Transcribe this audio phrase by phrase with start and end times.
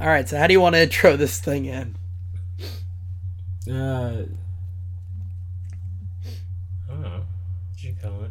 [0.00, 1.96] All right, so how do you want to intro this thing in?
[3.68, 4.24] Uh,
[6.88, 7.22] I don't know.
[7.70, 8.30] What you call it?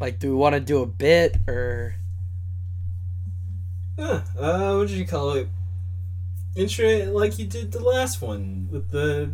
[0.00, 1.94] Like, do we want to do a bit or?
[3.98, 5.48] Huh, uh, what did you call it?
[6.54, 9.30] Intro like you did the last one with the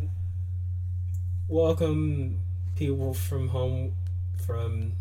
[1.49, 2.39] welcome
[2.77, 3.95] people from home
[4.47, 4.93] from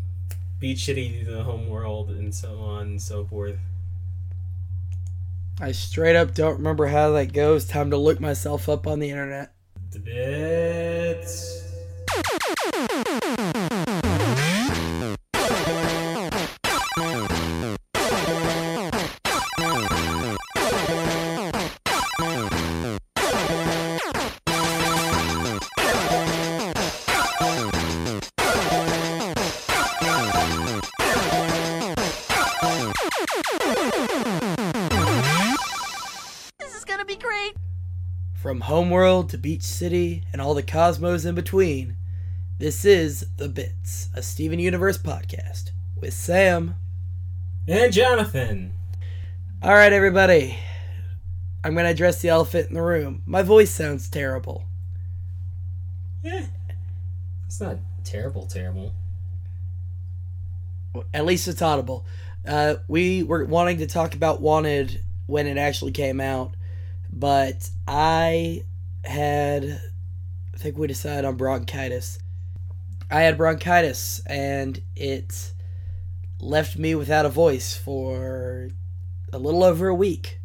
[0.58, 3.56] beach city to the home world and so on and so forth.
[5.60, 7.66] I straight up don't remember how that goes.
[7.66, 9.52] Time to look myself up on the internet.
[9.90, 11.59] The bits.
[38.90, 41.94] Homeworld to Beach City and all the cosmos in between,
[42.58, 46.74] this is The Bits, a Steven Universe podcast with Sam.
[47.68, 48.72] And Jonathan.
[49.62, 50.58] All right, everybody.
[51.62, 53.22] I'm going to address the elephant in the room.
[53.26, 54.64] My voice sounds terrible.
[56.24, 56.46] Yeah.
[57.46, 58.92] It's not terrible, terrible.
[61.14, 62.04] At least it's audible.
[62.44, 66.56] Uh, we were wanting to talk about Wanted when it actually came out,
[67.12, 68.64] but I
[69.04, 69.80] had,
[70.54, 72.18] I think we decided on bronchitis.
[73.10, 75.52] I had bronchitis, and it
[76.40, 78.70] left me without a voice for
[79.32, 80.40] a little over a week.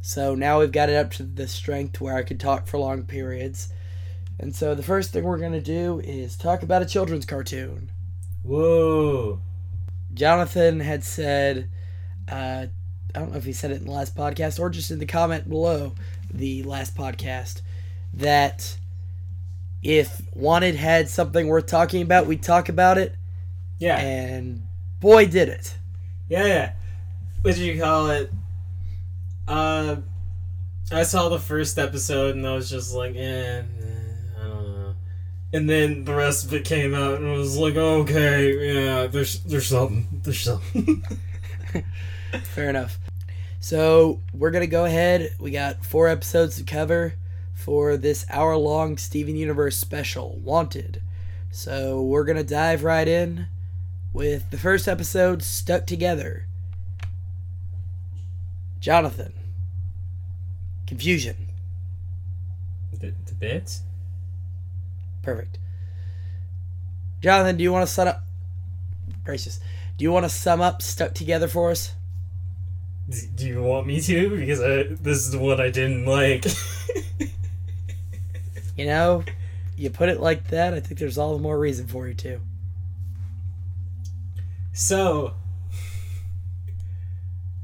[0.00, 3.02] So now we've got it up to the strength where I could talk for long
[3.02, 3.68] periods.
[4.38, 7.90] And so the first thing we're going to do is talk about a children's cartoon.
[8.42, 9.40] Whoa.
[10.14, 11.70] Jonathan had said,
[12.30, 12.66] uh,
[13.14, 15.06] I don't know if he said it in the last podcast or just in the
[15.06, 15.92] comment below
[16.32, 17.62] the last podcast,
[18.14, 18.76] that
[19.82, 23.14] if Wanted had something worth talking about, we'd talk about it.
[23.78, 23.98] Yeah.
[23.98, 24.62] And
[25.00, 25.76] boy, did it.
[26.28, 26.72] Yeah, yeah.
[27.42, 28.30] What did you call it?
[29.46, 29.96] Uh,
[30.90, 33.62] I saw the first episode and I was just like, eh, eh,
[34.38, 34.94] I don't know.
[35.52, 39.42] And then the rest of it came out and I was like, okay, yeah, there's
[39.44, 41.02] there's something, there's something.
[42.54, 42.98] Fair enough.
[43.68, 45.34] So we're gonna go ahead.
[45.38, 47.12] We got four episodes to cover
[47.52, 51.02] for this hour-long Steven Universe special, Wanted.
[51.50, 53.48] So we're gonna dive right in
[54.14, 56.46] with the first episode, Stuck Together.
[58.80, 59.34] Jonathan.
[60.86, 61.36] Confusion.
[62.90, 63.82] the, the bits?
[65.20, 65.58] Perfect.
[67.20, 68.22] Jonathan, do you want to set up?
[69.26, 69.60] Gracious.
[69.98, 71.92] Do you want to sum up Stuck Together for us?
[73.36, 74.36] Do you want me to?
[74.36, 76.44] Because I, this is the one I didn't like.
[78.78, 79.24] You know,
[79.76, 82.40] you put it like that, I think there's all the more reason for you to.
[84.72, 85.34] So,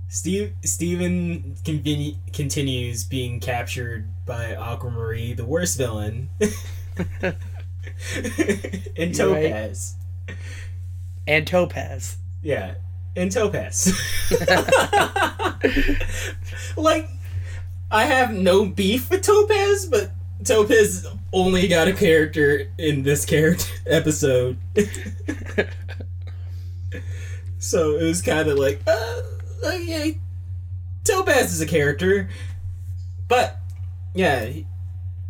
[0.08, 7.36] Steve Steven conveni- continues being captured by Aquamarine, the worst villain, and
[8.96, 9.42] You're right.
[9.44, 9.94] Topaz.
[11.28, 12.16] And Topaz.
[12.42, 12.74] Yeah,
[13.16, 13.92] and Topaz.
[16.76, 17.08] like,
[17.90, 20.10] I have no beef with Topaz, but
[20.44, 24.58] Topaz only got a character in this character episode.
[27.58, 29.22] so it was kind of like, uh,
[29.64, 30.18] okay,
[31.04, 32.28] Topaz is a character,
[33.28, 33.58] but
[34.14, 34.50] yeah,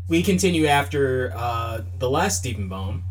[0.09, 3.05] we continue after uh, the last Steven Bomb,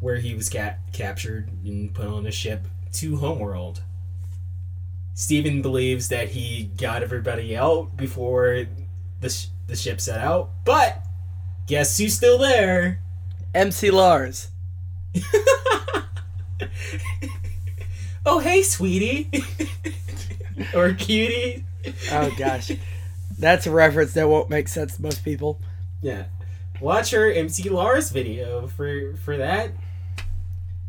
[0.00, 3.82] where he was ca- captured and put on a ship to Homeworld.
[5.20, 8.64] Steven believes that he got everybody out before
[9.20, 11.04] the, sh- the ship set out, but
[11.66, 13.02] guess who's still there?
[13.54, 14.48] MC Lars.
[18.24, 19.30] oh, hey, sweetie.
[20.74, 21.66] or cutie.
[22.10, 22.70] Oh gosh.
[23.38, 25.60] That's a reference that won't make sense to most people.
[26.00, 26.24] Yeah.
[26.80, 29.72] Watch her MC Lars video for for that.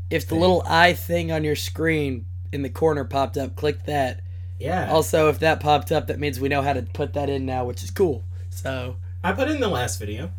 [0.10, 4.22] If the little eye thing on your screen in the corner popped up, click that.
[4.60, 4.92] Yeah.
[4.92, 7.66] Also, if that popped up, that means we know how to put that in now,
[7.66, 8.24] which is cool.
[8.50, 10.32] So, I put in the last video.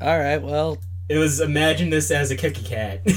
[0.00, 0.78] all right, well,
[1.08, 3.02] It was imagine this as a cookie cat.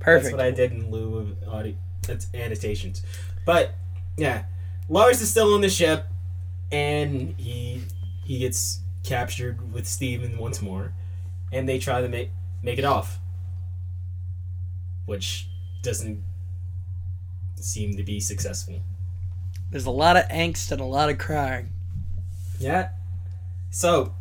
[0.00, 0.24] Perfect.
[0.24, 1.74] That's what I did in lieu of audio.
[2.02, 3.02] That's annotations.
[3.44, 3.74] But
[4.16, 4.44] yeah,
[4.88, 6.06] Lars is still on the ship,
[6.70, 7.82] and he
[8.24, 10.92] he gets captured with Steven once more,
[11.52, 12.30] and they try to make
[12.62, 13.18] make it off,
[15.06, 15.48] which
[15.86, 16.22] doesn't
[17.54, 18.82] seem to be successful.
[19.70, 21.70] There's a lot of angst and a lot of crying.
[22.58, 22.90] Yeah.
[23.70, 24.14] So,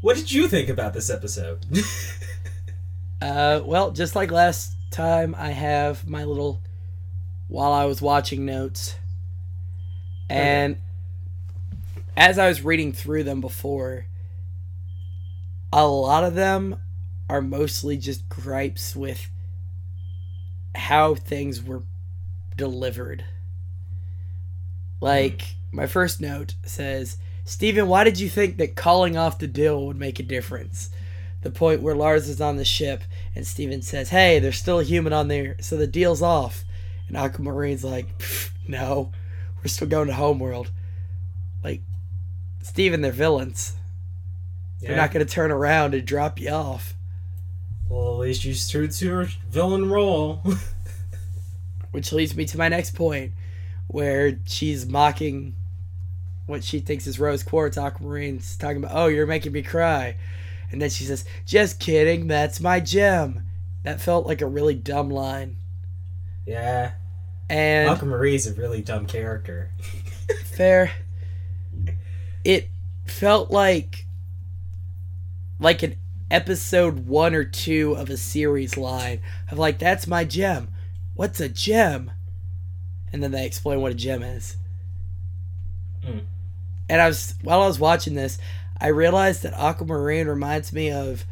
[0.00, 1.66] what did you think about this episode?
[3.22, 6.62] Uh, well, just like last time, I have my little
[7.48, 8.94] while I was watching notes,
[10.30, 10.78] and
[12.16, 14.06] as I was reading through them before,
[15.70, 16.76] a lot of them
[17.28, 19.28] are mostly just gripes with
[20.74, 21.82] how things were
[22.56, 23.24] delivered.
[25.00, 25.76] Like hmm.
[25.76, 29.96] my first note says, Steven, why did you think that calling off the deal would
[29.96, 30.90] make a difference?
[31.42, 33.02] The point where Lars is on the ship
[33.34, 36.64] and Steven says, Hey, there's still a human on there, so the deal's off.
[37.08, 38.06] And Aquamarine's like,
[38.68, 39.10] No,
[39.58, 40.70] we're still going to Homeworld.
[41.64, 41.82] Like,
[42.62, 43.74] Steven, they're villains.
[44.80, 46.94] They're not going to turn around and drop you off.
[47.90, 50.42] Well, at least you true to your villain role.
[51.90, 53.32] Which leads me to my next point,
[53.88, 55.56] where she's mocking
[56.46, 57.76] what she thinks is Rose Quartz.
[57.76, 60.16] Aquamarine's talking about, oh, you're making me cry.
[60.70, 63.42] And then she says, just kidding, that's my gem.
[63.82, 65.56] That felt like a really dumb line.
[66.46, 66.92] yeah.
[67.48, 69.72] And Aquamarine's a really dumb character.
[70.44, 70.92] fair,
[72.44, 72.68] it
[73.06, 74.06] felt like
[75.58, 75.96] like an
[76.30, 80.68] episode one or two of a series line of like, that's my gem.
[81.14, 82.10] What's a gem?
[83.12, 84.56] And then they explain what a gem is.
[86.04, 86.22] Mm.
[86.88, 88.38] And I was while I was watching this,
[88.80, 91.24] I realized that Aquamarine reminds me of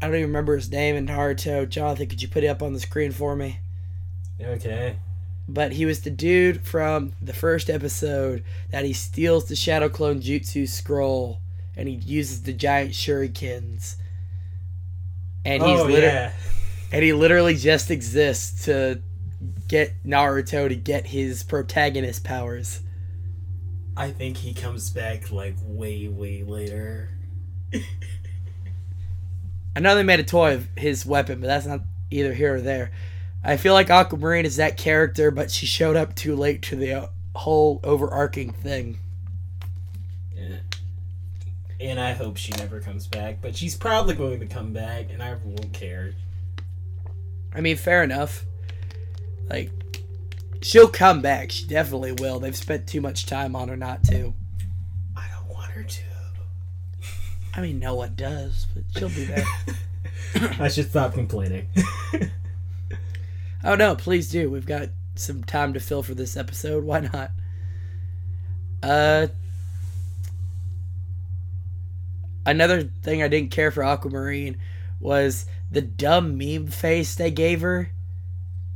[0.00, 1.68] I don't even remember his name in Naruto.
[1.68, 3.60] Jonathan, could you put it up on the screen for me?
[4.40, 4.96] Okay.
[5.48, 10.20] But he was the dude from the first episode that he steals the Shadow Clone
[10.20, 11.40] Jutsu scroll
[11.76, 13.96] and he uses the giant shurikens.
[15.48, 16.32] And he's oh, literally yeah.
[16.92, 19.00] and he literally just exists to
[19.66, 22.82] get Naruto to get his protagonist powers.
[23.96, 27.08] I think he comes back like way, way later.
[29.74, 31.80] I know they made a toy of his weapon, but that's not
[32.10, 32.90] either here or there.
[33.42, 36.92] I feel like Aquamarine is that character, but she showed up too late to the
[36.92, 38.98] uh, whole overarching thing.
[41.80, 45.22] And I hope she never comes back, but she's probably going to come back, and
[45.22, 46.12] I won't care.
[47.54, 48.44] I mean, fair enough.
[49.48, 49.70] Like,
[50.60, 51.52] she'll come back.
[51.52, 52.40] She definitely will.
[52.40, 54.34] They've spent too much time on her not to.
[55.16, 56.02] I don't want her to.
[57.54, 59.46] I mean, no one does, but she'll be back.
[60.60, 61.68] I should stop complaining.
[63.64, 64.50] oh no, please do.
[64.50, 66.84] We've got some time to fill for this episode.
[66.84, 67.30] Why not?
[68.82, 69.26] Uh,
[72.50, 74.56] another thing I didn't care for Aquamarine
[75.00, 77.90] was the dumb meme face they gave her.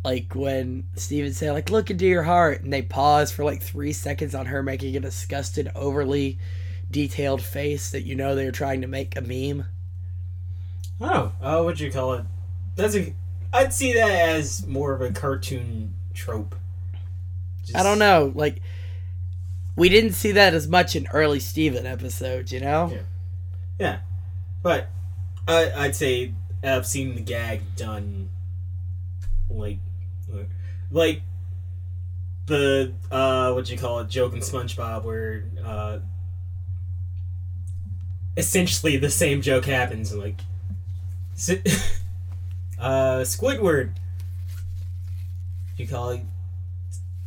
[0.04, 3.92] Like when Steven said, like, look into your heart, and they pause for like three
[3.92, 6.38] seconds on her making a disgusted, overly
[6.90, 9.64] detailed face that you know they're trying to make a meme.
[11.00, 12.24] oh, oh, what'd you call it?
[12.74, 13.14] That's a.
[13.52, 16.54] I'd see that as more of a cartoon trope.
[17.64, 18.60] Just- I don't know, like
[19.76, 22.90] we didn't see that as much in early Steven episodes, you know?
[22.92, 23.02] Yeah.
[23.82, 23.98] Yeah,
[24.62, 24.90] but
[25.48, 28.28] I, I'd say I've seen the gag done
[29.50, 29.78] like
[30.92, 31.22] like
[32.46, 35.98] the uh what you call it joke in SpongeBob where uh
[38.36, 40.40] essentially the same joke happens like
[42.78, 43.96] uh Squidward
[45.76, 46.20] you call it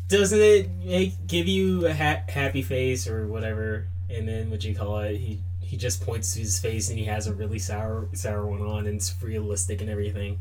[0.08, 4.70] doesn't it make give you a ha- happy face or whatever and then what do
[4.70, 7.60] you call it he he just points to his face and he has a really
[7.60, 10.40] sour sour one on and it's realistic and everything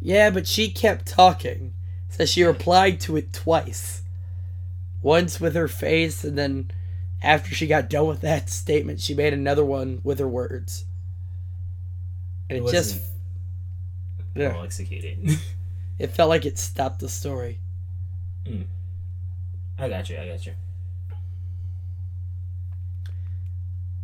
[0.00, 1.74] Yeah, but she kept talking.
[2.08, 4.02] So she replied to it twice.
[5.00, 6.70] Once with her face, and then
[7.22, 10.84] after she got done with that statement, she made another one with her words.
[12.50, 13.08] And it, It just wasn't-
[14.34, 15.38] yeah, well executed
[15.98, 17.58] it felt like it stopped the story.
[18.46, 18.62] Hmm.
[19.78, 20.52] I got you I got you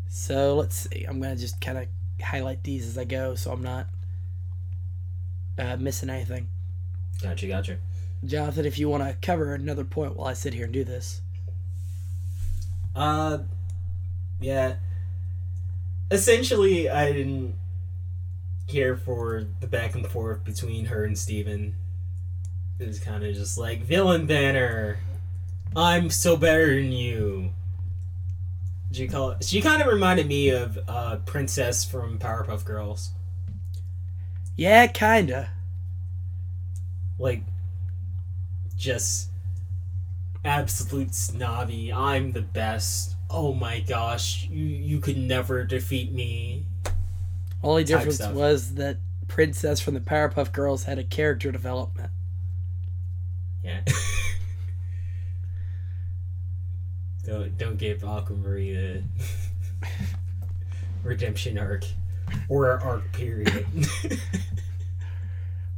[0.08, 1.04] So let's see.
[1.04, 1.86] I'm gonna just kind of
[2.22, 3.86] highlight these as I go, so I'm not
[5.58, 6.48] uh, missing anything.
[7.22, 7.78] got you got you
[8.24, 11.20] Jonathan, if you want to cover another point while I sit here and do this.
[12.96, 13.38] Uh,
[14.40, 14.76] yeah.
[16.10, 17.54] Essentially, I didn't
[18.66, 21.74] care for the back and forth between her and Steven.
[22.78, 24.98] It was kind of just like villain banner.
[25.76, 27.50] I'm so better than you.
[28.90, 29.36] Did you call?
[29.40, 33.10] She kind of reminded me of uh, Princess from Powerpuff Girls.
[34.56, 35.50] Yeah, kinda.
[37.18, 37.42] Like,
[38.76, 39.30] just
[40.44, 41.92] absolute snobby.
[41.92, 43.16] I'm the best.
[43.30, 46.64] Oh my gosh, you you could never defeat me.
[47.62, 52.10] Only difference was that Princess from the Powerpuff Girls had a character development.
[53.62, 53.80] Yeah.
[57.28, 59.86] don't don't give Aquamarine a
[61.06, 61.84] redemption arc
[62.48, 63.66] or a arc period.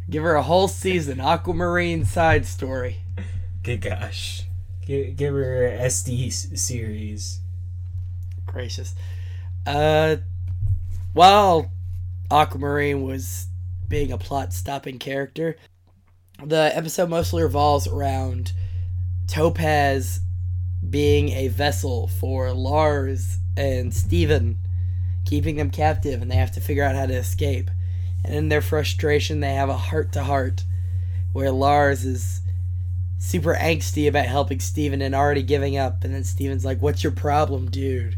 [0.09, 2.97] Give her a whole season, Aquamarine side story.
[3.63, 4.43] Good gosh.
[4.85, 7.39] Give, give her a SD series.
[8.45, 8.97] Gracious.
[9.65, 10.17] Uh,
[11.13, 11.71] while
[12.29, 13.47] Aquamarine was
[13.87, 15.57] being a plot stopping character,
[16.45, 18.53] the episode mostly revolves around
[19.29, 20.21] Topaz
[20.89, 24.59] being a vessel for Lars and Steven,
[25.25, 27.71] keeping them captive, and they have to figure out how to escape.
[28.25, 30.65] And in their frustration, they have a heart to heart
[31.33, 32.41] where Lars is
[33.19, 36.05] super angsty about helping Steven and already giving up.
[36.05, 38.17] And then Steven's like, What's your problem, dude?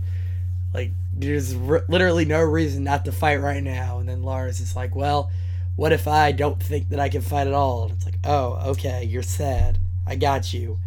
[0.72, 3.98] Like, there's r- literally no reason not to fight right now.
[3.98, 5.30] And then Lars is like, Well,
[5.76, 7.84] what if I don't think that I can fight at all?
[7.84, 9.78] And it's like, Oh, okay, you're sad.
[10.06, 10.78] I got you.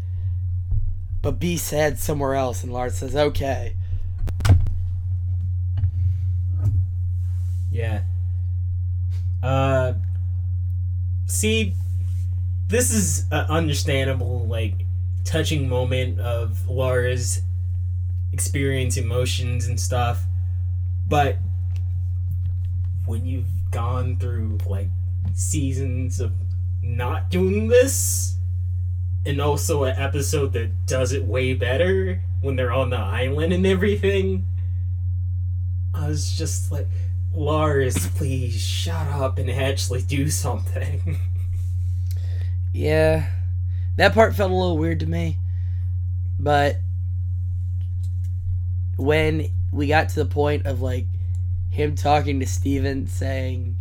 [1.25, 2.63] But be sad somewhere else.
[2.63, 3.75] And Lars says, Okay.
[7.71, 8.03] Yeah.
[9.41, 9.93] Uh,
[11.25, 11.73] see,
[12.67, 14.85] this is an understandable, like,
[15.23, 17.41] touching moment of Laura's
[18.31, 20.25] experience, emotions, and stuff.
[21.07, 21.37] But
[23.07, 24.89] when you've gone through, like,
[25.33, 26.33] seasons of
[26.83, 28.37] not doing this,
[29.25, 33.65] and also an episode that does it way better when they're on the island and
[33.65, 34.45] everything,
[35.93, 36.87] I was just like,
[37.33, 41.19] Lars, please shut up and actually do something.
[42.75, 43.27] Yeah.
[43.95, 45.37] That part felt a little weird to me.
[46.37, 46.81] But
[48.97, 51.07] when we got to the point of like
[51.69, 53.77] him talking to Steven saying,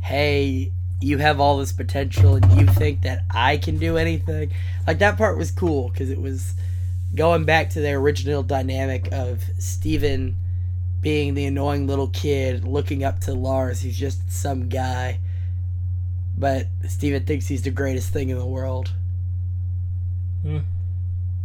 [0.00, 4.52] Hey, you have all this potential and you think that I can do anything.
[4.86, 6.54] Like that part was cool because it was
[7.14, 10.36] going back to the original dynamic of Steven
[11.00, 15.18] being the annoying little kid looking up to Lars, who's just some guy.
[16.36, 18.92] But Steven thinks he's the greatest thing in the world.
[20.42, 20.58] Hmm.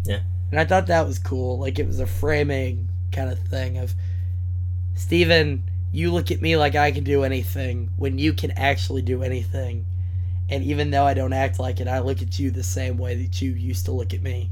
[0.06, 0.22] Yeah.
[0.50, 1.60] And I thought that was cool.
[1.60, 3.94] Like it was a framing kind of thing of
[4.96, 9.24] Steven, you look at me like I can do anything when you can actually do
[9.24, 9.86] anything.
[10.50, 13.16] And even though I don't act like it, I look at you the same way
[13.22, 14.50] that you used to look at me.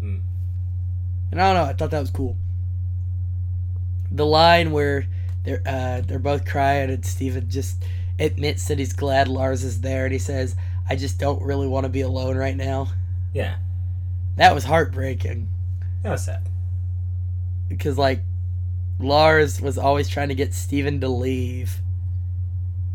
[0.00, 0.18] Hmm.
[1.30, 2.36] And I don't know, I thought that was cool.
[4.10, 5.06] The line where
[5.44, 7.82] they're uh, they're both crying and Steven just
[8.18, 10.54] admits that he's glad Lars is there and he says,
[10.88, 12.88] I just don't really want to be alone right now.
[13.32, 13.56] Yeah,
[14.36, 15.48] That was heartbreaking.
[16.02, 16.46] that was sad.
[17.68, 18.20] because like
[18.98, 21.80] Lars was always trying to get Steven to leave.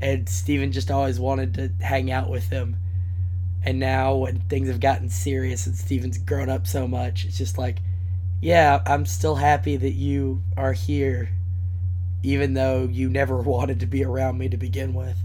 [0.01, 2.77] And Steven just always wanted to hang out with him.
[3.63, 7.57] And now when things have gotten serious and Steven's grown up so much it's just
[7.57, 7.79] like
[8.41, 11.29] yeah I'm still happy that you are here
[12.23, 15.17] even though you never wanted to be around me to begin with.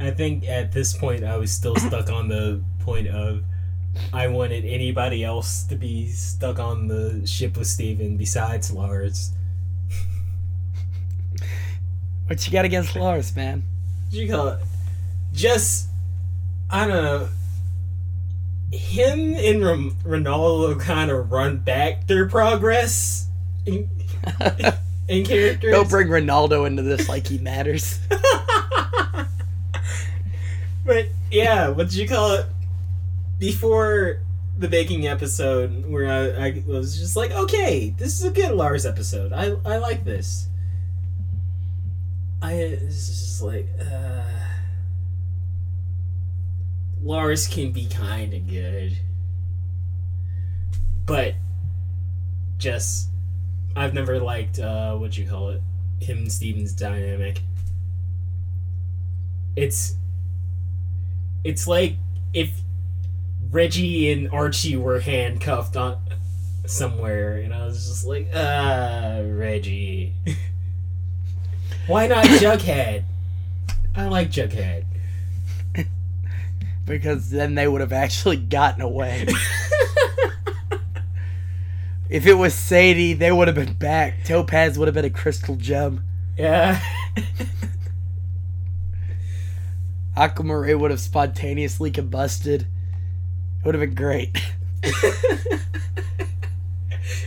[0.00, 3.44] I think at this point I was still stuck on the point of
[4.12, 9.32] I wanted anybody else to be stuck on the ship with Steven besides Lars.
[12.26, 13.62] what you got against Lars man
[14.10, 14.60] What you call it?
[15.32, 15.88] Just
[16.70, 17.28] I don't know.
[18.70, 23.26] Him and Rom- Ronaldo kind of run back their progress
[23.64, 23.88] in,
[25.08, 25.72] in characters.
[25.72, 27.98] don't bring Ronaldo into this like he matters
[30.84, 32.46] but yeah, what did you call it?
[33.38, 34.20] Before
[34.58, 38.84] the baking episode, where I, I was just like, okay, this is a good Lars
[38.84, 39.32] episode.
[39.32, 40.48] I I like this.
[42.42, 44.24] I it's just like, uh,
[47.02, 48.98] Lars can be kind of good,
[51.06, 51.34] but
[52.58, 53.08] just
[53.76, 55.62] I've never liked uh, what you call it,
[56.00, 57.42] him and Steven's dynamic.
[59.54, 59.94] It's
[61.44, 61.96] it's like
[62.34, 62.50] if
[63.50, 65.98] Reggie and Archie were handcuffed on
[66.66, 70.14] somewhere, and I was just like, ah, Reggie.
[71.86, 73.04] Why not Jughead?
[73.96, 74.84] I like Jughead.
[76.84, 79.26] because then they would have actually gotten away.
[82.10, 84.24] if it was Sadie, they would have been back.
[84.24, 86.04] Topaz would have been a crystal gem.
[86.36, 86.80] yeah.
[90.16, 92.66] Aquamarine would have spontaneously combusted,
[93.60, 94.36] it would have been great.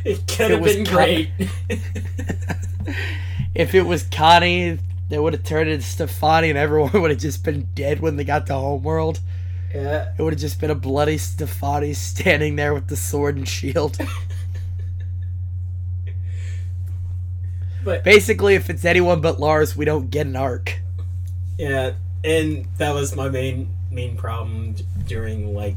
[0.05, 1.29] it could have been great.
[3.55, 7.43] if it was Connie, they would have turned into Stevonnie and everyone would have just
[7.43, 9.19] been dead when they got to Homeworld.
[9.73, 10.13] yeah.
[10.17, 13.97] It would have just been a bloody Stevonnie standing there with the sword and shield.
[17.83, 20.79] But Basically, if it's anyone but Lars, we don't get an arc.
[21.57, 24.75] yeah, and that was my main main problem
[25.07, 25.75] during like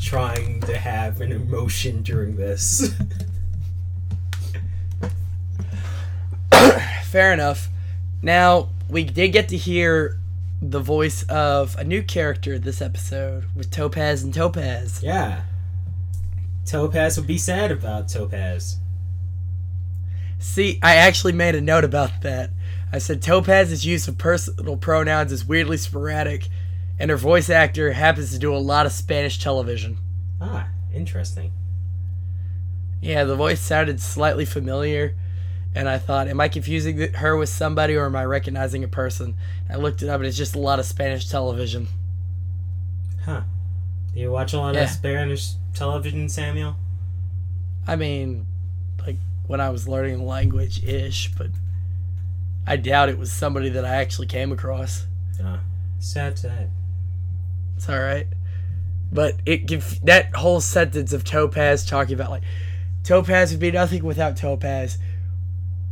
[0.00, 2.94] trying to have an emotion during this.
[7.04, 7.68] Fair enough.
[8.22, 10.18] Now, we did get to hear
[10.62, 15.02] the voice of a new character this episode with Topaz and Topaz.
[15.02, 15.42] yeah.
[16.66, 18.76] Topaz would be sad about Topaz.
[20.38, 22.50] See, I actually made a note about that.
[22.92, 26.48] I said Topaz's use of personal pronouns is weirdly sporadic,
[27.00, 29.96] and her voice actor happens to do a lot of Spanish television.
[30.40, 31.50] Ah, interesting.
[33.00, 35.16] Yeah, the voice sounded slightly familiar,
[35.74, 39.36] and I thought, am I confusing her with somebody or am I recognizing a person?
[39.68, 41.88] I looked it up, and it's just a lot of Spanish television.
[43.24, 43.42] Huh.
[44.14, 44.82] Do you watch a lot Yeah.
[44.82, 46.76] of Spanish television, Samuel?
[47.86, 48.46] I mean,
[49.06, 49.16] like
[49.46, 51.48] when I was learning the language ish, but
[52.66, 55.06] I doubt it was somebody that I actually came across.
[55.42, 55.58] Uh,
[55.98, 56.70] sad, sad.
[57.80, 58.26] It's all right,
[59.10, 62.42] but it give that whole sentence of Topaz talking about like
[63.04, 64.98] Topaz would be nothing without Topaz.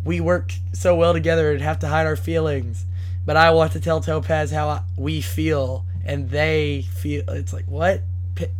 [0.05, 2.85] We work so well together and have to hide our feelings,
[3.25, 7.25] but I want to tell Topaz how I, we feel and they feel.
[7.29, 8.03] It's like what?
[8.35, 8.51] Pi-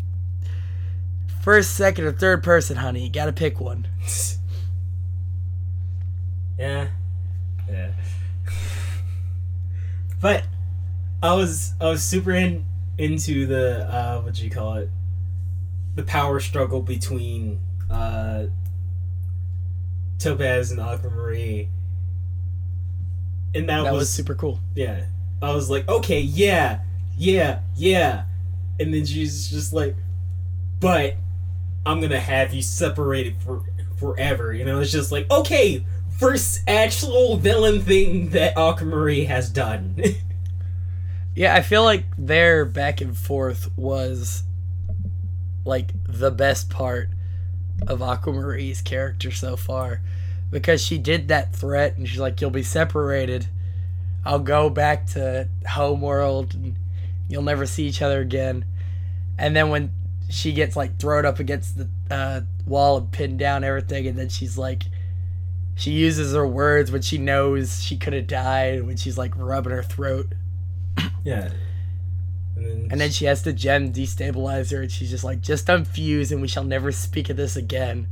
[1.43, 3.05] First, second, or third person, honey.
[3.05, 3.87] You gotta pick one.
[6.59, 6.89] Yeah.
[7.69, 7.93] Yeah.
[10.21, 10.45] but
[11.23, 12.65] I was I was super in
[12.99, 14.91] into the uh what do you call it?
[15.95, 18.47] The power struggle between uh
[20.19, 21.71] Topaz and Aquamarine.
[23.55, 24.61] And that, That was, was super cool.
[24.75, 25.05] yeah.
[25.41, 26.81] I was like, okay, yeah,
[27.17, 28.25] yeah, yeah.
[28.81, 29.95] And then she's just like,
[30.81, 31.15] but
[31.87, 33.63] I'm gonna have you separated for
[33.99, 34.53] forever.
[34.53, 35.85] You know, it's just like, okay,
[36.19, 40.03] first actual villain thing that Aquamarine has done.
[41.39, 44.43] Yeah, I feel like their back and forth was
[45.65, 47.11] like the best part
[47.87, 50.01] of Aquamarine's character so far
[50.51, 53.47] because she did that threat and she's like, "You'll be separated.
[54.25, 56.77] I'll go back to Homeworld and
[57.29, 58.65] you'll never see each other again."
[59.39, 59.93] And then when
[60.29, 64.29] she gets like thrown up against the uh, wall and pinned down everything, and then
[64.29, 64.83] she's like,
[65.77, 69.71] she uses her words when she knows she could have died when she's like rubbing
[69.71, 70.33] her throat.
[71.25, 71.51] Yeah.
[72.57, 75.67] And then, And then she has the gem destabilize her, and she's just like, just
[75.67, 78.09] unfuse, and we shall never speak of this again.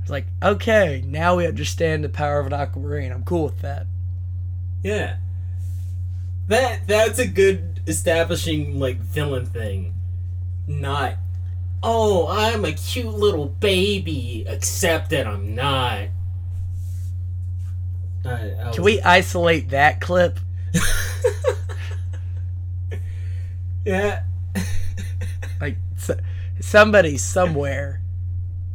[0.00, 3.12] It's like, okay, now we understand the power of an aquamarine.
[3.12, 3.86] I'm cool with that.
[4.82, 5.16] yeah.
[6.46, 9.92] That that's a good establishing like villain thing.
[10.66, 11.16] Not
[11.82, 16.08] oh, I'm a cute little baby, except that I'm not.
[18.24, 20.40] I, I was- Can we isolate that clip?
[23.88, 24.22] Yeah.
[25.60, 25.76] Like,
[26.60, 28.00] somebody somewhere,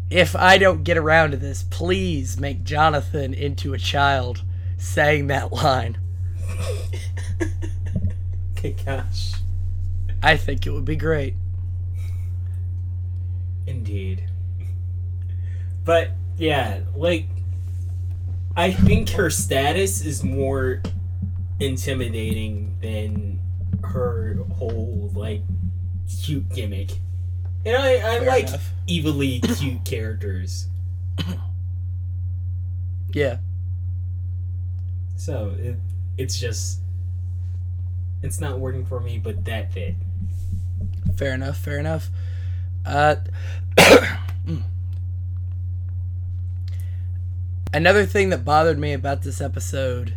[0.10, 4.44] if I don't get around to this, please make Jonathan into a child
[4.78, 5.98] saying that line.
[8.58, 9.36] okay, gosh.
[10.22, 11.36] I think it would be great.
[13.66, 14.26] Indeed.
[15.86, 17.28] But yeah, like
[18.58, 20.82] I think her status is more
[21.62, 23.40] intimidating than
[23.84, 25.42] her whole like
[26.22, 26.92] cute gimmick.
[27.66, 28.72] And I, I Fair like enough.
[28.90, 30.68] evilly cute characters.
[33.14, 33.38] Yeah.
[35.16, 35.76] So it
[36.18, 36.80] it's just
[38.22, 39.96] it's not working for me, but that bit.
[41.16, 41.58] Fair enough.
[41.58, 42.10] Fair enough.
[42.86, 43.16] Uh,
[47.74, 50.14] another thing that bothered me about this episode,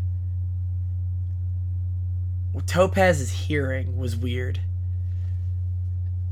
[2.64, 4.60] Topaz's hearing was weird.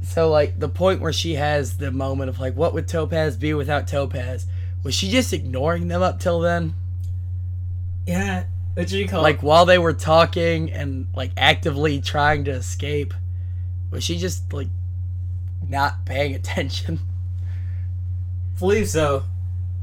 [0.03, 3.55] So, like, the point where she has the moment of, like, what would Topaz be
[3.55, 4.47] without Topaz?
[4.83, 6.75] Was she just ignoring them up till then?
[8.07, 8.45] Yeah.
[8.75, 13.15] What do you call Like, while they were talking and, like, actively trying to escape?
[13.91, 14.69] Was she just, like,
[15.67, 17.01] not paying attention?
[18.59, 19.25] believe so.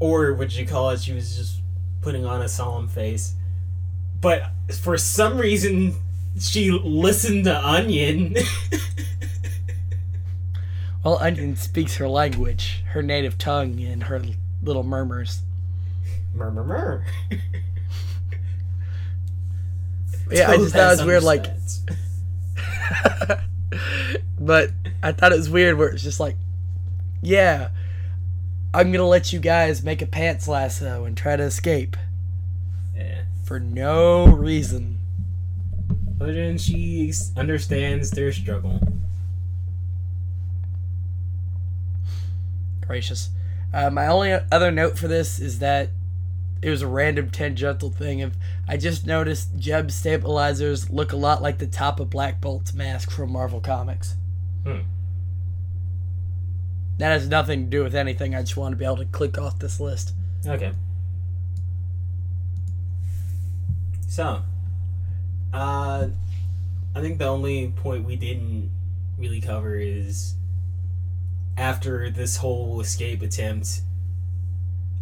[0.00, 1.62] Or would you call it she was just
[2.02, 3.34] putting on a solemn face.
[4.20, 4.50] But
[4.82, 5.94] for some reason
[6.38, 8.36] she listened to Onion.
[11.04, 14.22] Well, Onion speaks her language, her native tongue, and her
[14.62, 15.42] little murmurs.
[16.32, 17.04] murmur, murmur.
[20.30, 21.46] Yeah, I just thought it was weird, like,
[24.38, 24.70] but
[25.02, 26.36] I thought it was weird where it's just like,
[27.20, 27.70] yeah,
[28.72, 31.96] I'm gonna let you guys make a pants lasso and try to escape
[32.96, 33.22] Yeah.
[33.44, 35.00] for no reason.
[36.22, 38.78] Other than she understands their struggle.
[42.86, 43.30] Gracious.
[43.74, 45.88] Uh, my only other note for this is that
[46.62, 48.22] it was a random tangential thing.
[48.22, 48.36] Of
[48.68, 53.10] I just noticed gem destabilizers look a lot like the top of Black Bolt's mask
[53.10, 54.14] from Marvel Comics.
[54.62, 54.82] Hmm.
[56.98, 58.36] That has nothing to do with anything.
[58.36, 60.14] I just want to be able to click off this list.
[60.46, 60.70] Okay.
[64.06, 64.42] So,
[65.52, 66.08] uh,
[66.94, 68.70] I think the only point we didn't
[69.18, 70.34] really cover is
[71.56, 73.82] after this whole escape attempt,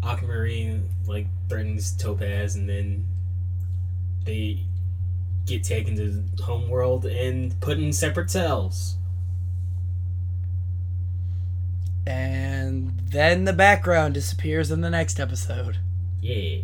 [0.03, 3.07] Aquamarine like threatens Topaz, and then
[4.25, 4.61] they
[5.47, 8.97] get taken to the homeworld and put in separate cells.
[12.07, 15.79] And then the background disappears in the next episode.
[16.21, 16.61] Yeah.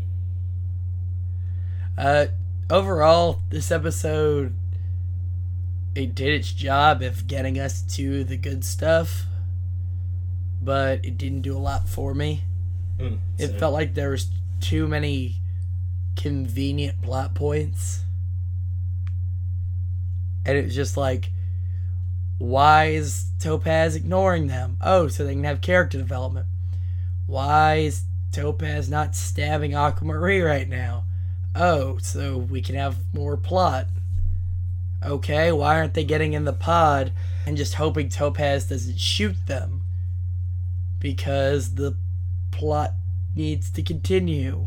[1.97, 2.27] Uh,
[2.71, 4.55] overall, this episode
[5.95, 9.25] it did its job of getting us to the good stuff,
[10.63, 12.43] but it didn't do a lot for me.
[12.99, 14.29] Mm, It so- felt like there was
[14.61, 15.37] too many
[16.15, 18.03] convenient plot points.
[20.45, 21.33] And it was just like,
[22.39, 24.77] why is Topaz ignoring them?
[24.83, 26.47] Oh, so they can have character development.
[27.27, 28.03] Why is
[28.33, 31.05] Topaz not stabbing Aquamarine right now?
[31.59, 33.87] Oh, so we can have more plot.
[35.03, 37.13] Okay, why aren't they getting in the pod
[37.47, 39.83] and just hoping Topaz doesn't shoot them?
[40.99, 41.97] Because the
[42.51, 42.93] plot
[43.35, 44.67] needs to continue.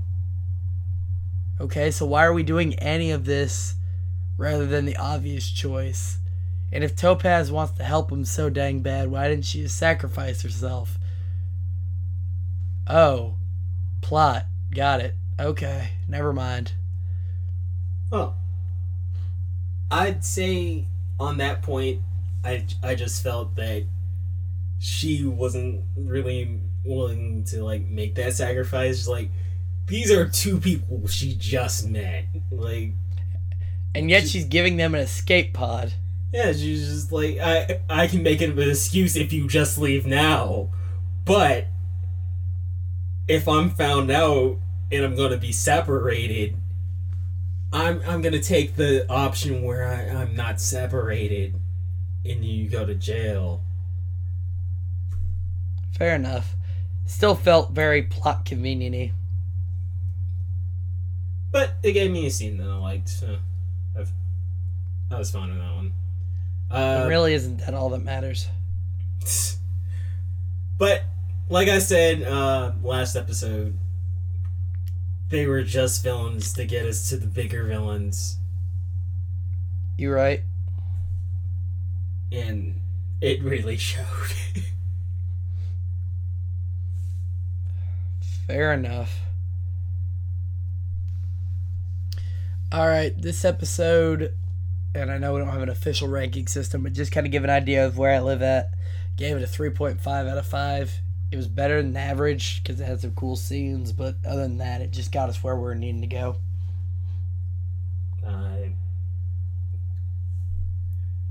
[1.62, 3.76] Okay, so why are we doing any of this
[4.38, 6.18] rather than the obvious choice?
[6.72, 10.42] And if Topaz wants to help him so dang bad, why didn't she just sacrifice
[10.42, 10.98] herself?
[12.88, 13.36] Oh,
[14.02, 14.46] plot.
[14.74, 15.14] Got it.
[15.40, 16.74] Okay, never mind.
[18.12, 18.36] Well,
[19.92, 20.86] I'd say
[21.20, 22.02] on that point,
[22.44, 23.84] I, I just felt that
[24.80, 29.08] she wasn't really willing to like make that sacrifice.
[29.08, 29.30] Like
[29.88, 32.26] these are two people she just met.
[32.52, 32.94] Like
[33.94, 35.94] And yet she's giving them an escape pod.
[36.32, 40.06] yeah, she's just like I I can make it an excuse if you just leave
[40.06, 40.72] now,
[41.26, 41.68] but
[43.28, 44.58] if I'm found out
[44.92, 46.56] and I'm gonna be separated.
[47.72, 51.56] I'm I'm gonna take the option where I, I'm not separated
[52.26, 53.62] and you go to jail.
[55.98, 56.56] Fair enough.
[57.06, 59.12] Still felt very plot convenient
[61.52, 63.38] But it gave me a scene that I liked, so
[63.98, 64.12] I've,
[65.12, 65.94] I was fine with that one.
[66.70, 68.48] Uh, It really isn't that all that matters.
[70.78, 71.04] But
[71.50, 73.78] like I said uh, last episode,
[75.30, 78.38] they were just villains to get us to the bigger villains,
[79.98, 80.42] You right?
[82.32, 82.80] and
[83.22, 84.06] it really showed.
[88.48, 89.20] Fair enough.
[92.72, 94.34] All right, this episode,
[94.94, 97.44] and I know we don't have an official ranking system, but just kind of give
[97.44, 98.70] an idea of where I live at.
[99.18, 100.94] Gave it a 3.5 out of 5.
[101.32, 104.82] It was better than average because it had some cool scenes, but other than that,
[104.82, 106.38] it just got us where we are needing to go.
[108.26, 108.72] I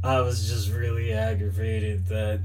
[0.03, 2.41] I was just really aggravated that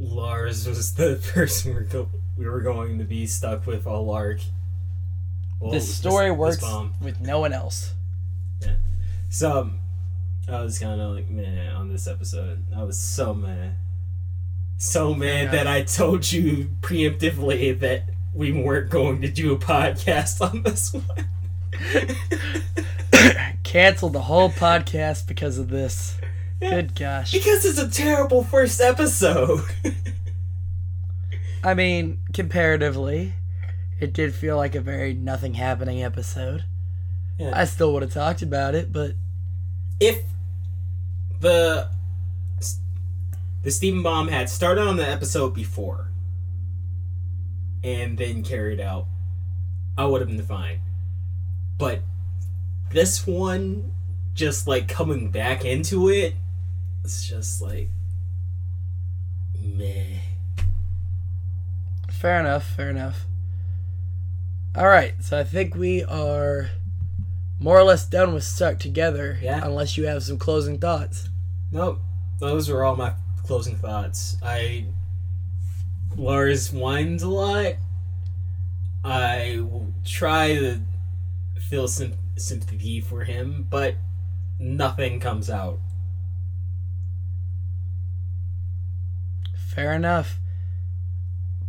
[0.00, 4.40] Lars was the person we're go- we were going to be stuck with all arc.
[5.60, 6.94] Well, this story this works bomb.
[7.02, 7.92] with no one else.
[8.62, 8.76] Yeah.
[9.28, 9.78] So um,
[10.48, 12.64] I was kind of like man, on this episode.
[12.74, 13.76] I was so mad,
[14.78, 15.50] so mad Yeah.
[15.52, 20.92] that I told you preemptively that we weren't going to do a podcast on this
[20.94, 21.04] one.
[23.64, 26.16] Canceled the whole podcast because of this.
[26.60, 27.32] Good gosh.
[27.32, 29.60] because it's a terrible first episode.
[31.62, 33.34] I mean, comparatively,
[34.00, 36.64] it did feel like a very nothing happening episode.
[37.38, 37.52] Yeah.
[37.54, 39.12] I still would have talked about it, but
[40.00, 40.22] if
[41.40, 41.88] the
[43.68, 46.08] the Steven Bomb had started on the episode before
[47.84, 49.04] and then carried out,
[49.98, 50.80] I would have been fine.
[51.76, 52.00] But
[52.92, 53.92] this one
[54.32, 56.32] just like coming back into it,
[57.04, 57.90] it's just like
[59.60, 60.16] meh.
[62.10, 62.66] Fair enough.
[62.74, 63.26] Fair enough.
[64.74, 66.70] All right, so I think we are
[67.60, 69.38] more or less done with stuck together.
[69.42, 69.60] Yeah.
[69.62, 71.28] Unless you have some closing thoughts.
[71.70, 72.00] Nope.
[72.40, 73.12] Those were all my
[73.48, 74.36] closing thoughts.
[74.42, 74.84] I
[76.16, 77.76] Lars whines a lot.
[79.02, 80.80] I will try to
[81.58, 83.94] feel some sympathy for him, but
[84.58, 85.80] nothing comes out.
[89.56, 90.38] Fair enough.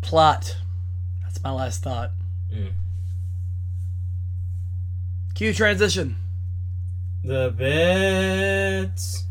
[0.02, 0.58] Plot.
[1.24, 2.12] That's my last thought.
[2.54, 2.74] Mm.
[5.34, 6.18] Cue transition.
[7.24, 9.29] The bits.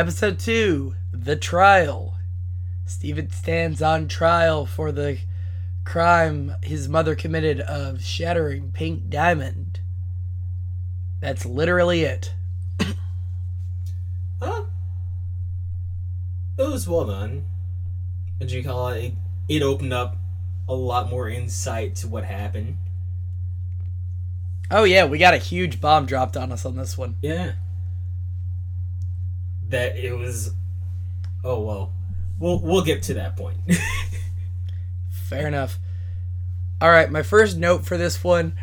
[0.00, 2.16] Episode 2 The Trial.
[2.86, 5.18] Steven stands on trial for the
[5.84, 9.80] crime his mother committed of shattering Pink Diamond.
[11.20, 12.32] That's literally it.
[14.40, 14.64] Huh?
[16.56, 17.44] It was well done.
[18.38, 19.12] What do you call it?
[19.50, 20.16] It opened up
[20.66, 22.78] a lot more insight to what happened.
[24.70, 27.16] Oh, yeah, we got a huge bomb dropped on us on this one.
[27.20, 27.52] Yeah.
[29.70, 30.52] That it was.
[31.42, 31.92] Oh well,
[32.38, 33.56] we'll we'll get to that point.
[35.28, 35.78] Fair enough.
[36.80, 38.54] All right, my first note for this one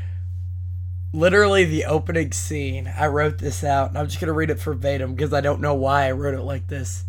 [1.13, 2.91] literally the opening scene.
[2.96, 5.62] I wrote this out, and I'm just going to read it verbatim because I don't
[5.62, 7.06] know why I wrote it like this.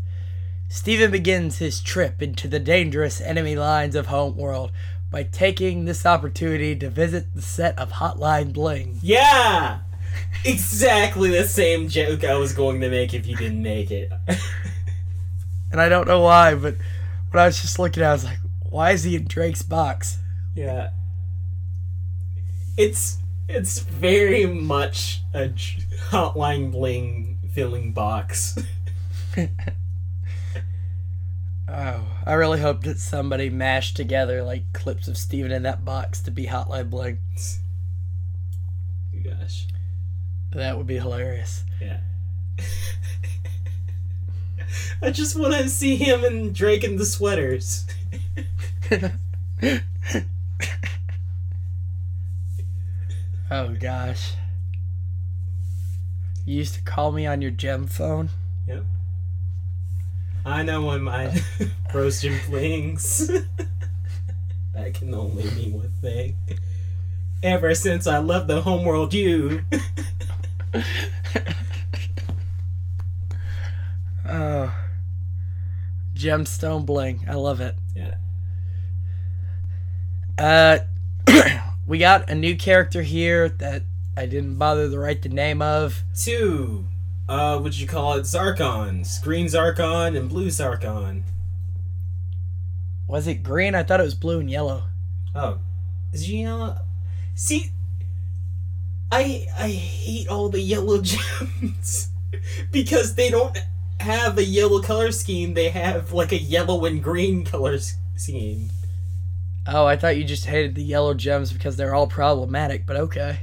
[0.68, 4.70] Steven begins his trip into the dangerous enemy lines of Homeworld
[5.10, 8.98] by taking this opportunity to visit the set of Hotline Bling.
[9.02, 9.80] yeah,
[10.44, 14.12] exactly the same joke I was going to make if you didn't make it.
[15.70, 16.76] And I don't know why, but
[17.30, 18.38] when I was just looking at it, I was like,
[18.70, 20.16] why is he in Drake's box?
[20.54, 20.90] yeah,
[22.78, 25.50] it's it's very much a
[26.08, 28.58] hotline bling filling box.
[31.70, 36.22] Oh, I really hope that somebody mashed together like clips of Steven in that box
[36.22, 37.18] to be Hotline Bling.
[39.14, 39.66] Oh, gosh,
[40.58, 41.62] That would be hilarious.
[41.80, 41.98] yeah.
[45.00, 47.86] I just want to see him and Drake in the sweaters.
[53.50, 54.34] Oh gosh.
[56.44, 58.28] You used to call me on your gem phone?
[58.66, 58.84] Yep.
[60.44, 61.40] I know when my
[61.94, 63.30] roasted flings.
[64.74, 66.36] that can only mean one thing.
[67.42, 69.62] Ever since I left the homeworld, you.
[74.30, 74.74] Oh.
[76.14, 77.24] Gemstone Bling.
[77.28, 77.74] I love it.
[77.96, 78.16] Yeah.
[80.36, 80.78] Uh
[81.86, 83.84] we got a new character here that
[84.16, 86.02] I didn't bother to write the name of.
[86.14, 86.86] Two.
[87.28, 88.22] Uh, what you call it?
[88.22, 89.22] Zircons.
[89.22, 91.24] Green Zircon and blue Zircon.
[93.06, 93.74] Was it green?
[93.74, 94.84] I thought it was blue and yellow.
[95.34, 95.60] Oh.
[96.12, 96.78] Is it yellow?
[97.34, 97.70] See,
[99.10, 102.08] I I hate all the yellow gems
[102.70, 103.56] because they don't
[104.00, 105.54] have a yellow color scheme.
[105.54, 107.78] They have like a yellow and green color
[108.16, 108.70] scheme.
[109.66, 113.40] Oh, I thought you just hated the yellow gems because they're all problematic, but okay.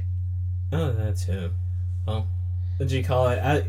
[0.72, 1.50] Oh, that too.
[2.06, 2.26] Well,
[2.76, 3.38] what do you call it?
[3.38, 3.64] I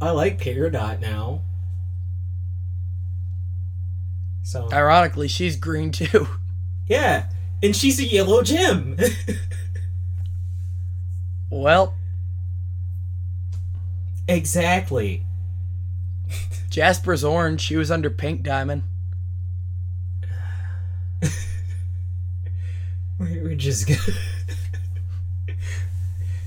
[0.00, 1.42] I like Peridot now.
[4.42, 6.28] So Ironically, she's green too.
[6.86, 7.28] yeah,
[7.62, 8.96] and she's a yellow gem.
[11.50, 11.94] Well,
[14.26, 15.24] exactly.
[16.70, 17.60] Jasper's orange.
[17.60, 18.82] She was under pink diamond.
[23.18, 23.98] We're just good.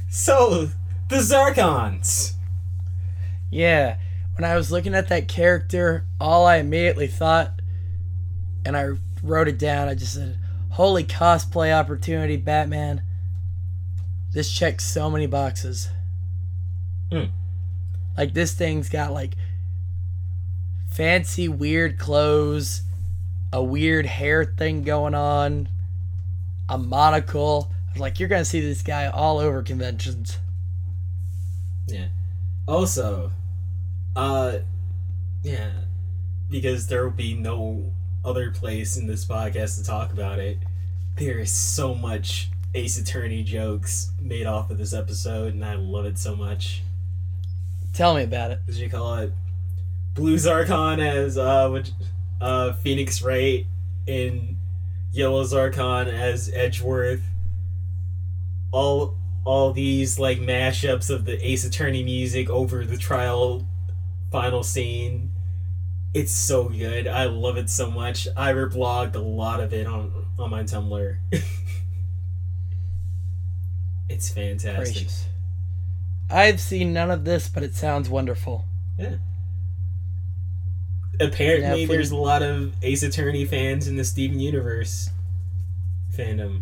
[0.10, 0.70] so
[1.08, 2.34] the Zircons.
[3.50, 3.98] Yeah.
[4.36, 7.60] When I was looking at that character, all I immediately thought,
[8.66, 8.92] and I
[9.24, 10.38] wrote it down, I just said,
[10.72, 13.02] Holy cosplay opportunity, Batman.
[14.32, 15.90] This checks so many boxes.
[17.12, 17.26] Hmm.
[18.18, 19.36] Like, this thing's got, like,
[20.92, 22.84] fancy, weird clothes,
[23.52, 25.70] a weird hair thing going on,
[26.68, 27.72] a monocle.
[27.98, 30.38] Like, you're going to see this guy all over conventions.
[31.88, 32.10] Yeah.
[32.68, 33.32] Also,
[34.16, 34.60] uh,
[35.42, 35.72] yeah,
[36.50, 40.60] because there will be no other place in this podcast to talk about it.
[41.16, 46.06] There is so much Ace Attorney jokes made off of this episode, and I love
[46.06, 46.84] it so much.
[47.94, 48.60] Tell me about it.
[48.66, 49.34] What do you call it?
[50.14, 51.92] Blue Zircon as uh, which,
[52.40, 53.66] uh, Phoenix Wright,
[54.08, 54.58] and
[55.12, 57.24] Yellow Zircon as Edgeworth,
[58.72, 63.66] all all these like mashups of the Ace Attorney music over the trial
[64.32, 65.32] final scene.
[66.14, 67.08] It's so good.
[67.08, 68.28] I love it so much.
[68.38, 71.18] I reblogged a lot of it on on my Tumblr.
[74.10, 74.94] it's fantastic.
[74.94, 75.26] Gracious.
[76.30, 78.66] I've seen none of this, but it sounds wonderful.
[78.98, 79.16] Yeah.
[81.20, 85.10] Apparently, there's a lot of Ace Attorney fans in the Steven Universe
[86.16, 86.62] fandom.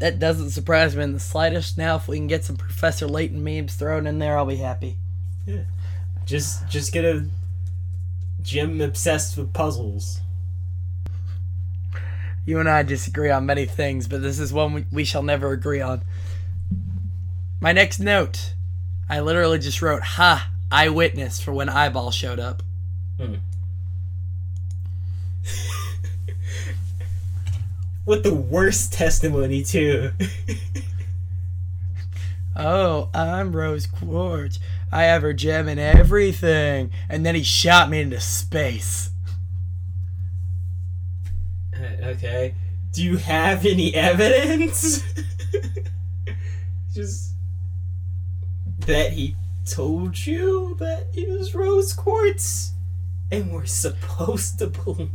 [0.00, 1.78] That doesn't surprise me in the slightest.
[1.78, 4.98] Now, if we can get some Professor Layton memes thrown in there, I'll be happy.
[5.46, 5.62] Yeah.
[6.26, 7.26] Just, just get a
[8.42, 10.20] gem obsessed with puzzles.
[12.44, 15.80] You and I disagree on many things, but this is one we, shall never agree
[15.80, 16.02] on.
[17.60, 18.54] My next note
[19.08, 22.62] I literally just wrote, Ha, eyewitness for when Eyeball showed up.
[23.20, 23.34] Hmm.
[28.06, 30.10] With the worst testimony too.
[32.54, 34.60] Oh, I'm Rose Quartz.
[34.90, 36.90] I have her gem and everything.
[37.08, 39.10] And then he shot me into space.
[42.02, 42.54] Okay.
[42.92, 45.02] Do you have any evidence?
[46.94, 47.32] Just
[48.80, 52.72] that he told you that he was rose quartz,
[53.30, 55.10] and we're supposed to believe.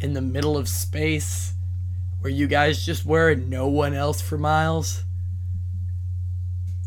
[0.00, 1.54] In the middle of space,
[2.20, 5.04] where you guys just were and no one else for miles.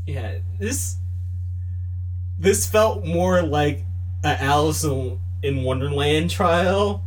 [0.06, 0.98] Yeah, this
[2.38, 3.86] this felt more like
[4.24, 7.06] a Alice in Wonderland trial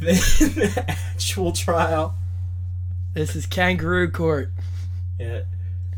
[0.00, 2.14] than the actual trial.
[3.14, 4.50] This is Kangaroo Court.
[5.18, 5.42] Yeah,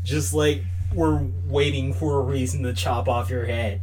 [0.03, 3.81] just like we're waiting for a reason to chop off your head.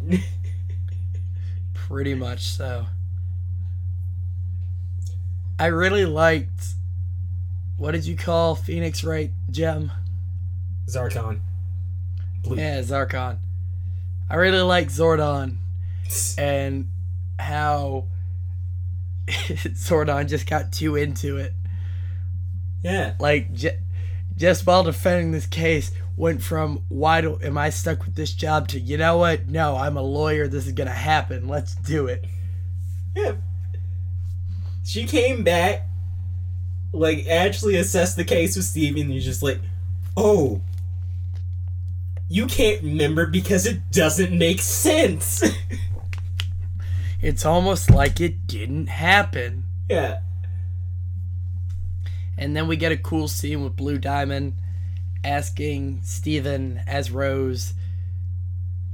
[1.74, 2.87] Pretty much so.
[5.59, 6.74] I really liked.
[7.77, 9.92] What did you call Phoenix Wright Gem?
[10.88, 11.42] Zircon.
[12.42, 12.57] Blue.
[12.57, 13.38] Yeah, Zircon.
[14.29, 15.57] I really like Zordon
[16.38, 16.88] and
[17.38, 18.07] how
[19.28, 21.52] Zordon just got too into it.
[22.82, 23.14] Yeah.
[23.18, 23.78] Like, j-
[24.37, 28.68] just while defending this case, went from why do am I stuck with this job
[28.68, 29.48] to you know what?
[29.48, 30.46] No, I'm a lawyer.
[30.46, 31.48] This is gonna happen.
[31.48, 32.24] Let's do it.
[33.16, 33.32] Yeah.
[34.84, 35.88] She came back,
[36.92, 39.60] like, actually assessed the case with Steven, and you're just like,
[40.16, 40.60] oh,
[42.28, 45.42] you can't remember because it doesn't make sense.
[47.24, 49.64] It's almost like it didn't happen.
[49.88, 50.20] yeah.
[52.37, 54.54] And then we get a cool scene with Blue Diamond
[55.24, 57.72] asking Steven as Rose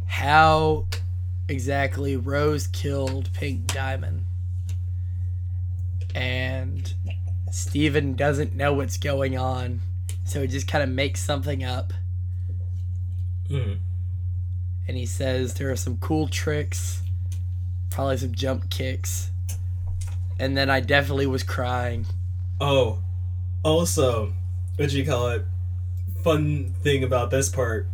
[0.07, 0.87] how
[1.49, 4.27] exactly Rose killed Pink Diamond.
[6.15, 6.95] And
[7.51, 9.81] Steven doesn't know what's going on,
[10.25, 11.93] so he just kind of makes something up.
[13.49, 13.79] Mm.
[14.87, 17.03] And he says there are some cool tricks,
[17.91, 19.31] probably some jump kicks.
[20.39, 22.07] And then I definitely was crying.
[22.61, 23.03] Oh,
[23.63, 24.33] also,
[24.77, 25.43] what you call it?
[26.25, 27.87] Fun thing about this part.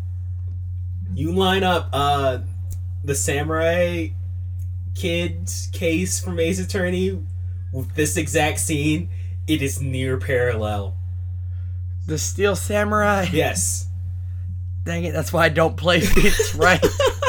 [1.15, 2.39] You line up uh
[3.05, 4.09] the samurai
[4.95, 7.21] kid's case from Ace Attorney
[7.73, 9.11] with this exact scene,
[9.47, 10.97] it is near parallel.
[12.07, 13.27] The Steel Samurai.
[13.33, 13.89] Yes.
[14.85, 16.85] Dang it, that's why I don't play Phoenix Wright.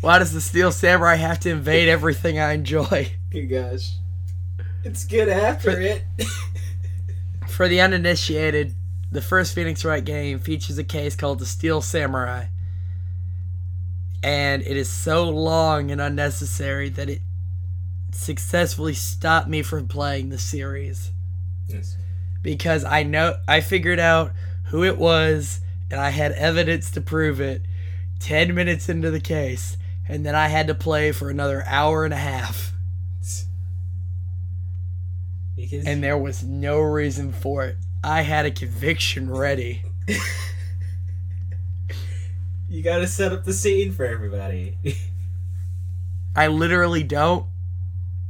[0.00, 3.12] why does the Steel Samurai have to invade everything I enjoy?
[3.30, 3.90] Good gosh.
[4.84, 6.04] It's good after it.
[7.48, 8.74] For the uninitiated,
[9.10, 12.46] the first Phoenix Wright game features a case called the Steel Samurai.
[14.22, 17.20] And it is so long and unnecessary that it
[18.12, 21.12] successfully stopped me from playing the series.
[21.68, 21.96] yes.
[22.42, 24.32] because I know I figured out
[24.66, 27.62] who it was and I had evidence to prove it
[28.20, 29.76] 10 minutes into the case
[30.08, 32.72] and then I had to play for another hour and a half
[35.56, 37.76] Because and there was no reason for it.
[38.02, 39.82] I had a conviction ready.
[42.68, 44.76] you gotta set up the scene for everybody.
[46.36, 47.46] I literally don't.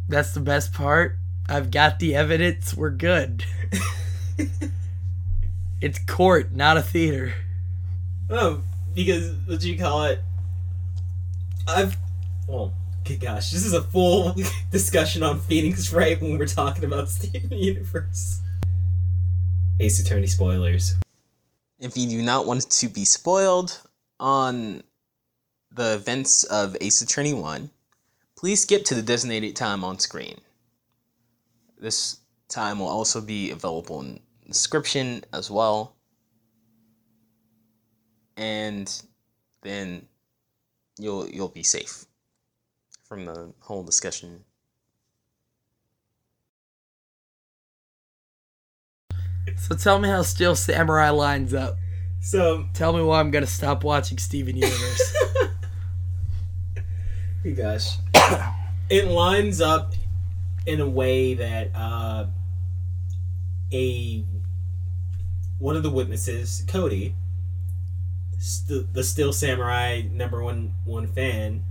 [0.08, 1.18] That's the best part.
[1.48, 2.74] I've got the evidence.
[2.74, 3.44] We're good.
[5.80, 7.34] It's court, not a theater.
[8.28, 8.62] Oh,
[8.94, 10.20] because what do you call it?
[11.68, 11.98] I've
[12.48, 12.52] oh.
[12.52, 14.34] well, good gosh, this is a full
[14.72, 18.40] discussion on Phoenix Wright when we're talking about Steven Universe.
[19.78, 20.94] Ace Attorney spoilers.
[21.78, 23.82] If you do not want to be spoiled
[24.18, 24.82] on
[25.70, 27.68] the events of Ace Attorney 1,
[28.34, 30.40] please skip to the designated time on screen.
[31.78, 35.94] This time will also be available in the description as well.
[38.38, 38.90] And
[39.60, 40.08] then
[40.98, 42.04] you'll you'll be safe
[43.04, 44.44] from the whole discussion.
[49.56, 51.76] So tell me how Steel Samurai lines up.
[52.20, 55.16] So, Tell me why I'm gonna stop watching Steven Universe.
[57.46, 57.98] oh guys,
[58.90, 59.94] it lines up
[60.66, 62.26] in a way that uh,
[63.72, 64.24] a
[65.58, 67.14] one of the witnesses, Cody,
[68.38, 71.64] st- the Steel Samurai number one one fan,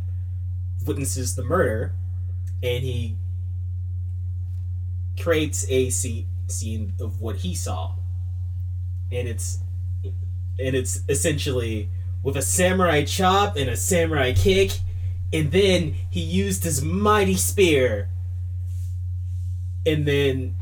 [0.85, 1.93] witnesses the murder,
[2.61, 3.17] and he
[5.19, 7.95] creates a scene scene of what he saw,
[9.11, 9.59] and it's
[10.03, 11.89] and it's essentially
[12.23, 14.71] with a samurai chop and a samurai kick,
[15.31, 18.09] and then he used his mighty spear,
[19.85, 20.55] and then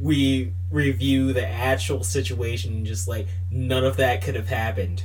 [0.00, 5.04] we review the actual situation just like none of that could have happened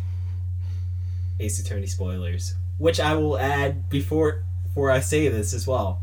[1.40, 6.02] ace attorney spoilers which i will add before before i say this as well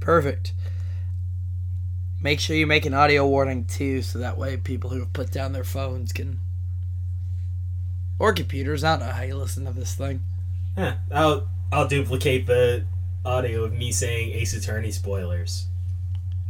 [0.00, 0.52] Perfect.
[2.22, 5.32] Make sure you make an audio warning too, so that way people who have put
[5.32, 6.38] down their phones can.
[8.20, 8.84] Or computers.
[8.84, 10.22] I don't know how you listen to this thing.
[10.78, 12.84] Huh, i'll i'll duplicate the
[13.24, 15.66] audio of me saying ace attorney spoilers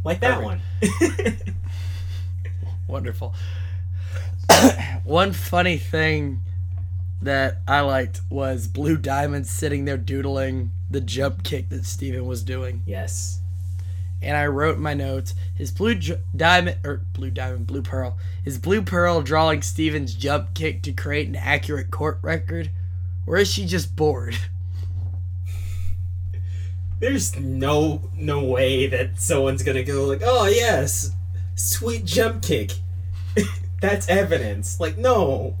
[0.03, 1.43] like that Perfect.
[1.47, 1.55] one
[2.87, 3.33] Wonderful.
[5.03, 6.41] One funny thing
[7.21, 12.43] that I liked was Blue Diamond sitting there doodling the jump kick that Steven was
[12.43, 12.83] doing.
[12.85, 13.41] yes.
[14.19, 15.35] And I wrote in my notes.
[15.53, 18.17] His blue j- diamond or blue diamond blue pearl.
[18.45, 22.71] Is blue pearl drawing Steven's jump kick to create an accurate court record,
[23.27, 24.35] or is she just bored?
[26.99, 31.11] there's no no way that someone's gonna go like oh yes
[31.53, 32.71] sweet jump kick
[33.81, 35.55] that's evidence like no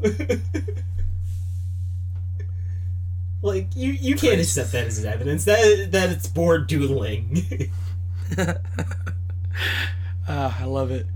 [3.41, 7.71] like you you can't accept that as evidence that that it's bored doodling
[10.27, 11.07] Ah, I love it.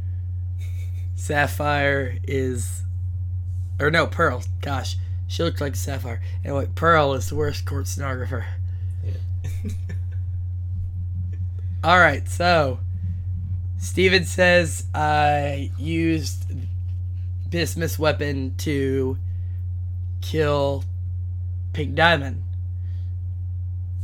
[1.16, 2.84] Sapphire is,
[3.80, 4.44] or no, Pearl.
[4.62, 4.96] Gosh,
[5.28, 6.22] she looks like Sapphire.
[6.46, 8.46] Anyway, Pearl is the worst court stenographer.
[9.04, 9.68] Yeah.
[11.84, 12.80] All right, so
[13.78, 16.46] Steven says I used
[17.52, 19.18] Bismuth's weapon to
[20.22, 20.86] kill
[21.74, 22.44] Pink Diamond.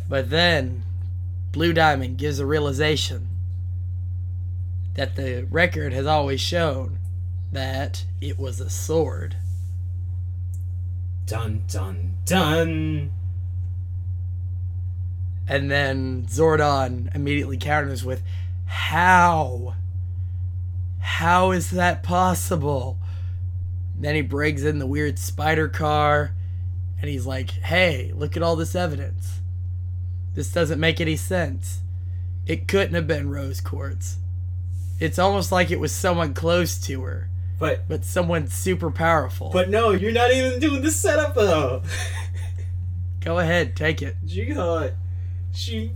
[0.10, 0.84] But then
[1.54, 3.30] Blue Diamond gives a realization
[4.96, 7.00] that the record has always shown
[7.52, 9.38] that it was a sword.
[11.26, 13.12] dun dun dun
[15.48, 18.24] And then Zordon immediately counters with,
[18.66, 19.76] How?
[21.00, 22.98] How is that possible?
[23.98, 26.34] Then he brings in the weird spider car
[27.02, 29.40] and he's like, Hey, look at all this evidence.
[30.36, 31.80] This doesn't make any sense.
[32.46, 34.18] It couldn't have been Rose Quartz.
[35.00, 37.30] It's almost like it was someone close to her,
[37.60, 39.50] but but someone super powerful.
[39.52, 41.82] but no you're not even doing the setup though
[43.22, 44.16] Go ahead, take it.
[44.28, 44.92] she got
[45.54, 45.92] she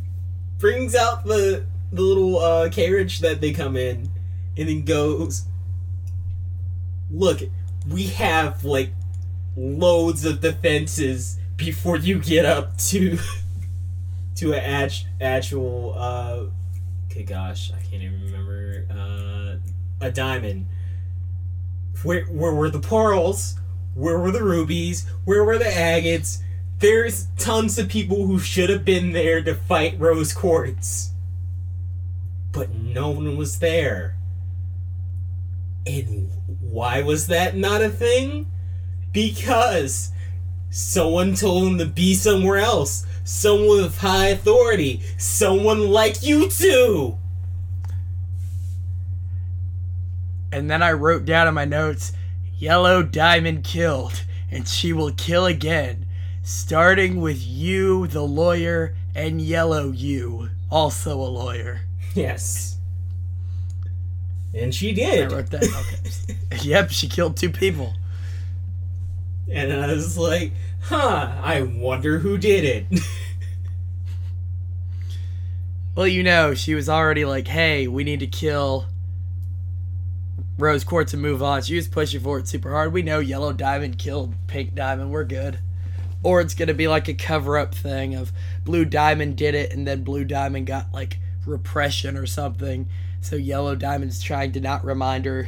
[0.58, 4.10] brings out the the little uh carriage that they come in
[4.58, 5.46] and then goes
[7.10, 7.42] look
[7.90, 8.92] we have like
[9.56, 13.18] loads of defenses before you get up to
[14.36, 16.46] to an act- actual uh
[17.10, 20.66] okay gosh i can't even remember uh a diamond
[22.04, 23.56] where where were the pearls
[23.94, 26.42] where were the rubies where were the agates
[26.82, 31.12] there's tons of people who should have been there to fight Rose Quartz.
[32.52, 34.16] But no one was there.
[35.86, 36.30] And
[36.60, 38.52] why was that not a thing?
[39.12, 40.12] Because
[40.70, 43.06] someone told him to be somewhere else.
[43.24, 45.02] Someone with high authority.
[45.18, 47.18] Someone like you two.
[50.52, 52.12] And then I wrote down in my notes,
[52.58, 56.06] Yellow Diamond killed, and she will kill again,
[56.44, 61.82] starting with you, the lawyer, and Yellow you, also a lawyer.
[62.14, 62.78] Yes.
[64.54, 65.32] And she did.
[65.32, 65.64] I wrote that.
[65.64, 66.40] Okay.
[66.62, 67.94] yep, she killed two people.
[69.50, 73.00] And I was like, huh, I wonder who did it.
[75.94, 78.86] Well, you know, she was already like, hey, we need to kill
[80.58, 81.64] Rose Quartz and move on.
[81.64, 82.94] She was pushing for it super hard.
[82.94, 85.12] We know Yellow Diamond killed Pink Diamond.
[85.12, 85.60] We're good.
[86.24, 88.32] Or it's going to be like a cover up thing of
[88.64, 92.88] Blue Diamond did it and then Blue Diamond got like repression or something.
[93.22, 95.48] So Yellow Diamond's trying to not remind her.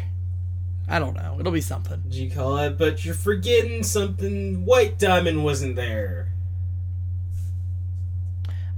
[0.87, 1.37] I don't know.
[1.39, 2.01] It'll be something.
[2.03, 2.77] Did you call it?
[2.77, 4.65] But you're forgetting something.
[4.65, 6.29] White Diamond wasn't there.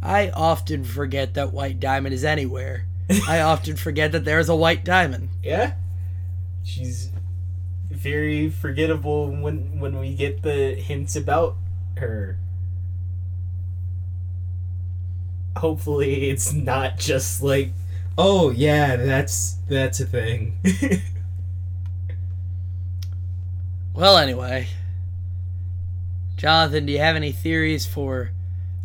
[0.02, 2.86] I often forget that White Diamond is anywhere.
[3.28, 5.30] I often forget that there's a White Diamond.
[5.44, 5.74] Yeah.
[6.64, 7.10] She's
[7.90, 11.56] very forgettable when when we get the hints about
[11.98, 12.38] her.
[15.58, 17.72] Hopefully it's not just like
[18.18, 20.58] oh yeah, that's that's a thing.
[23.96, 24.68] Well, anyway.
[26.36, 28.32] Jonathan, do you have any theories for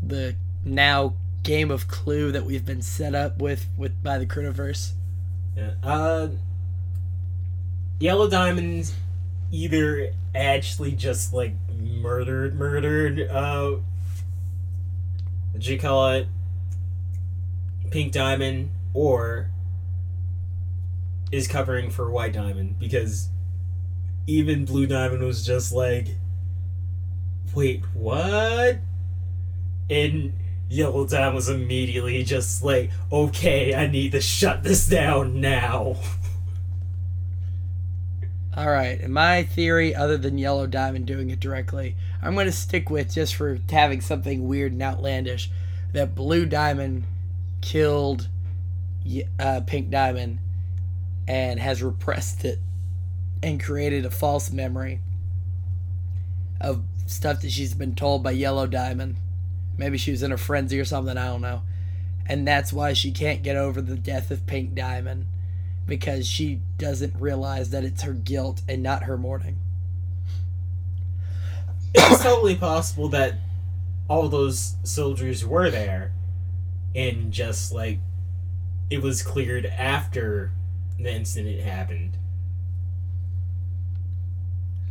[0.01, 4.93] the now game of Clue that we've been set up with, with by the Crewniverse?
[5.57, 5.73] Yeah.
[5.83, 6.29] Uh,
[7.99, 8.93] Yellow Diamond
[9.51, 13.29] either actually just like murdered, murdered.
[13.29, 13.79] Uh,
[15.51, 16.29] what you call it?
[17.91, 19.51] Pink Diamond, or
[21.33, 23.29] is covering for White Diamond because
[24.27, 26.09] even Blue Diamond was just like,
[27.55, 28.79] wait, what?
[29.89, 30.33] And
[30.69, 35.97] Yellow Diamond was immediately just like, okay, I need to shut this down now.
[38.57, 42.53] All right, and my theory, other than Yellow Diamond doing it directly, I'm going to
[42.53, 45.51] stick with just for having something weird and outlandish
[45.93, 47.05] that Blue Diamond
[47.61, 48.29] killed
[49.39, 50.39] uh, Pink Diamond
[51.27, 52.59] and has repressed it
[53.43, 55.01] and created a false memory
[56.61, 59.17] of stuff that she's been told by Yellow Diamond.
[59.77, 61.63] Maybe she was in a frenzy or something, I don't know.
[62.27, 65.27] And that's why she can't get over the death of Pink Diamond
[65.87, 69.59] because she doesn't realize that it's her guilt and not her mourning.
[71.95, 73.35] it's totally possible that
[74.09, 76.13] all those soldiers were there
[76.95, 77.99] and just like
[78.91, 80.51] it was cleared after
[80.99, 82.17] the incident happened.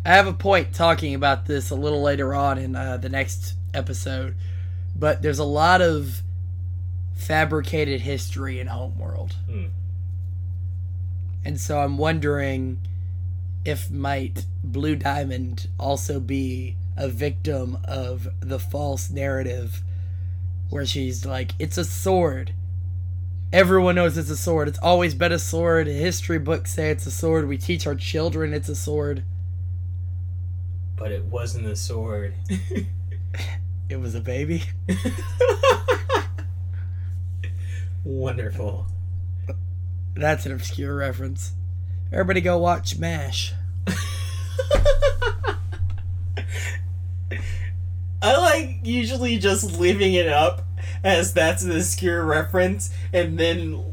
[0.06, 3.54] I have a point talking about this a little later on in uh, the next
[3.74, 4.36] episode,
[4.96, 6.24] but there's a lot of
[7.16, 9.36] fabricated history in Homeworld.
[9.50, 9.66] Hmm.
[11.44, 12.80] And so I'm wondering
[13.66, 19.82] if might Blue Diamond also be a victim of the false narrative
[20.70, 22.54] where she's like, it's a sword.
[23.52, 24.68] Everyone knows it's a sword.
[24.68, 25.88] It's always been a sword.
[25.88, 27.48] History books say it's a sword.
[27.48, 29.24] We teach our children it's a sword.
[30.96, 32.36] But it wasn't a sword.
[33.90, 34.64] It was a baby.
[38.04, 38.86] Wonderful.
[40.14, 41.54] That's an obscure reference.
[42.12, 43.54] Everybody go watch MASH.
[48.22, 50.68] I like usually just leaving it up
[51.04, 53.84] as that's an obscure reference and then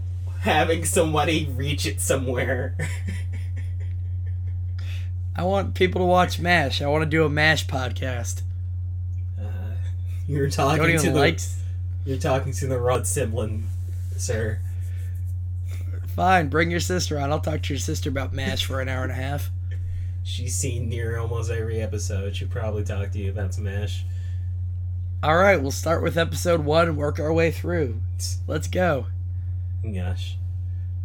[0.41, 2.77] having somebody reach it somewhere.
[5.37, 6.81] I want people to watch MASH.
[6.81, 8.43] I want to do a MASH podcast.
[9.39, 9.45] Uh,
[10.27, 11.41] you're talking to the like.
[12.07, 13.69] you're talking to the Rod sibling,
[14.17, 14.61] sir.
[16.15, 17.31] Fine, bring your sister on.
[17.31, 19.51] I'll talk to your sister about MASH for an hour and a half.
[20.23, 22.35] She's seen near almost every episode.
[22.35, 24.05] She'll probably talk to you about Smash.
[25.23, 28.01] All right, we'll start with episode one and work our way through.
[28.47, 29.07] Let's go.
[29.83, 30.37] Gosh.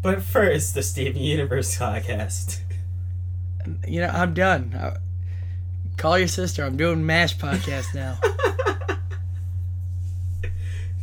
[0.01, 2.59] But first, the Steven Universe podcast.
[3.87, 4.77] You know, I'm done.
[4.77, 4.97] I,
[5.97, 6.63] call your sister.
[6.63, 8.17] I'm doing MASH podcast now.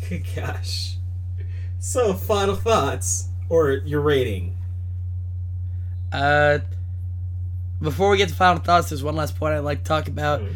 [0.09, 0.97] Good Gosh.
[1.79, 4.59] So, final thoughts or your rating?
[6.13, 6.59] Uh,
[7.81, 10.41] before we get to final thoughts, there's one last point I'd like to talk about.
[10.43, 10.49] Hmm.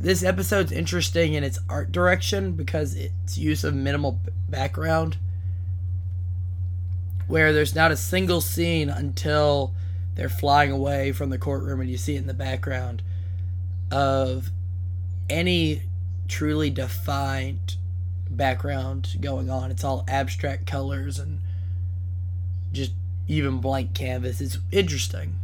[0.00, 5.18] This episode's interesting in its art direction because its use of minimal background,
[7.26, 9.74] where there's not a single scene until
[10.14, 13.02] they're flying away from the courtroom and you see it in the background
[13.90, 14.50] of
[15.28, 15.82] any
[16.28, 17.76] truly defined
[18.30, 19.70] background going on.
[19.70, 21.40] It's all abstract colors and
[22.72, 22.92] just
[23.28, 24.40] even blank canvas.
[24.40, 25.39] It's interesting.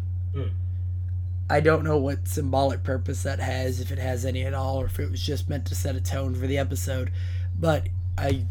[1.48, 4.86] I don't know what symbolic purpose that has, if it has any at all, or
[4.86, 7.12] if it was just meant to set a tone for the episode.
[7.58, 7.88] But
[8.18, 8.46] I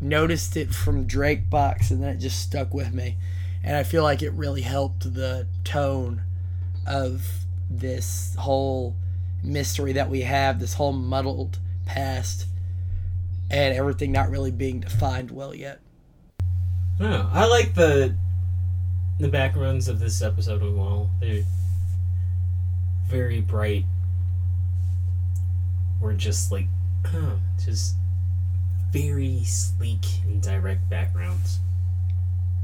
[0.00, 3.16] noticed it from Drake Box, and then it just stuck with me.
[3.62, 6.22] And I feel like it really helped the tone
[6.86, 7.22] of
[7.70, 8.96] this whole
[9.44, 12.46] mystery that we have, this whole muddled past,
[13.48, 15.80] and everything not really being defined well yet.
[16.98, 18.16] Oh, I like the
[19.20, 21.10] the backgrounds of this episode as well.
[21.20, 21.44] They're
[23.10, 23.84] very bright.
[26.00, 26.68] Or just like,
[27.64, 27.96] just
[28.92, 31.58] very sleek and direct backgrounds.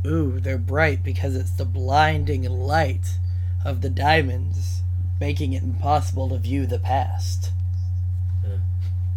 [0.07, 3.19] Ooh, they're bright because it's the blinding light
[3.65, 4.83] of the diamonds,
[5.21, 7.51] making it impossible to view the past.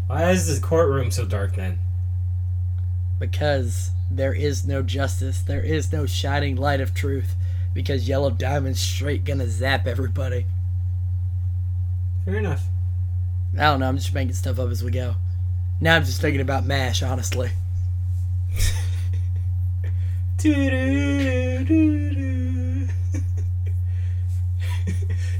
[0.08, 1.78] Why is this courtroom so dark then?
[3.20, 7.36] Because there is no justice, there is no shining light of truth,
[7.76, 10.48] because Yellow Diamond's straight gonna zap everybody.
[12.26, 12.64] Fair enough.
[13.58, 15.16] I don't know, I'm just making stuff up as we go.
[15.82, 17.50] Now I'm just thinking about MASH, honestly.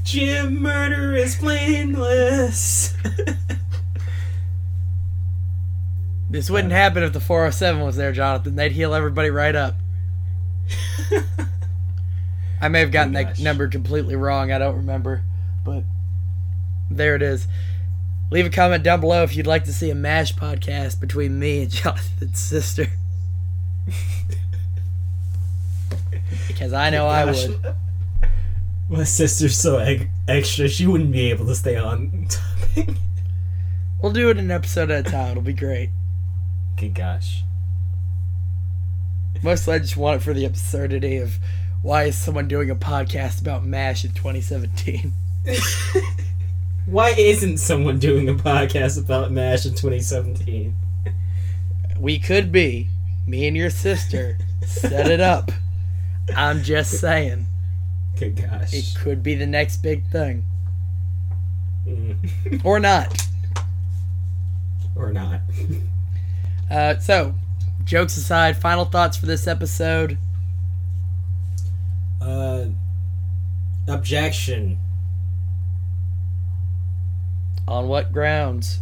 [0.04, 2.96] Gem Murder is blameless.
[6.30, 8.54] This wouldn't happen if the 407 was there, Jonathan.
[8.54, 9.74] They'd heal everybody right up.
[12.60, 14.52] I may have gotten Oh, that number completely wrong.
[14.52, 15.24] I don't remember.
[15.64, 15.82] But
[17.00, 17.48] there it is.
[18.30, 21.62] Leave a comment down below if you'd like to see a MASH podcast between me
[21.62, 22.88] and Jonathan's sister.
[26.46, 27.48] because I know I Gosh.
[27.48, 27.74] would.
[28.90, 32.96] My sister's so eg- extra, she wouldn't be able to stay on topic.
[34.02, 35.30] We'll do it an episode at a time.
[35.30, 35.90] It'll be great.
[36.76, 37.42] Good gosh.
[39.42, 41.38] Mostly I just want it for the absurdity of
[41.82, 45.12] why is someone doing a podcast about MASH in 2017?
[46.86, 50.74] Why isn't someone doing a podcast about MASH in 2017?
[51.98, 52.88] We could be.
[53.26, 54.38] Me and your sister.
[54.66, 55.52] Set it up.
[56.36, 57.46] I'm just saying.
[58.18, 58.72] Good gosh.
[58.72, 60.44] It could be the next big thing.
[61.86, 62.64] Mm.
[62.64, 63.26] Or not.
[64.96, 65.40] or not.
[66.70, 67.34] Uh, so,
[67.84, 70.18] jokes aside, final thoughts for this episode.
[72.20, 72.66] Uh,
[73.88, 74.78] objection.
[77.70, 78.80] On what grounds?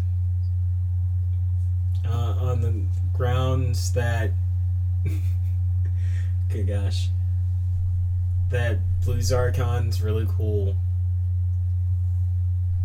[2.04, 2.74] Uh, on the
[3.16, 4.30] grounds that.
[6.50, 7.08] Good gosh.
[8.50, 10.74] That Blue Zircon's really cool.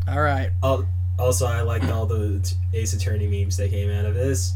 [0.08, 0.51] Alright.
[0.62, 0.88] Al-
[1.18, 4.54] Also, I liked all the Ace Attorney memes that came out of this.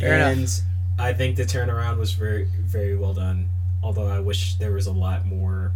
[0.00, 0.60] Fair and enough.
[0.98, 3.50] I think the turnaround was very, very well done.
[3.82, 5.72] Although I wish there was a lot more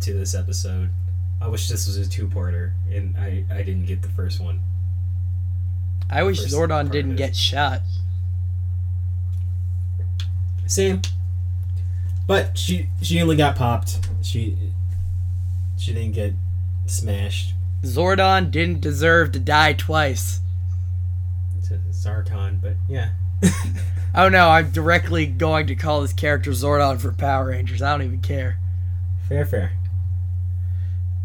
[0.00, 0.90] to this episode.
[1.40, 4.60] I wish this was a two-parter, and I, I didn't get the first one.
[6.08, 7.82] I wish First Zordon didn't get shot.
[10.66, 11.02] Same.
[12.26, 13.98] But she she only got popped.
[14.22, 14.56] She
[15.76, 16.32] she didn't get
[16.86, 17.54] smashed.
[17.82, 20.40] Zordon didn't deserve to die twice.
[21.68, 23.10] to Zircon, but yeah.
[24.18, 27.82] Oh no, I'm directly going to call this character Zordon for Power Rangers.
[27.82, 28.58] I don't even care.
[29.28, 29.72] Fair, fair.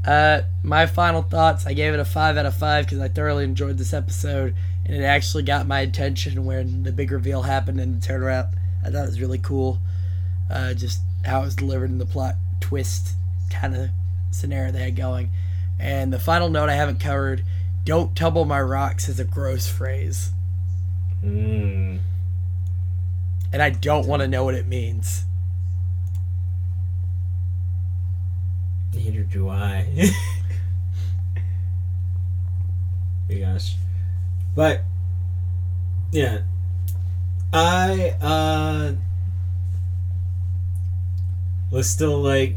[0.05, 1.65] Uh, my final thoughts.
[1.67, 4.95] I gave it a five out of five because I thoroughly enjoyed this episode, and
[4.95, 8.53] it actually got my attention when the big reveal happened and the turnaround.
[8.83, 9.79] I thought it was really cool.
[10.49, 13.09] Uh, just how it was delivered in the plot twist
[13.51, 13.89] kind of
[14.31, 15.29] scenario they had going.
[15.79, 17.43] And the final note I haven't covered:
[17.85, 20.31] "Don't tumble my rocks" is a gross phrase,
[21.23, 21.99] Mm.
[23.53, 25.25] and I don't want to know what it means.
[28.93, 29.87] Neither do I.
[33.39, 33.75] gosh.
[34.55, 34.81] But
[36.11, 36.39] yeah.
[37.53, 38.93] I uh
[41.69, 42.55] was still like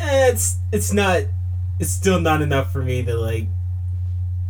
[0.00, 1.22] eh, it's it's not
[1.78, 3.46] it's still not enough for me to like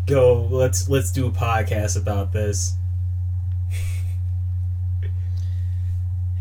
[0.06, 2.74] go let's let's do a podcast about this.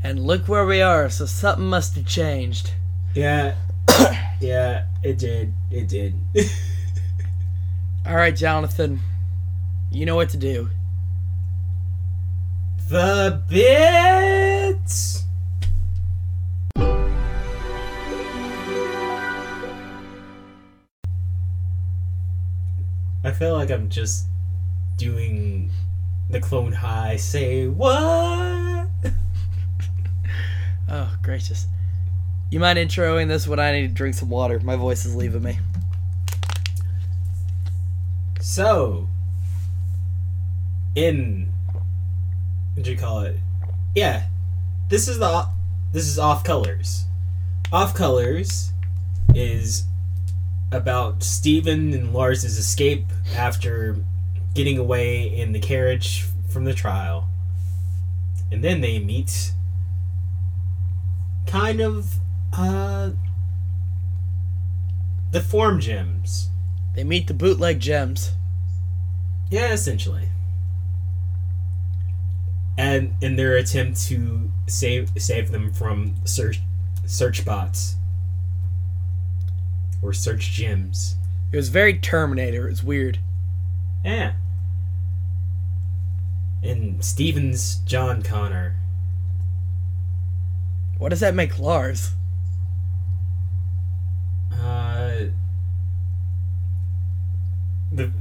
[0.03, 1.11] And look where we are.
[1.11, 2.71] So something must have changed.
[3.13, 3.53] Yeah.
[4.41, 5.53] yeah, it did.
[5.69, 6.13] It did.
[8.05, 8.99] All right, Jonathan.
[9.91, 10.69] You know what to do.
[12.89, 15.23] the bits.
[23.23, 24.25] I feel like I'm just
[24.97, 25.69] doing
[26.29, 27.17] the clone high.
[27.17, 28.87] Say what?
[30.93, 31.67] Oh, gracious.
[32.51, 34.59] You mind introing this when I need to drink some water?
[34.59, 35.57] My voice is leaving me.
[38.41, 39.07] So,
[40.93, 41.49] in
[42.73, 43.37] what do you call it?
[43.95, 44.23] Yeah,
[44.89, 45.47] this is the
[45.93, 47.05] this is off colors.
[47.71, 48.73] Off colors
[49.33, 49.85] is
[50.73, 53.95] about Steven and Lars's escape after
[54.53, 57.29] getting away in the carriage from the trial,
[58.51, 59.53] and then they meet.
[61.47, 62.20] Kind of,
[62.53, 63.11] uh,
[65.31, 66.49] the form gems.
[66.95, 68.31] They meet the bootleg gems.
[69.49, 70.29] Yeah, essentially.
[72.77, 76.61] and in their attempt to save save them from search
[77.05, 77.95] search bots
[80.01, 81.15] or search gems.
[81.51, 82.67] It was very Terminator.
[82.67, 83.19] It was weird.
[84.05, 84.33] Yeah.
[86.63, 88.75] And Steven's John Connor.
[90.97, 92.11] What does that make Lars?
[94.61, 95.25] Uh,
[97.91, 98.11] the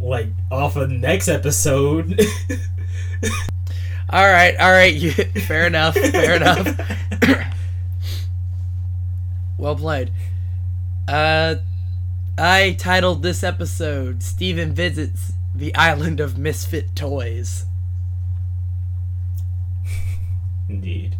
[0.00, 2.20] like off of next episode.
[4.12, 4.92] All right, all right.
[4.92, 5.94] You, fair enough.
[5.94, 6.66] Fair enough.
[9.58, 10.10] well played.
[11.06, 11.56] Uh,
[12.36, 17.66] I titled this episode "Steven visits the island of misfit toys."
[20.68, 21.14] Indeed.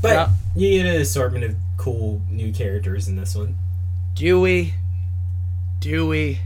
[0.00, 0.28] But Yeah.
[0.54, 3.58] you get an assortment of cool new characters in this one.
[4.14, 4.72] Do we?
[5.80, 6.38] Do we?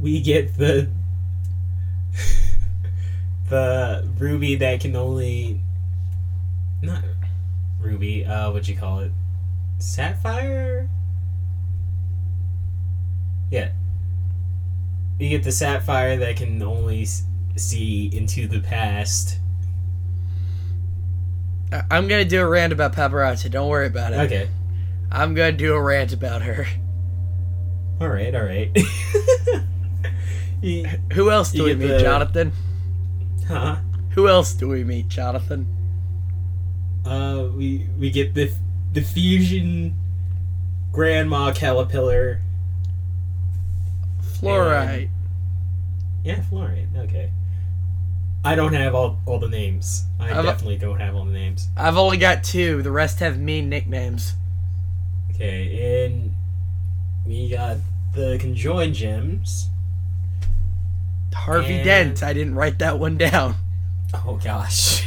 [0.00, 0.88] We get the
[3.48, 5.60] the ruby that can only
[6.82, 7.02] not
[7.80, 8.24] ruby.
[8.24, 9.10] Uh, what'd you call it?
[9.78, 10.88] Sapphire.
[13.50, 13.72] Yeah.
[15.18, 17.08] You get the sapphire that can only
[17.56, 19.40] see into the past.
[21.90, 23.50] I'm gonna do a rant about Padparadscha.
[23.50, 24.16] Don't worry about it.
[24.20, 24.48] Okay.
[25.10, 26.66] I'm gonna do a rant about her.
[28.00, 28.34] All right.
[28.34, 28.70] All right.
[30.60, 32.52] You- Who else do we meet, the- Jonathan?
[33.46, 33.76] huh?
[34.10, 35.66] Who else do we meet, Jonathan?
[37.04, 38.50] Uh, we we get the
[38.94, 39.94] the fusion
[40.90, 42.40] grandma caterpillar.
[44.22, 45.10] Fluorite.
[46.24, 46.96] Yeah, fluorite.
[46.96, 47.30] Okay.
[48.44, 50.04] I don't have all, all the names.
[50.20, 51.68] I I've- definitely don't have all the names.
[51.76, 52.82] I've only got two.
[52.82, 54.34] The rest have mean nicknames.
[55.34, 56.34] Okay, and
[57.26, 57.78] we got
[58.14, 59.68] the conjoined gems.
[61.34, 62.22] Harvey And- Dent.
[62.22, 63.56] I didn't write that one down.
[64.26, 65.04] Oh gosh.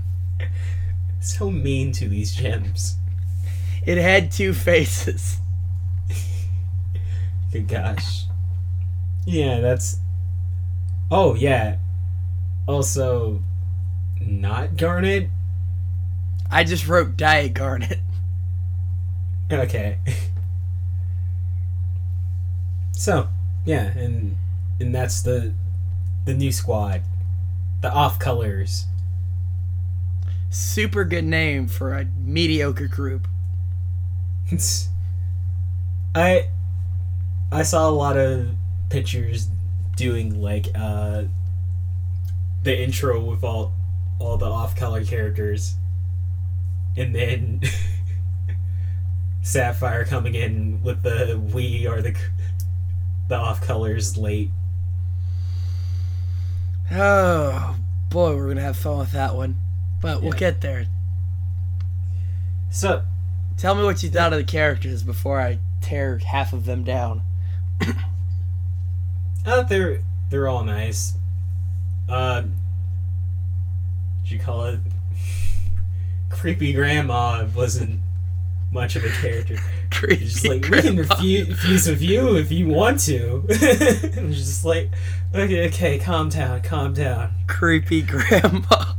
[1.20, 2.96] so mean to these gems.
[3.86, 5.36] It had two faces.
[7.52, 8.24] Good gosh.
[9.26, 9.98] Yeah, that's.
[11.08, 11.76] Oh yeah.
[12.70, 13.42] Also,
[14.20, 15.28] not Garnet.
[16.52, 17.98] I just wrote Diet Garnet.
[19.52, 19.98] Okay.
[22.92, 23.26] so,
[23.64, 24.36] yeah, and
[24.78, 25.52] and that's the
[26.26, 27.02] the new squad,
[27.82, 28.86] the off colors.
[30.48, 33.26] Super good name for a mediocre group.
[34.46, 34.88] It's,
[36.14, 36.50] I
[37.50, 38.50] I saw a lot of
[38.90, 39.48] pictures
[39.96, 41.24] doing like uh
[42.62, 43.72] the intro with all
[44.18, 45.74] all the off color characters
[46.96, 47.60] and then
[49.42, 52.14] Sapphire coming in with the we are the
[53.28, 54.50] the off colors late.
[56.92, 57.76] Oh
[58.10, 59.56] boy, we're gonna have fun with that one.
[60.02, 60.38] But we'll Yeah.
[60.38, 60.86] get there.
[62.70, 63.02] So
[63.56, 67.22] Tell me what you thought of the characters before I tear half of them down.
[69.46, 70.00] uh, they're
[70.30, 71.14] they're all nice.
[72.10, 72.42] Uh,
[74.24, 74.80] you call it?
[76.30, 78.00] Creepy grandma wasn't
[78.72, 79.56] much of a character.
[79.90, 81.14] Creepy Just like we can grandma.
[81.16, 83.44] refu- fuse with you if you want to.
[84.16, 84.90] I'm just like,
[85.34, 87.32] okay, okay, calm down, calm down.
[87.48, 88.94] Creepy grandma.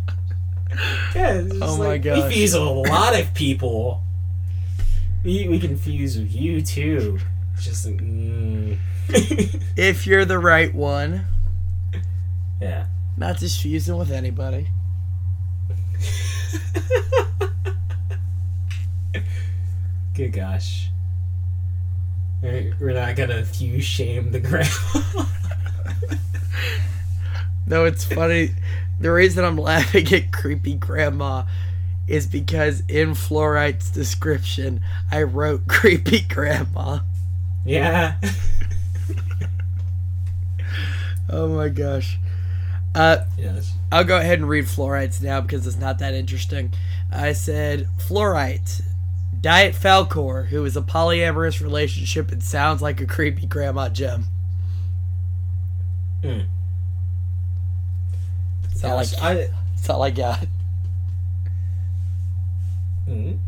[1.16, 2.24] Yeah, Oh my like, gosh.
[2.30, 4.02] we fuse a lot of people.
[5.24, 7.20] We we can fuse with you too.
[7.54, 8.78] It's just like, mm.
[9.78, 11.26] if you're the right one,
[12.62, 12.88] yeah.
[13.18, 14.68] Not just fusing with anybody.
[20.14, 20.90] Good gosh.
[22.42, 25.26] We're we're not gonna fuse shame the grandma.
[27.68, 28.52] No, it's funny.
[29.00, 31.44] The reason I'm laughing at creepy grandma
[32.06, 37.00] is because in Fluorite's description, I wrote creepy grandma.
[37.66, 38.16] yeah.
[41.30, 42.18] Oh my gosh.
[42.94, 43.74] Uh, yes.
[43.92, 46.74] I'll go ahead and read Fluorites now because it's not that interesting.
[47.12, 48.82] I said Fluorite,
[49.40, 54.26] Diet Falcor, who is a polyamorous relationship and sounds like a creepy grandma gem.
[56.22, 56.42] Hmm.
[58.64, 59.34] That's all I, I.
[59.76, 60.46] that's all I got.
[63.08, 63.40] Mm.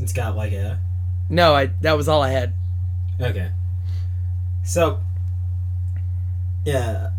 [0.00, 0.78] It's got like a.
[1.28, 2.52] No, I that was all I had.
[3.20, 3.50] Okay.
[4.64, 4.98] So.
[6.64, 7.10] Yeah.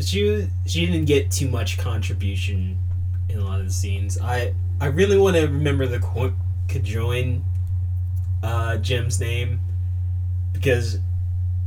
[0.00, 2.78] She she didn't get too much contribution
[3.28, 4.18] in a lot of the scenes.
[4.20, 6.34] I I really want to remember the co-
[6.68, 7.42] conjoin
[8.42, 9.60] uh gem's name
[10.52, 10.98] because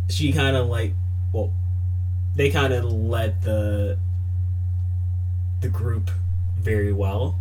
[0.10, 0.94] she kind of like
[1.34, 1.52] well
[2.36, 3.98] they kind of led the
[5.62, 6.12] the group
[6.58, 7.38] very well,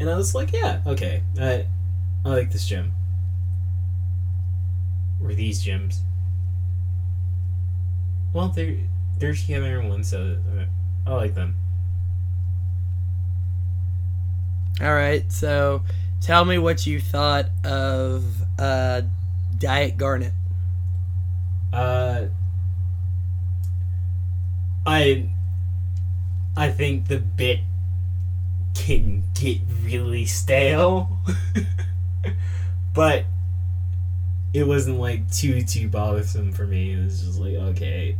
[0.00, 1.66] and I was like, yeah, okay, I
[2.24, 2.92] I like this gem
[5.22, 6.02] or these gems.
[8.32, 8.76] Well, they're
[9.22, 10.36] they're together in one, so
[11.06, 11.54] I like them.
[14.80, 15.82] All right, so
[16.20, 18.24] tell me what you thought of
[18.58, 19.02] uh,
[19.56, 20.32] Diet Garnet.
[21.72, 22.24] Uh,
[24.84, 25.30] I
[26.56, 27.60] I think the bit
[28.74, 31.16] can get really stale,
[32.92, 33.24] but
[34.52, 36.92] it wasn't like too too bothersome for me.
[36.92, 38.16] It was just like okay,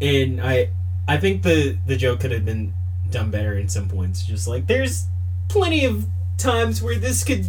[0.00, 0.70] and I
[1.08, 2.74] I think the the joke could have been
[3.10, 4.24] done better in some points.
[4.24, 5.06] Just like there's
[5.48, 6.06] plenty of
[6.38, 7.46] times where this could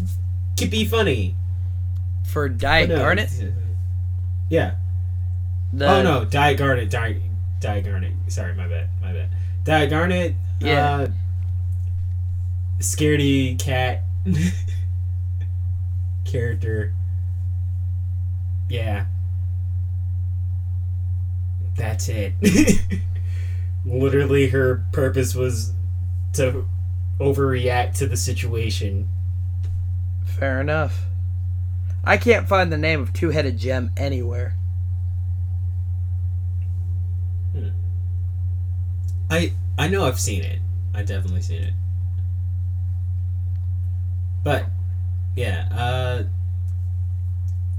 [0.58, 1.36] could be funny.
[2.32, 3.30] For Diet no, Garnet?
[4.50, 4.76] Yeah.
[5.74, 7.22] The, oh no, Diet Garnet, Diet,
[7.60, 8.14] Diet Garnet.
[8.28, 9.30] Sorry, my bad, my bad.
[9.64, 10.36] Diet Garnet.
[10.60, 10.96] Yeah.
[10.96, 11.08] Uh,
[12.80, 14.04] scaredy cat
[16.26, 16.94] character.
[18.70, 19.06] Yeah.
[21.78, 22.34] That's it.
[23.86, 25.74] Literally, her purpose was
[26.34, 26.66] to
[27.20, 29.08] overreact to the situation.
[30.26, 31.06] Fair enough.
[32.04, 34.56] I can't find the name of Two Headed Gem anywhere.
[39.30, 40.60] I I know I've seen it.
[40.94, 41.74] I've definitely seen it.
[44.44, 44.66] But
[45.36, 46.24] yeah, uh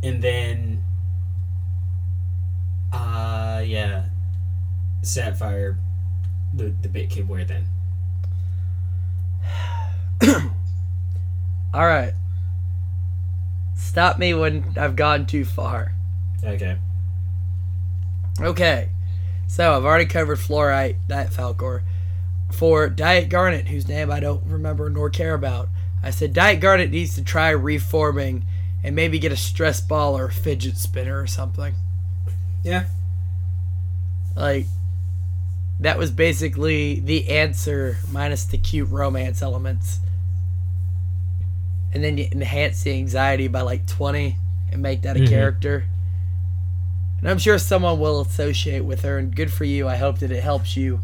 [0.02, 0.84] and then
[2.92, 4.06] uh yeah.
[5.02, 5.78] Sapphire
[6.54, 7.68] the the bit kid wear then.
[11.74, 12.14] All right.
[13.76, 15.92] Stop me when I've gone too far.
[16.42, 16.76] Okay.
[18.40, 18.88] Okay.
[19.46, 21.82] So I've already covered Fluorite, Diet Falcor.
[22.52, 25.68] For Diet Garnet, whose name I don't remember nor care about,
[26.02, 28.44] I said Diet Garnet needs to try reforming
[28.82, 31.74] and maybe get a stress ball or a fidget spinner or something.
[32.62, 32.86] Yeah.
[34.36, 34.66] Like,
[35.80, 40.00] that was basically the answer minus the cute romance elements.
[41.92, 44.36] And then you enhance the anxiety by like 20
[44.70, 45.28] and make that a Mhm.
[45.28, 45.84] character.
[47.18, 49.88] And I'm sure someone will associate with her, and good for you.
[49.88, 51.00] I hope that it helps you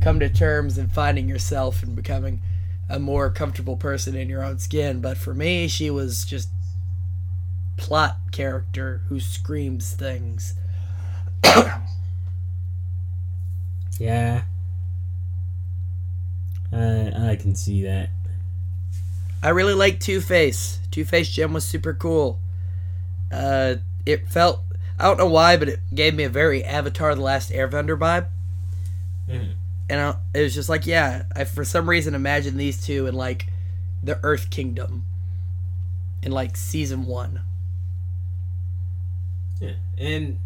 [0.00, 2.40] come to terms and finding yourself and becoming
[2.88, 5.00] a more comfortable person in your own skin.
[5.00, 6.48] But for me, she was just
[7.76, 10.54] plot character who screams things.
[13.98, 14.42] Yeah.
[16.72, 18.10] I I can see that.
[19.42, 20.80] I really like Two Face.
[20.90, 22.40] Two Face Gem was super cool.
[23.30, 24.60] Uh, it felt
[24.98, 28.26] I don't know why, but it gave me a very Avatar: The Last Airbender vibe.
[29.28, 29.54] Mhm.
[29.88, 33.14] And I, it was just like, yeah, I for some reason imagined these two in
[33.14, 33.46] like
[34.02, 35.04] the Earth Kingdom
[36.22, 37.42] in like season one.
[39.60, 39.74] Yeah.
[39.98, 40.38] And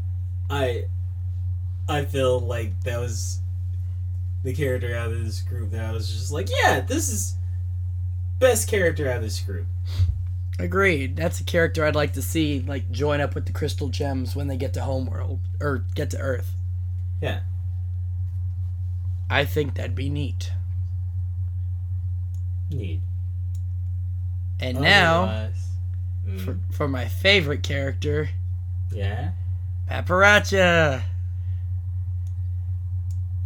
[0.50, 0.84] I
[1.88, 3.40] I feel like that was
[4.44, 7.34] the character out of this group that I was just like, yeah, this is
[8.38, 9.66] best character out of this group.
[10.58, 11.16] Agreed.
[11.16, 14.48] That's a character I'd like to see like join up with the Crystal Gems when
[14.48, 16.52] they get to Homeworld or get to Earth.
[17.20, 17.40] Yeah.
[19.30, 20.52] I think that'd be neat.
[22.70, 23.00] Neat.
[24.60, 25.50] And now
[26.28, 28.28] Mm, for, for my favorite character,
[28.92, 29.30] yeah.
[29.88, 31.02] Padparadscha.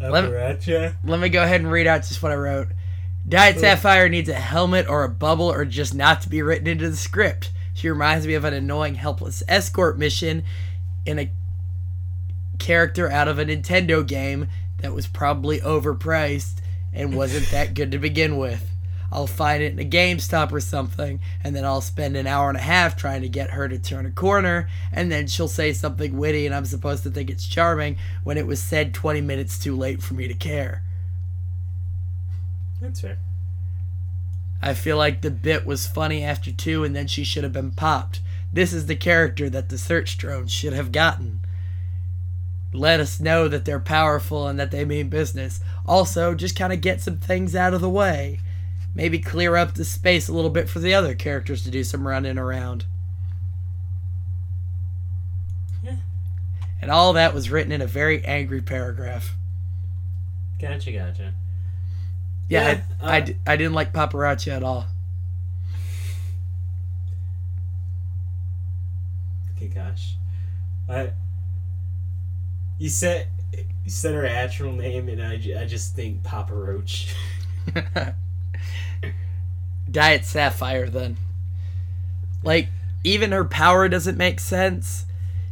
[0.01, 0.25] Let.
[1.05, 2.69] Let me go ahead and read out just what I wrote.
[3.29, 6.91] Diet Sapphire needs a helmet or a bubble or just not to be written into
[6.91, 7.53] the script.
[7.73, 10.43] She reminds me of an annoying, helpless escort mission
[11.07, 11.31] in a
[12.59, 14.49] character out of a Nintendo game
[14.81, 16.59] that was probably overpriced
[16.93, 18.72] and wasn't that good to begin with.
[19.13, 22.57] I'll find it in a GameStop or something, and then I'll spend an hour and
[22.57, 26.17] a half trying to get her to turn a corner, and then she'll say something
[26.17, 29.77] witty, and I'm supposed to think it's charming when it was said 20 minutes too
[29.77, 30.83] late for me to care.
[32.81, 33.19] That's fair.
[34.63, 37.73] I feel like the bit was funny after two, and then she should have been
[37.73, 38.21] popped.
[38.53, 41.41] This is the character that the search drones should have gotten.
[42.73, 45.61] Let us know that they're powerful and that they mean business.
[45.85, 48.41] Also, just kind of get some things out of the way.
[48.95, 52.07] Maybe clear up the space a little bit for the other characters to do some
[52.07, 52.85] running around.
[55.83, 55.97] Yeah.
[56.81, 59.35] And all that was written in a very angry paragraph.
[60.61, 61.33] Gotcha, gotcha.
[62.49, 64.87] Yeah, Yeah, I, I, uh, d- I didn't like Padparadscha at all.
[69.57, 70.17] Okay, gosh.
[70.89, 71.13] I.
[72.79, 73.29] You said
[73.85, 77.15] you said her actual name, and I, I just think Papa Roach.
[79.93, 81.17] Diet Sapphire then.
[82.43, 82.69] Like,
[83.05, 85.07] even her power doesn't make sense.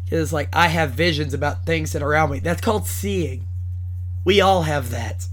[0.04, 2.40] Because, like, I have visions about things that are around me.
[2.40, 3.46] That's called seeing.
[4.24, 5.26] We all have that.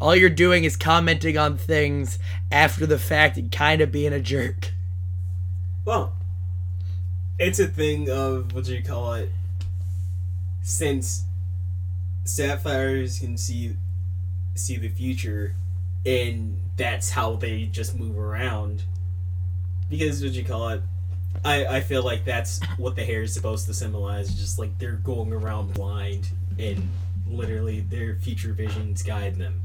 [0.00, 2.18] All you're doing is commenting on things
[2.50, 4.72] after the fact and kind of being a jerk.
[5.84, 6.14] Well,
[7.38, 9.30] it's a thing of what do you call it?
[10.62, 11.24] Since
[12.24, 13.76] sapphires can see
[14.54, 15.54] see the future,
[16.04, 18.84] and that's how they just move around.
[19.90, 20.82] Because what do you call it?
[21.44, 24.34] I I feel like that's what the hair is supposed to symbolize.
[24.34, 26.88] Just like they're going around blind, and
[27.28, 29.60] literally their future visions guide them.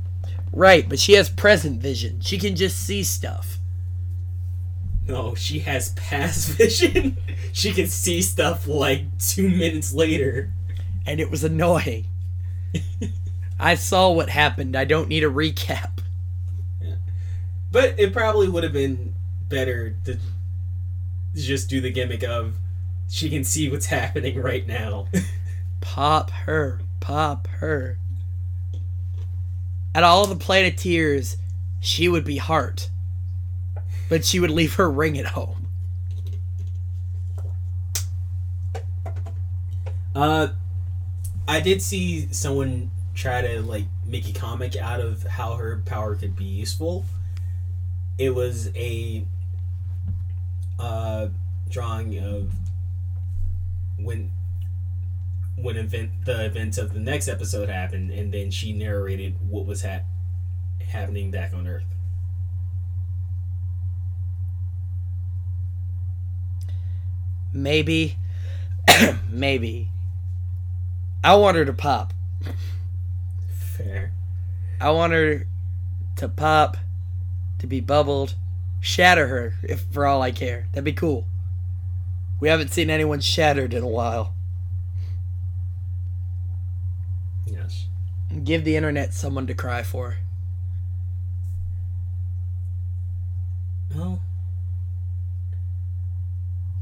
[0.52, 2.20] Right, but she has present vision.
[2.20, 3.60] She can just see stuff.
[5.08, 7.16] No, she has past vision.
[7.54, 10.52] she can see stuff like two minutes later.
[11.08, 12.08] And it was annoying.
[13.60, 14.76] I saw what happened.
[14.76, 15.95] I don't need a recap.
[17.76, 19.14] But it probably would have been
[19.50, 20.18] better to
[21.36, 22.56] just do the gimmick of
[23.10, 25.08] she can see what's happening right now.
[25.82, 26.80] Pop her.
[27.02, 27.98] Pop her.
[29.94, 31.36] At all the Planeteers,
[31.82, 32.90] she would be Heart.
[34.08, 35.68] But she would leave her ring at home.
[40.16, 40.48] uh,
[41.46, 46.16] I did see someone try to like make a comic out of how her power
[46.16, 47.04] could be useful.
[48.18, 49.26] It was a
[50.80, 51.28] uh,
[51.70, 52.54] drawing of
[53.98, 54.32] when
[55.58, 59.82] when event the events of the next episode happened, and then she narrated what was
[59.82, 60.06] hap
[60.88, 61.86] happening back on Earth.
[67.54, 68.18] Maybe.
[69.30, 69.90] Maybe.
[71.24, 72.14] I want her to pop.
[73.56, 74.12] Fair.
[74.80, 75.48] I want her
[76.18, 76.78] to pop,
[77.66, 78.36] to be bubbled,
[78.80, 80.68] shatter her, if for all I care.
[80.72, 81.28] That'd be cool.
[82.40, 84.36] We haven't seen anyone shattered in a while.
[87.48, 87.88] Yes.
[88.44, 90.18] Give the internet someone to cry for.
[93.96, 94.22] Well,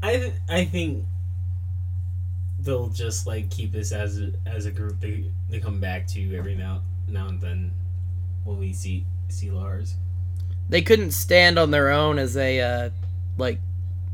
[0.02, 1.06] I th- I think
[2.58, 6.36] they'll just like keep this as a, as a group they they come back to
[6.36, 7.72] every now now and then.
[8.44, 9.96] Will we see see Lars?
[10.68, 12.90] They couldn't stand on their own as a uh,
[13.36, 13.60] like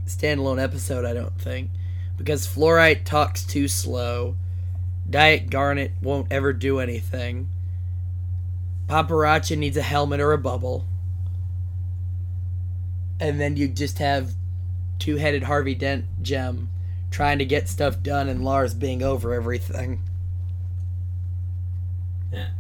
[0.07, 1.71] standalone episode, I don't think,
[2.17, 4.37] because Fluorite talks too slow.
[5.09, 7.49] Diet Garnet won't ever do anything.
[8.89, 10.85] Paparazzi needs a helmet or a bubble.
[13.21, 14.33] And then you just have
[14.99, 16.71] two headed Harvey Dent gem
[17.11, 20.03] trying to get stuff done and Lars being over everything.
[22.33, 22.51] Yeah.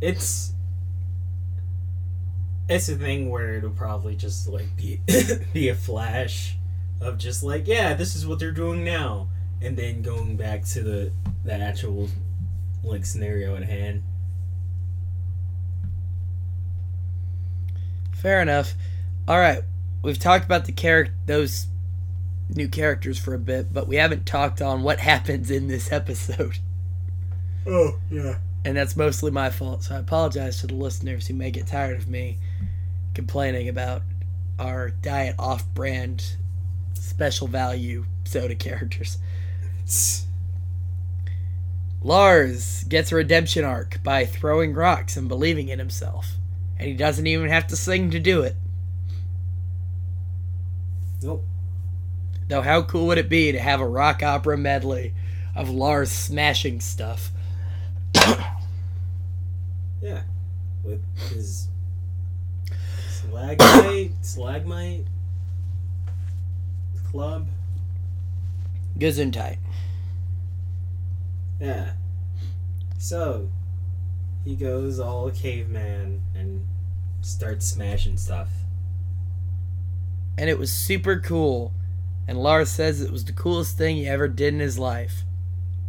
[0.00, 0.52] It's
[2.68, 5.00] it's a thing where it'll probably just like be
[5.52, 6.56] be a flash
[7.00, 9.28] of just like yeah this is what they're doing now
[9.62, 11.12] and then going back to the
[11.44, 12.08] the actual
[12.82, 14.02] like scenario at hand.
[18.12, 18.74] Fair enough.
[19.28, 19.62] All right,
[20.02, 21.66] we've talked about the character, those
[22.48, 26.58] new characters for a bit, but we haven't talked on what happens in this episode,
[27.66, 28.38] Oh yeah.
[28.64, 29.84] and that's mostly my fault.
[29.84, 32.38] So I apologize to the listeners who may get tired of me
[33.16, 34.02] complaining about
[34.58, 36.36] our diet off-brand
[36.94, 39.16] special value soda characters.
[42.02, 46.34] Lars gets a redemption arc by throwing rocks and believing in himself,
[46.78, 48.54] and he doesn't even have to sing to do it.
[51.22, 51.44] Nope.
[52.48, 55.14] Though, how cool would it be to have a rock opera medley
[55.54, 57.30] of Lars smashing stuff?
[60.02, 60.22] Yeah.
[60.84, 61.68] With his
[63.30, 65.06] slagmite, slagmite
[67.10, 67.46] club.
[68.98, 69.58] Gesundheit.
[71.60, 71.92] Yeah.
[72.98, 73.48] So
[74.44, 76.66] he goes all caveman and
[77.22, 78.48] starts smashing stuff.
[80.38, 81.72] And it was super cool.
[82.28, 85.22] And Lars says it was the coolest thing he ever did in his life.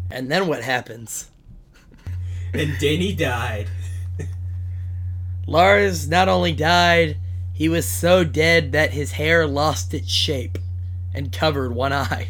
[0.10, 1.30] And then what happens?
[2.54, 3.68] And then he died.
[5.46, 7.18] Lars not only died,
[7.58, 10.60] he was so dead that his hair lost its shape
[11.12, 12.28] and covered one eye.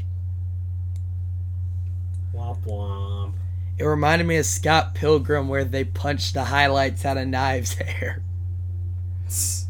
[2.34, 3.34] Womp womp.
[3.78, 8.24] It reminded me of Scott Pilgrim where they punched the highlights out of Knives' hair.
[9.26, 9.68] It's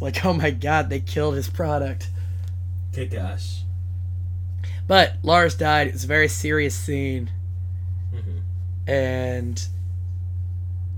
[0.00, 2.08] like, oh my god, they killed his product.
[2.94, 3.60] Good gosh.
[4.86, 5.88] But Lars died.
[5.88, 7.30] It was a very serious scene,
[8.14, 8.40] Mhm.
[8.90, 9.66] and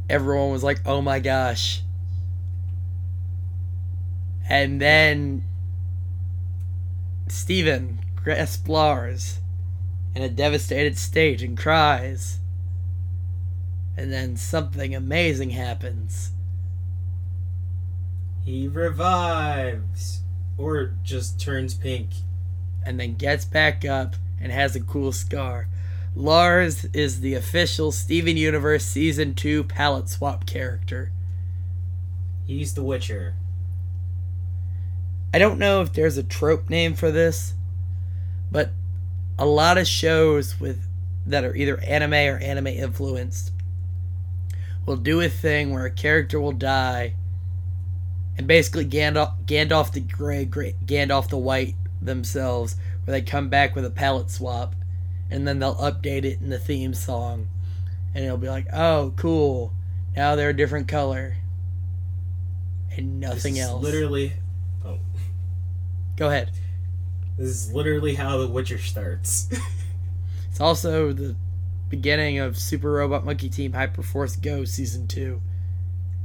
[0.08, 1.82] everyone was like, "Oh my gosh!"
[4.52, 5.44] And then
[7.26, 9.40] Steven grasps Lars
[10.14, 12.38] in a devastated state and cries.
[13.96, 16.32] And then something amazing happens.
[18.44, 20.20] He revives,
[20.58, 22.10] or just turns pink.
[22.84, 25.68] and then gets back up and has a cool scar.
[26.14, 31.10] Lars is the official Steven Universe Season 2 palette swap character.
[32.46, 33.34] He's the Witcher.
[35.32, 37.54] I don't know if there's a trope name for this,
[38.50, 38.70] but
[39.38, 40.86] a lot of shows with
[41.26, 43.52] that are either anime or anime influenced
[44.84, 47.14] will do a thing where a character will die
[48.36, 53.84] and basically Gandalf, Gandalf the Grey, Gandalf the White themselves, where they come back with
[53.84, 54.74] a palette swap
[55.30, 57.48] and then they'll update it in the theme song
[58.14, 59.72] and it'll be like, oh, cool,
[60.16, 61.36] now they're a different color
[62.90, 63.82] and nothing else.
[63.82, 64.32] Literally,
[66.22, 66.52] Go ahead.
[67.36, 69.48] this is literally how The Witcher starts.
[70.50, 71.34] It's also the
[71.88, 75.40] beginning of Super Robot Monkey Team Hyperforce Go Season 2.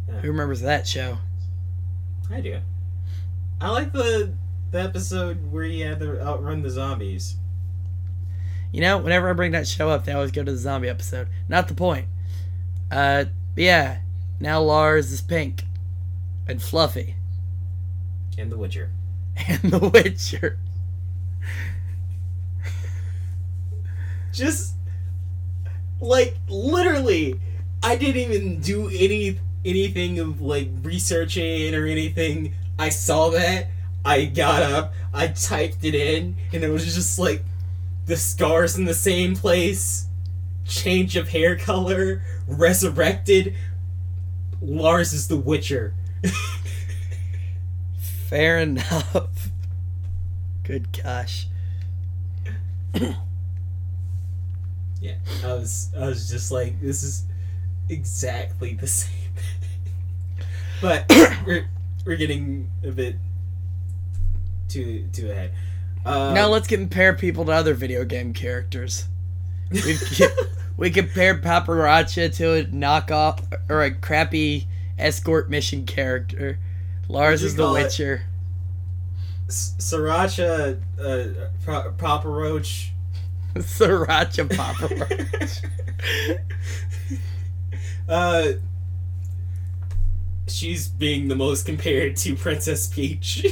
[0.08, 0.14] Yeah.
[0.20, 1.18] Who remembers that show?
[2.30, 2.60] I do.
[3.60, 4.34] I like the
[4.70, 7.38] the episode where you had to outrun the zombies.
[8.72, 11.28] You know, whenever I bring that show up, they always go to the zombie episode.
[11.50, 12.06] Not the point.
[12.92, 13.26] Uh,
[13.56, 14.02] but yeah,
[14.40, 15.64] now Lars is pink
[16.48, 17.16] and fluffy
[18.38, 18.92] And The Witcher.
[19.48, 20.58] And The Witcher.
[24.34, 24.76] Just
[26.00, 27.40] like literally,
[27.82, 32.54] I didn't even do any anything of like researching or anything.
[32.78, 33.68] I saw that.
[34.06, 34.94] I got up.
[35.14, 37.44] I typed it in, and it was just like
[38.06, 40.08] the scars in the same place,
[40.66, 43.56] change of hair color, resurrected.
[44.62, 45.94] Lars is the Witcher.
[48.28, 49.50] Fair enough.
[50.64, 51.48] Good gosh.
[55.00, 55.14] Yeah,
[55.46, 57.24] I was I was just like, this is
[57.88, 59.12] exactly the same.
[60.82, 61.06] but
[61.46, 61.70] we're
[62.04, 63.16] we're getting a bit
[64.68, 65.52] too too ahead.
[66.04, 69.06] Um, now let's compare people to other video game characters.
[69.70, 70.02] We've,
[70.78, 74.68] we compared Paparazzi to a knockoff or a crappy
[74.98, 76.58] escort mission character.
[77.08, 77.72] Lars is the it?
[77.74, 78.24] Witcher.
[79.48, 82.92] S- Sriracha, uh, Pro- Papa Roach.
[83.56, 85.70] Sriracha Paparazzi.
[88.10, 88.48] uh,
[90.48, 93.46] she's being the most compared to Princess Peach.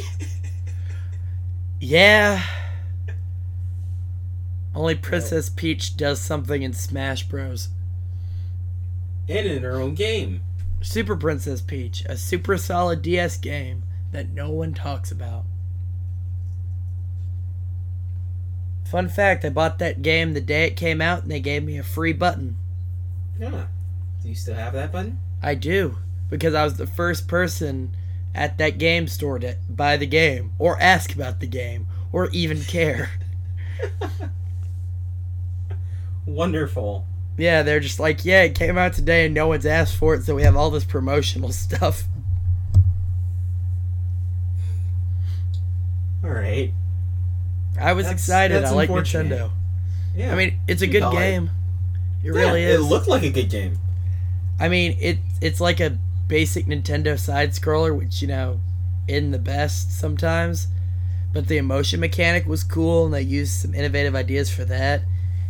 [1.79, 2.43] yeah.
[4.73, 7.69] Only Princess Peach does something in Smash Bros.
[9.29, 10.41] and in her own game.
[10.85, 15.43] Super Princess Peach, a super solid DS game that no one talks about.
[18.85, 21.79] Fun fact, I bought that game the day it came out and they gave me
[21.79, 22.55] a free button.
[23.39, 23.65] Yeah.
[24.21, 25.17] Do you still have that button?
[25.41, 25.97] I do,
[26.29, 27.97] because I was the first person
[28.35, 32.61] at that game store to buy the game, or ask about the game, or even
[32.61, 33.09] care.
[36.27, 37.07] Wonderful.
[37.37, 40.23] Yeah, they're just like, yeah, it came out today and no one's asked for it,
[40.23, 42.03] so we have all this promotional stuff.
[46.23, 46.73] All right.
[47.79, 48.55] I was That's- excited.
[48.55, 48.89] that's I like.
[48.89, 49.51] Nintendo.
[50.15, 50.31] Yeah.
[50.33, 51.51] I mean, it's a good game.
[52.23, 52.79] It Yeah, really is.
[52.79, 53.77] It looked like a good game.
[54.59, 55.97] I mean, it it's like a
[56.27, 58.61] basic Nintendo side scroller, which you know,
[59.07, 60.67] in the best sometimes.
[61.33, 65.01] But the emotion mechanic was cool, and they used some innovative ideas for that.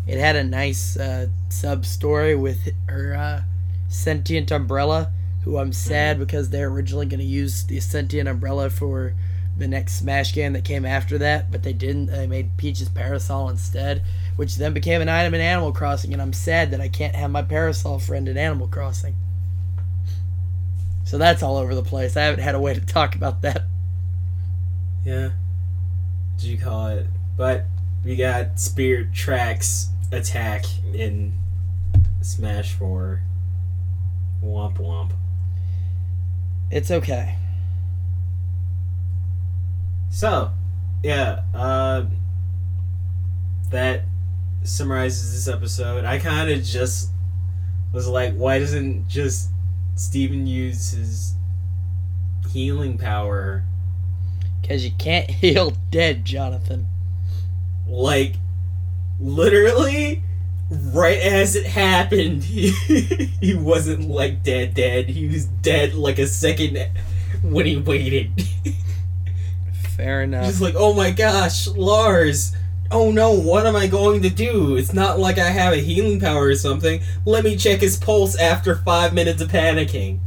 [0.08, 3.42] It had a nice uh, sub story with her uh,
[3.88, 5.12] sentient umbrella,
[5.44, 9.14] who I'm sad because they're originally going to use the sentient umbrella for
[9.58, 12.08] the next Smash game that came after that, but they didn't.
[12.08, 14.04] They made Peach's parasol instead,
[14.36, 17.32] which then became an item in Animal Crossing, and I'm sad that I can't have
[17.32, 19.16] my parasol friend in Animal Crossing.
[21.06, 22.18] So that's all over the place.
[22.18, 23.64] I haven't had a way to talk about that.
[25.06, 25.30] Yeah.
[26.38, 27.06] Did you call it?
[27.38, 27.66] But
[28.04, 31.34] we got Spirit Tracks attack in
[32.22, 33.22] Smash 4.
[34.44, 35.12] Womp womp.
[36.72, 37.38] It's okay.
[40.10, 40.52] So,
[41.04, 42.06] yeah, uh,
[43.72, 44.04] that
[44.64, 46.06] summarizes this episode.
[46.06, 47.10] I kind of just
[47.92, 49.50] was like, why doesn't just
[49.96, 51.36] Steven use his
[52.52, 53.64] healing power
[54.62, 56.88] Because you can't heal dead, Jonathan.
[57.88, 58.36] like
[59.20, 60.24] literally,
[60.70, 62.70] right as it happened, he,
[63.42, 65.10] he wasn't like dead, dead.
[65.10, 66.90] He was dead like a second
[67.44, 68.32] when he waited.
[69.96, 70.46] Fair enough.
[70.46, 72.56] Just like, oh my gosh, Lars.
[72.92, 74.76] Oh no, what am I going to do?
[74.76, 77.02] It's not like I have a healing power or something.
[77.26, 80.20] Let me check his pulse after five minutes of panicking.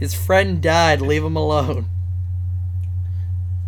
[0.00, 1.02] His friend died.
[1.02, 1.86] Leave him alone.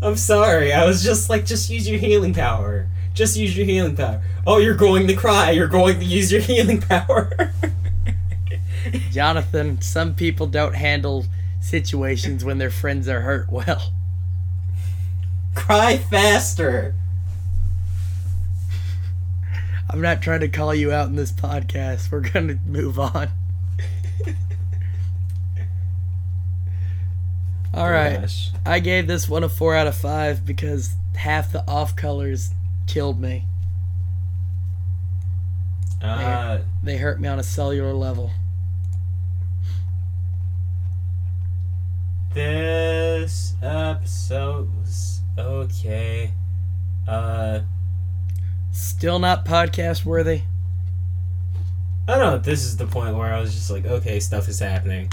[0.01, 0.73] I'm sorry.
[0.73, 2.89] I was just like, just use your healing power.
[3.15, 4.23] Just use your healing power.
[4.47, 5.51] Oh, you're going to cry.
[5.51, 7.53] You're going to use your healing power.
[9.11, 11.27] Jonathan, some people don't handle
[11.61, 13.93] situations when their friends are hurt well.
[15.55, 16.95] cry faster.
[19.91, 22.11] I'm not trying to call you out in this podcast.
[22.11, 23.29] We're going to move on.
[27.75, 28.21] All right.
[28.21, 28.51] Gosh.
[28.67, 32.51] I gave this one a 4 out of 5 because half the off colors
[32.87, 33.47] killed me.
[36.03, 38.31] Uh, They hurt me on a cellular level.
[42.35, 46.33] this episode was okay.
[47.07, 47.61] Uh,
[48.73, 50.43] Still not podcast worthy.
[52.09, 52.39] I don't know.
[52.39, 55.11] This is the point where I was just like, okay, stuff is happening.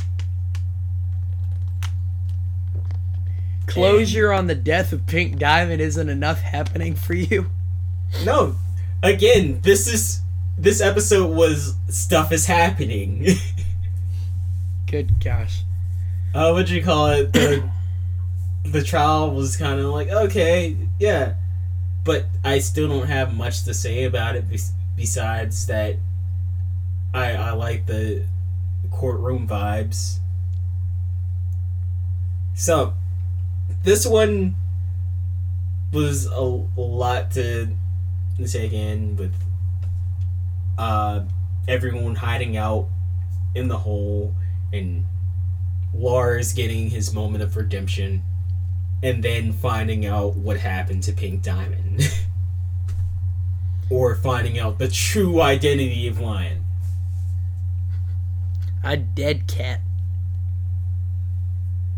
[3.68, 7.52] Closure on the death of Pink Diamond isn't enough happening for you.
[8.26, 8.56] No,
[9.04, 10.22] again, this is
[10.58, 13.26] this episode was stuff is happening.
[14.88, 15.64] Good gosh.
[16.34, 17.32] uh, what do you call it?
[17.34, 17.70] The
[18.66, 21.36] the trial was kind of like okay, yeah,
[22.04, 25.96] but I still don't have much to say about it bes- besides that
[27.14, 28.26] I I like the
[28.92, 30.18] courtroom vibes.
[32.56, 32.94] So
[33.84, 34.56] this one
[35.94, 37.70] was a, a lot to
[38.74, 39.34] in with
[40.78, 41.22] uh
[41.68, 42.88] everyone hiding out
[43.54, 44.34] in the hole
[44.72, 45.06] and
[45.94, 48.24] Lars getting his moment of redemption
[49.02, 52.02] and then finding out what happened to Pink Diamond.
[53.90, 56.64] or finding out the true identity of Lion.
[58.84, 59.82] A dead cat.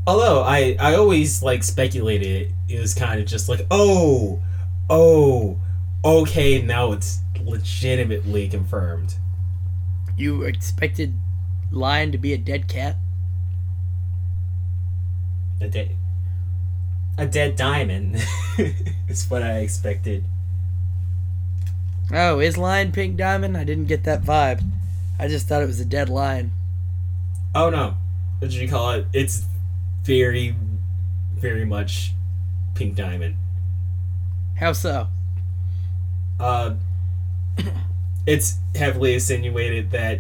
[0.08, 4.42] Although I, I always like speculated it was kind of just like, oh,
[4.90, 5.60] oh,
[6.04, 9.16] okay, now it's legitimately confirmed.
[10.18, 11.14] You expected
[11.72, 12.98] Lion to be a dead cat?
[15.60, 15.96] A dead,
[17.18, 18.16] a dead diamond
[19.08, 20.26] is what I expected.
[22.14, 23.56] Oh, is Lion Pink Diamond?
[23.56, 24.64] I didn't get that vibe.
[25.18, 26.52] I just thought it was a dead lion.
[27.54, 27.96] Oh no,
[28.40, 29.06] what did you call it?
[29.14, 29.46] It's
[30.04, 30.56] very,
[31.36, 32.14] very much
[32.76, 33.36] pink diamond.
[34.56, 35.08] How so?
[36.42, 36.74] Uh,
[38.26, 40.20] it's heavily insinuated that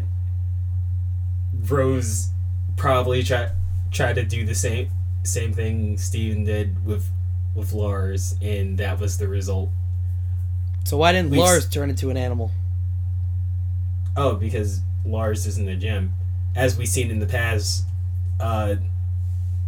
[1.68, 2.30] Rose
[2.78, 3.52] probably tried
[3.92, 4.90] tried to do the same
[5.24, 7.10] same thing Steven did with
[7.56, 9.70] with Lars, and that was the result.
[10.86, 12.52] So why didn't We s- Lars turn into an animal?
[14.16, 16.14] Oh, because Lars isn't a gem.
[16.56, 17.86] As we've seen in the past,
[18.40, 18.76] uh,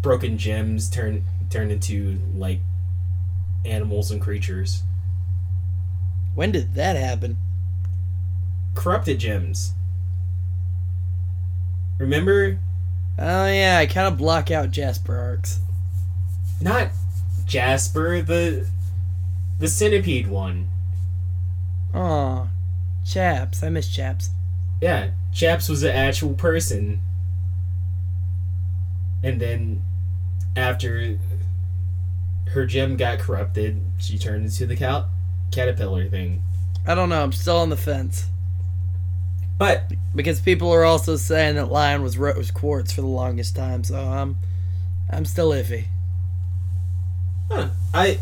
[0.02, 2.60] broken gems turn turn into like
[3.66, 4.84] animals and creatures.
[6.36, 7.38] When did that happen?
[8.76, 9.74] Corrupted gems.
[12.00, 12.58] Remember,
[13.20, 15.60] Oh yeah, I kind of block out Jasper arcs.
[16.60, 16.90] not
[17.46, 18.68] Jasper, the
[19.60, 20.68] the centipede one.
[21.94, 22.48] Aw,
[23.06, 23.62] Chaps.
[23.62, 24.32] I miss Chaps.
[24.82, 27.02] Yeah, Chaps was an actual person.
[29.22, 29.84] And then
[30.56, 31.18] after
[32.50, 35.10] her gem got corrupted, she turned into the cal-
[35.54, 36.42] caterpillar thing.
[36.86, 37.24] I don't know.
[37.24, 38.26] I'm still on the fence
[39.58, 43.84] But because people are also saying that Lion was rose quartz for the longest time.
[43.84, 44.36] So I'm,
[45.10, 45.86] I'm still iffy.
[47.50, 48.20] huh, I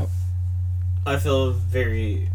[1.06, 2.30] I feel very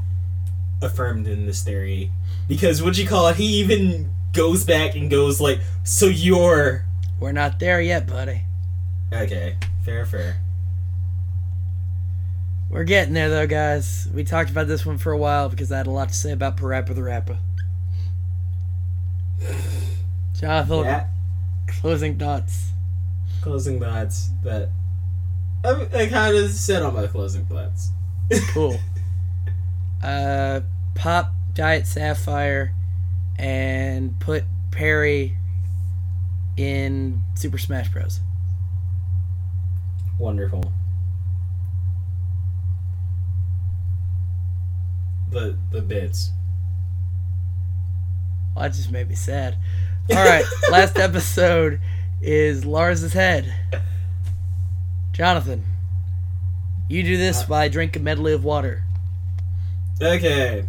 [0.83, 2.11] affirmed in this theory
[2.49, 6.85] because what you call it, he even goes back and goes like, "So you're
[7.21, 8.43] We're not there yet, buddy.
[9.13, 10.37] okay, fair, fair."
[12.77, 14.07] We're getting there though, guys.
[14.13, 16.33] We talked about this one for a while because I had a lot to say
[16.33, 17.39] about Parappa the Rapper.
[20.39, 21.07] Jonathan, Yeah.
[21.69, 22.73] closing thoughts.
[23.41, 24.69] closing thoughts that
[25.65, 27.93] I, I kind of said all my closing thoughts.
[28.53, 28.79] Cool.
[30.03, 30.61] uh,
[30.95, 32.75] pop Diet Sapphire
[33.39, 35.39] and put Perry
[36.59, 38.21] in Super Smash Bros.
[40.19, 40.75] Wonderful.
[45.31, 46.31] The the bits.
[48.55, 49.57] Well, that just made me sad.
[50.11, 51.81] All right, last episode
[52.23, 53.53] is Lars's head.
[55.13, 55.65] Jonathan,
[56.89, 58.83] you do this Uh, by drink a medley of water.
[60.01, 60.67] Okay.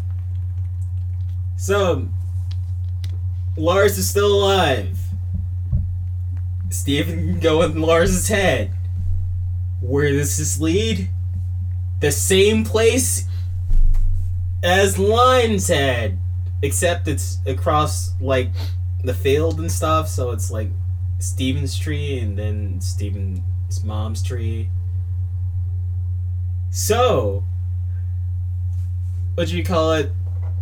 [1.57, 2.07] So,
[3.57, 4.97] Lars is still alive.
[6.69, 8.71] Steven can go with Lars's head.
[9.81, 11.09] Where does this lead?
[11.99, 13.25] The same place
[14.63, 16.19] as Lion's head.
[16.63, 18.49] Except it's across, like,
[19.03, 20.69] the field and stuff, so it's like
[21.19, 24.69] Steven's tree and then Steven's mom's tree.
[26.71, 27.43] So,
[29.35, 30.11] what do you call it?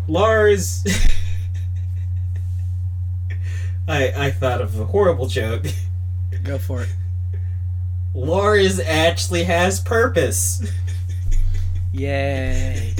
[0.07, 0.83] Lars.
[3.87, 5.65] I I thought of a horrible joke.
[6.43, 6.89] Go for it.
[8.13, 10.71] Lars actually has purpose.
[11.91, 12.93] Yay.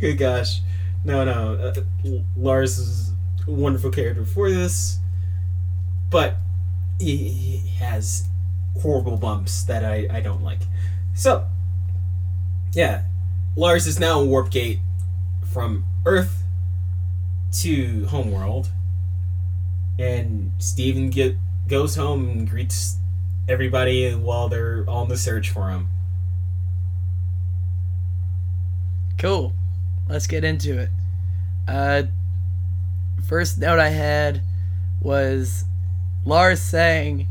[0.00, 0.60] Good gosh,
[1.04, 1.54] no no.
[1.54, 3.12] Uh, Lars is
[3.46, 4.98] a wonderful character for this,
[6.08, 6.36] but
[7.00, 8.28] he, he has
[8.80, 10.60] horrible bumps that I I don't like.
[11.14, 11.46] So,
[12.74, 13.04] yeah,
[13.56, 14.78] Lars is now in Warp Gate
[15.52, 16.44] from Earth
[17.60, 18.70] to Homeworld,
[19.98, 22.98] and Steven get goes home and greets
[23.48, 25.88] everybody while they're on the search for him.
[29.18, 29.54] Cool.
[30.08, 30.90] Let's get into it.
[31.66, 32.04] Uh,
[33.26, 34.42] first note I had
[35.00, 35.64] was
[36.24, 37.28] Lars saying,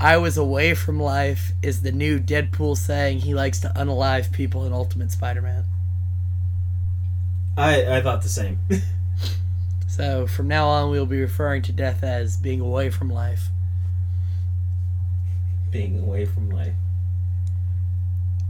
[0.00, 4.64] I was away from life is the new Deadpool saying he likes to unalive people
[4.64, 5.64] in Ultimate Spider Man.
[7.56, 8.60] I I thought the same.
[9.98, 13.48] So from now on, we'll be referring to death as being away from life.
[15.72, 16.74] Being away from life.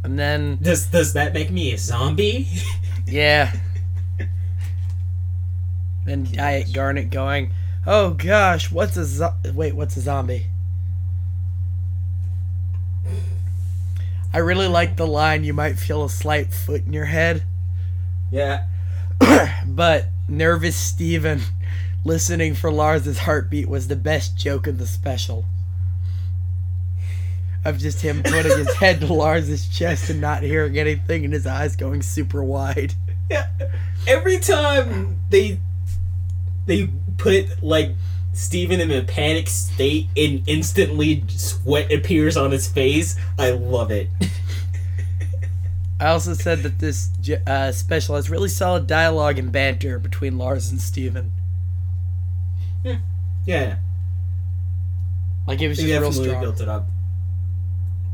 [0.09, 2.49] And then, Does does that make me a zombie?
[3.07, 3.53] yeah.
[6.07, 7.53] Then Diet Garnet going,
[7.87, 10.47] oh gosh, what's a zo- wait, what's a zombie?
[14.33, 17.43] I really like the line, you might feel a slight foot in your head.
[18.33, 18.65] yeah.
[19.67, 21.43] but nervous Steven
[22.07, 25.45] listening for Lars's heartbeat was the best joke of the special.
[27.65, 31.47] Of just him putting his head to Lars's chest and not hearing anything and his
[31.47, 32.95] eyes going super wide.
[33.31, 33.49] Yeah.
[34.07, 35.59] Every time they
[36.67, 37.91] they put like
[38.33, 44.09] Steven in a panic state and instantly sweat appears on his face, I love it.
[46.01, 47.11] I also said that this
[47.47, 51.33] uh, special has really solid dialogue and banter between Lars and Steven.
[52.85, 52.99] Yeah.
[53.45, 53.77] yeah.
[55.47, 56.41] Like it was They just real strong.
[56.41, 56.87] built it up.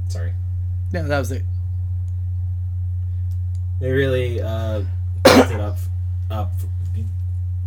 [0.09, 0.33] Sorry.
[0.93, 1.43] No, that was it.
[3.81, 4.83] They really uh
[5.25, 5.79] built it up
[6.31, 6.53] up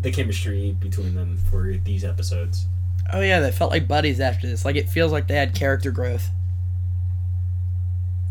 [0.01, 2.65] the chemistry between them for these episodes.
[3.11, 4.63] Oh yeah, they felt like buddies after this.
[4.65, 6.29] Like it feels like they had character growth.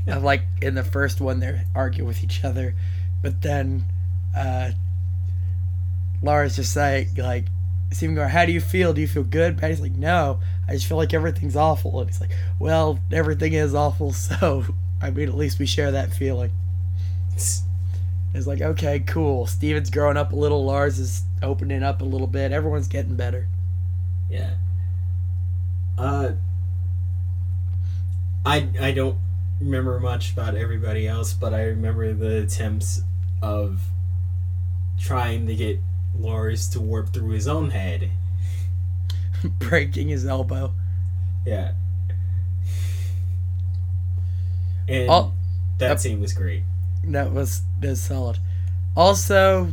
[0.07, 2.75] Of like in the first one they argue with each other,
[3.23, 3.85] but then
[4.37, 4.71] uh
[6.23, 7.47] Laura's just like like
[7.93, 8.93] Steven going, How do you feel?
[8.93, 9.59] Do you feel good?
[9.59, 13.75] Patty's like, No, I just feel like everything's awful and he's like, Well, everything is
[13.75, 14.65] awful, so
[15.01, 16.53] I mean at least we share that feeling.
[17.35, 19.47] It's like, okay, cool.
[19.47, 23.49] Steven's growing up a little, Lars is opening up a little bit, everyone's getting better.
[24.31, 24.55] Yeah.
[25.97, 26.33] Uh
[28.45, 29.19] I I don't
[29.61, 33.03] remember much about everybody else, but I remember the attempts
[33.43, 33.81] of
[35.01, 35.81] trying to get
[36.19, 38.11] Lars to warp through his own head.
[39.59, 40.73] Breaking his elbow.
[41.47, 41.73] Yeah.
[44.89, 45.33] And Oh,
[45.79, 45.99] that yep.
[45.99, 46.63] scene was great.
[47.05, 48.39] That was that was solid.
[48.97, 49.73] Also,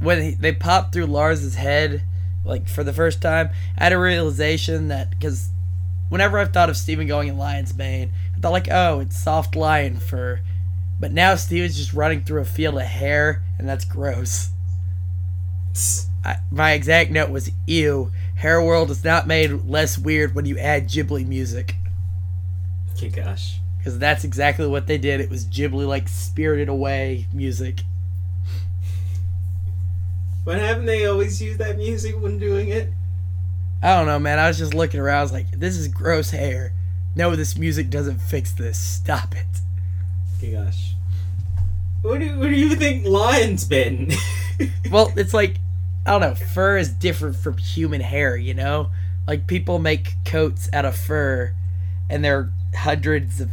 [0.00, 2.02] when he, they popped through Lars's head,
[2.44, 5.50] like for the first time, I had a realization that because
[6.08, 9.56] whenever I've thought of Steven going in lion's mane, I thought like, oh, it's soft
[9.56, 10.40] lion fur,
[10.98, 14.50] but now Steven's just running through a field of hair, and that's gross.
[16.24, 18.10] I, my exact note was, ew.
[18.40, 21.74] Hair World is not made less weird when you add Ghibli music.
[22.92, 23.58] Okay, gosh.
[23.76, 25.20] Because that's exactly what they did.
[25.20, 27.82] It was Ghibli, like, spirited away music.
[30.42, 32.88] But haven't they always used that music when doing it?
[33.82, 34.38] I don't know, man.
[34.38, 35.18] I was just looking around.
[35.18, 36.72] I was like, this is gross hair.
[37.14, 38.80] No, this music doesn't fix this.
[38.80, 39.46] Stop it.
[40.38, 40.94] Okay, gosh.
[42.00, 44.12] What do, what do you think Lion's been?
[44.90, 45.56] Well, it's like,
[46.06, 46.34] I don't know.
[46.34, 48.90] Fur is different from human hair, you know?
[49.26, 51.54] Like, people make coats out of fur,
[52.08, 53.50] and they're hundreds of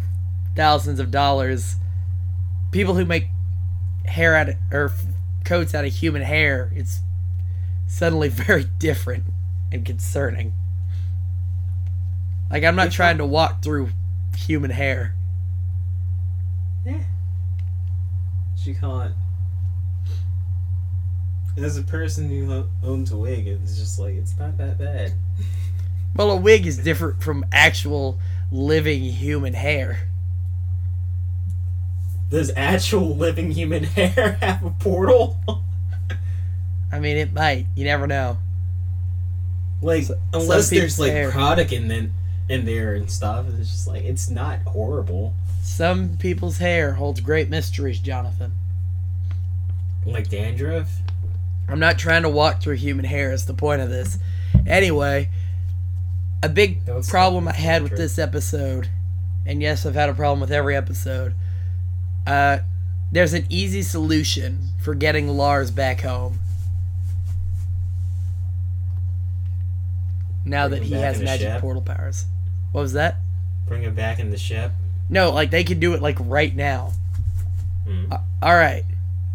[0.55, 1.75] thousands of dollars.
[2.71, 3.27] People who make
[4.05, 4.91] hair out of, or
[5.45, 6.99] coats out of human hair, it's
[7.87, 9.25] suddenly very different
[9.71, 10.53] and concerning.
[12.49, 13.89] Like I'm not trying to walk through
[14.37, 15.13] human hair.
[16.85, 17.03] Yeah.
[18.81, 19.11] Call it?
[21.57, 25.13] As a person who owns a wig, it's just like it's not that bad.
[26.15, 28.17] Well, a wig is different from actual
[28.51, 30.07] living human hair.
[32.31, 35.37] Does actual living human hair have a portal?
[36.91, 37.67] I mean, it might.
[37.75, 38.39] You never know.
[39.81, 41.29] like unless there's like hair.
[41.29, 42.13] product in then
[42.49, 45.35] in there and stuff, it's just like it's not horrible.
[45.61, 48.53] Some people's hair holds great mysteries, Jonathan.
[50.03, 50.89] Like dandruff.
[51.69, 53.31] I'm not trying to walk through human hair.
[53.31, 54.17] Is the point of this?
[54.65, 55.29] Anyway,
[56.41, 58.89] a big problem I had with this episode,
[59.45, 61.33] and yes, I've had a problem with every episode.
[62.25, 62.59] Uh,
[63.11, 66.39] there's an easy solution for getting Lars back home.
[70.45, 71.61] Now Bring that he has magic ship?
[71.61, 72.25] portal powers.
[72.71, 73.17] What was that?
[73.67, 74.71] Bring him back in the ship.
[75.09, 76.93] No, like they could do it like right now.
[77.85, 78.11] Hmm.
[78.11, 78.83] Uh, all right.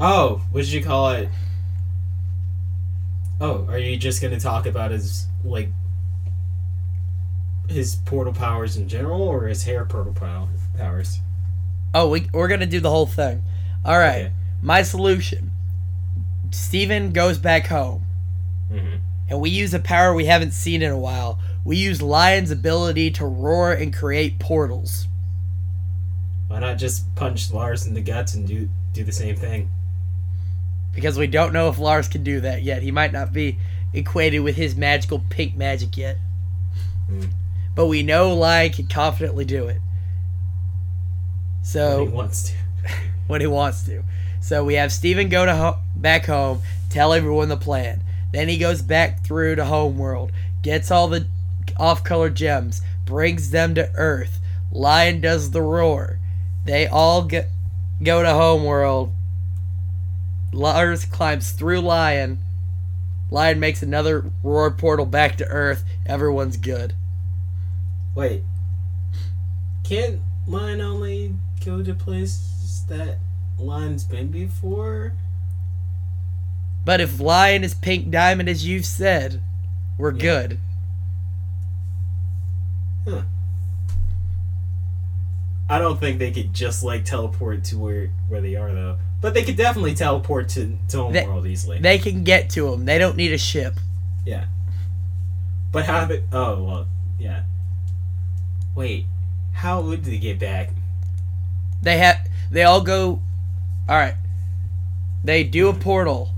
[0.00, 1.28] Oh, what did you call it?
[3.42, 5.68] Oh, are you just gonna talk about his like
[7.68, 11.18] his portal powers in general, or his hair portal pow- powers?
[11.94, 13.42] Oh, we, we're gonna do the whole thing.
[13.84, 14.26] All right.
[14.26, 14.32] Okay.
[14.62, 15.50] My solution.
[16.50, 18.06] Steven goes back home,
[18.70, 18.96] Mm-hmm.
[19.28, 21.38] and we use a power we haven't seen in a while.
[21.64, 25.06] We use Lion's ability to roar and create portals.
[26.48, 29.70] Why not just punch Lars in the guts and do do the same thing?
[30.94, 32.82] Because we don't know if Lars can do that yet.
[32.82, 33.58] He might not be
[33.94, 36.16] equated with his magical pink magic yet.
[37.08, 37.26] Hmm.
[37.74, 39.78] But we know Lion can confidently do it.
[41.62, 42.54] So When he wants to.
[43.26, 44.02] when he wants to.
[44.40, 48.02] So we have Steven go to ho- back home, tell everyone the plan.
[48.32, 50.32] Then he goes back through to Homeworld,
[50.62, 51.26] gets all the
[51.78, 54.40] off-color gems, brings them to Earth.
[54.72, 56.18] Lion does the roar.
[56.64, 57.48] They all get,
[58.02, 59.12] go to Homeworld.
[60.52, 62.38] Lars climbs through Lion.
[63.30, 65.84] Lion makes another roar portal back to Earth.
[66.06, 66.94] Everyone's good.
[68.14, 68.42] Wait,
[69.82, 71.34] can't Lion only
[71.64, 73.18] go to places that
[73.58, 75.14] Lion's been before?
[76.84, 79.40] But if Lion is Pink Diamond, as you've said,
[79.96, 80.20] we're Yeah.
[80.20, 80.58] good.
[85.68, 88.96] I don't think they could just like teleport to where where they are though.
[89.20, 91.78] But they could definitely teleport to to They- Homeworld easily.
[91.78, 92.84] They can get to them.
[92.84, 93.74] They don't need a ship.
[94.26, 94.46] yeah.
[95.70, 96.22] But how they?
[96.32, 96.86] Oh well,
[97.18, 97.44] yeah.
[98.74, 99.06] Wait,
[99.52, 100.70] how would they get back?
[101.82, 102.28] They have.
[102.50, 103.22] They all go.
[103.88, 104.14] All right.
[105.24, 106.30] They do a portal.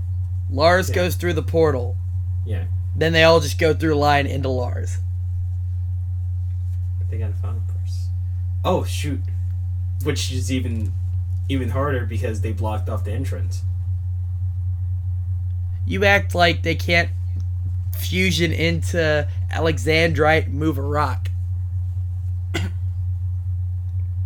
[0.49, 0.95] Lars Yeah.
[0.95, 1.97] goes through the portal.
[2.45, 2.65] Yeah,
[2.95, 4.99] Then they all just go through Lion into Lars.
[7.09, 7.64] they gotta find him first.
[8.65, 9.21] Oh shoot,
[10.03, 10.91] which is even
[11.47, 13.61] even harder because they blocked off the entrance.
[15.85, 17.11] You act like they can't
[17.95, 21.29] fusion into Alexandrite move a rock.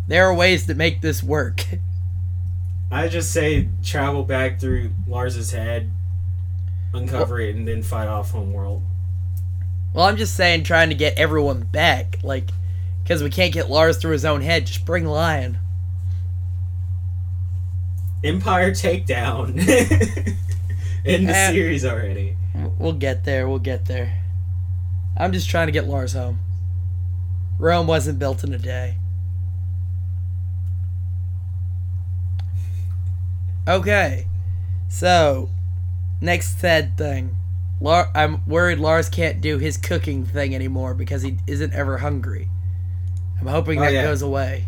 [0.08, 1.66] there are ways to make this work.
[2.90, 5.90] I just say travel back through Lars's head,
[6.94, 8.82] uncover it, and then fight off Homeworld.
[9.92, 12.50] Well, I'm just saying, trying to get everyone back, like,
[13.10, 14.66] because we can't get Lars through his own head.
[14.66, 15.58] Just bring Lion.
[18.22, 19.48] Empire Takedown
[21.04, 21.50] in the Eh.
[21.50, 22.36] series already.
[22.78, 23.48] We'll get there.
[23.48, 24.22] We'll get there.
[25.16, 26.38] I'm just trying to get Lars home.
[27.58, 28.94] Rome wasn't built in a day.
[33.66, 34.28] Okay,
[34.88, 35.50] so
[36.20, 37.36] next sad thing.
[37.80, 42.48] Lar- I'm worried Lars can't do his cooking thing anymore because he isn't ever hungry.
[43.40, 44.02] I'm hoping Oh, that yeah.
[44.02, 44.66] goes away.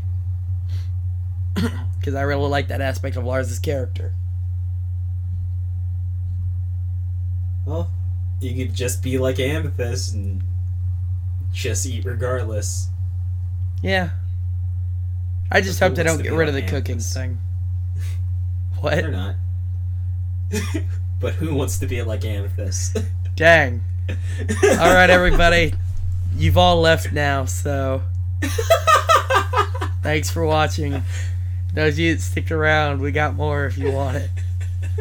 [2.00, 4.12] Because I really like that aspect of Lars's character.
[7.64, 7.90] Well,
[8.40, 10.42] you could just be like Amethyst and
[11.52, 12.88] just eat regardless.
[13.82, 14.10] Yeah.
[15.50, 17.38] I just hope they don't get rid of the cooking thing.
[18.82, 19.10] They're What?
[19.10, 19.34] not.
[21.20, 22.96] but who wants to be like Amethyst?
[23.36, 23.82] Dang.
[24.08, 25.74] All right, everybody.
[26.34, 28.02] You've all left now, so
[30.02, 31.02] thanks for watching.
[31.74, 34.30] Those of you that stick around, we got more if you want it.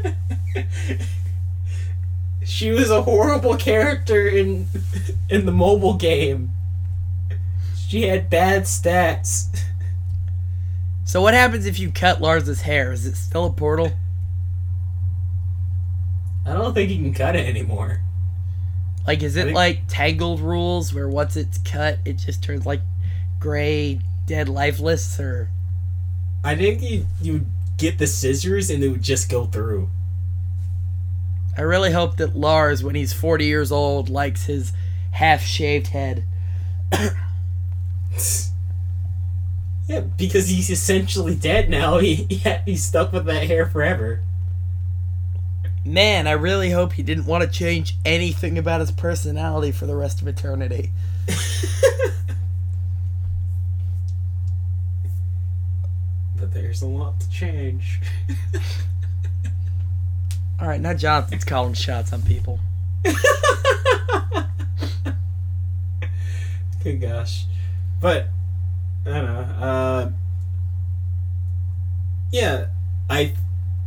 [2.46, 4.68] she was a horrible character in
[5.30, 6.52] in the mobile game.
[7.88, 9.48] She had bad stats.
[11.04, 12.94] So what happens if you cut Lars's hair?
[12.94, 13.92] Is it still a portal?
[16.46, 18.00] I don't think you can cut it anymore.
[19.06, 22.82] Like, is it think- like Tangled rules where once it's cut, it just turns like
[23.42, 25.20] gray, dead, lifeless?
[25.20, 25.50] Or
[26.46, 27.46] I think you you
[27.78, 29.90] get the scissors and it would just go through.
[31.58, 34.72] I really hope that Lars, when he's 40 years old, likes his
[35.12, 36.24] half shaved head.
[39.88, 41.98] Yeah, because he's essentially dead now.
[42.02, 44.22] He, yeah, he's stuck with that hair forever.
[45.84, 49.96] Man, I really hope he didn't want to change anything about his personality for the
[49.96, 50.92] rest of eternity.
[56.54, 58.00] there's a lot to change.
[60.60, 62.60] All right, now Jonathan's calling shots on people.
[66.84, 67.46] Good gosh.
[68.00, 68.28] But
[69.06, 69.66] I don't know.
[69.66, 70.12] Uh
[72.32, 72.68] Yeah,
[73.10, 73.34] I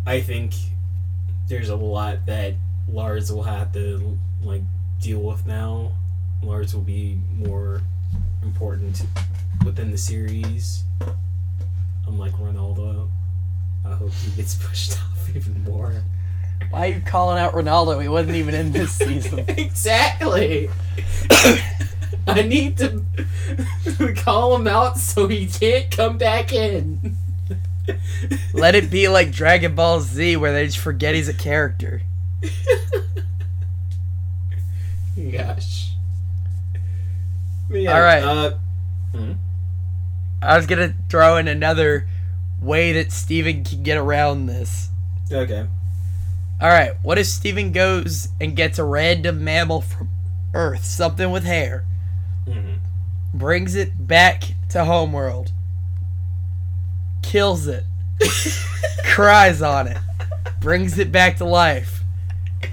[0.07, 0.55] I think
[1.49, 2.55] there's a lot that
[2.89, 4.63] Lars will have to like
[5.01, 5.93] deal with now.
[6.43, 7.81] Lars will be more
[8.43, 9.03] important
[9.65, 10.85] within the series.
[12.07, 13.09] Unlike Ronaldo.
[13.85, 16.03] I hope he gets pushed off even more.
[16.71, 18.01] Why are you calling out Ronaldo?
[18.03, 19.45] He wasn't even in this season.
[19.49, 20.71] exactly.
[22.27, 23.05] I need to
[24.17, 27.17] call him out so he can't come back in.
[28.55, 32.01] Let it be like Dragon Ball Z, where they just forget he's a character.
[35.33, 35.91] Gosh.
[37.71, 38.23] Yeah, All right.
[38.23, 38.55] Uh,
[40.45, 42.07] I was gonna throw in another
[42.61, 44.89] way that Steven can get around this.
[45.31, 45.67] okay.
[46.61, 50.09] All right, what if Steven goes and gets a random mammal from
[50.55, 51.85] Earth, something with hair,
[52.47, 52.79] Mhm.
[53.35, 55.51] brings it back to Homeworld,
[57.23, 57.85] kills it,
[59.05, 59.99] cries on it,
[60.61, 62.03] brings it back to life.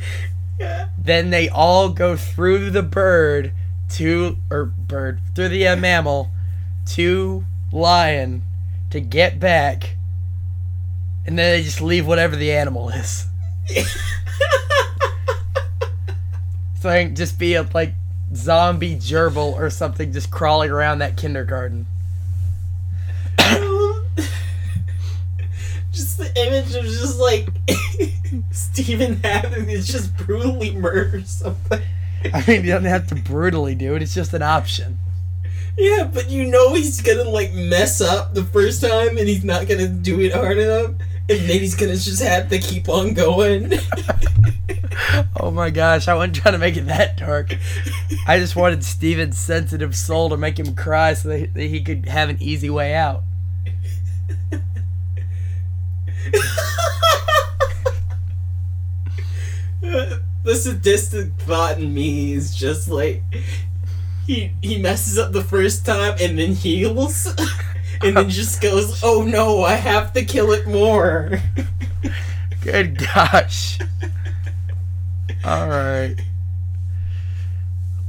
[1.03, 3.51] Then they all go through the bird
[3.93, 6.29] to or bird through the uh, mammal
[6.91, 8.43] to lion
[8.89, 9.95] to get back,
[11.25, 13.25] and then they just leave whatever the animal is.
[16.81, 17.93] So I can just be a like
[18.33, 21.85] zombie gerbil or something just crawling around that kindergarten.
[25.91, 27.49] just the image of just like
[28.51, 31.83] Steven having is just brutally murder something.
[32.33, 34.01] I mean, you don't have to brutally do it.
[34.01, 34.97] It's just an option.
[35.77, 39.67] Yeah, but you know he's gonna like mess up the first time and he's not
[39.67, 40.91] gonna do it hard enough.
[41.29, 43.73] And then he's gonna just have to keep on going.
[45.39, 47.55] Oh my gosh, I wasn't trying to make it that dark.
[48.27, 52.29] I just wanted Steven's sensitive soul to make him cry so that he could have
[52.29, 53.23] an easy way out.
[59.81, 63.23] the sadistic thought in me is just like
[64.25, 67.25] he he messes up the first time and then heals
[68.01, 71.39] and then just goes, "Oh no, I have to kill it more."
[72.61, 73.79] Good gosh.
[75.43, 76.15] All right.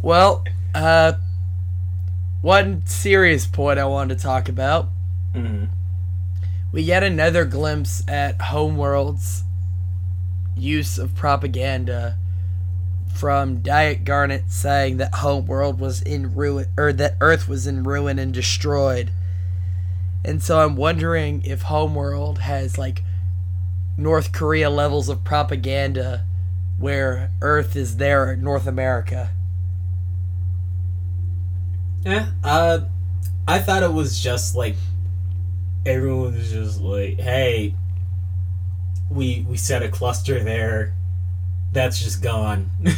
[0.02, 0.44] Well,
[0.74, 1.14] uh,
[2.42, 4.88] one serious point I wanted to talk about.
[5.34, 5.68] Mhm.
[6.72, 9.44] We get another glimpse at Homeworld's
[10.56, 12.16] use of propaganda
[13.12, 18.18] from Diet Garnet saying that Homeworld was in ruin or that Earth was in ruin
[18.18, 19.12] and destroyed.
[20.24, 23.02] And so I'm wondering if Homeworld has like
[23.96, 26.24] North Korea levels of propaganda
[26.78, 29.30] where Earth is there in North America.
[32.04, 32.30] Yeah.
[32.42, 32.80] Uh,
[33.46, 34.76] I thought it was just like
[35.84, 37.74] everyone was just like, "Hey,
[39.10, 40.94] we we set a cluster there.
[41.72, 42.70] That's just gone."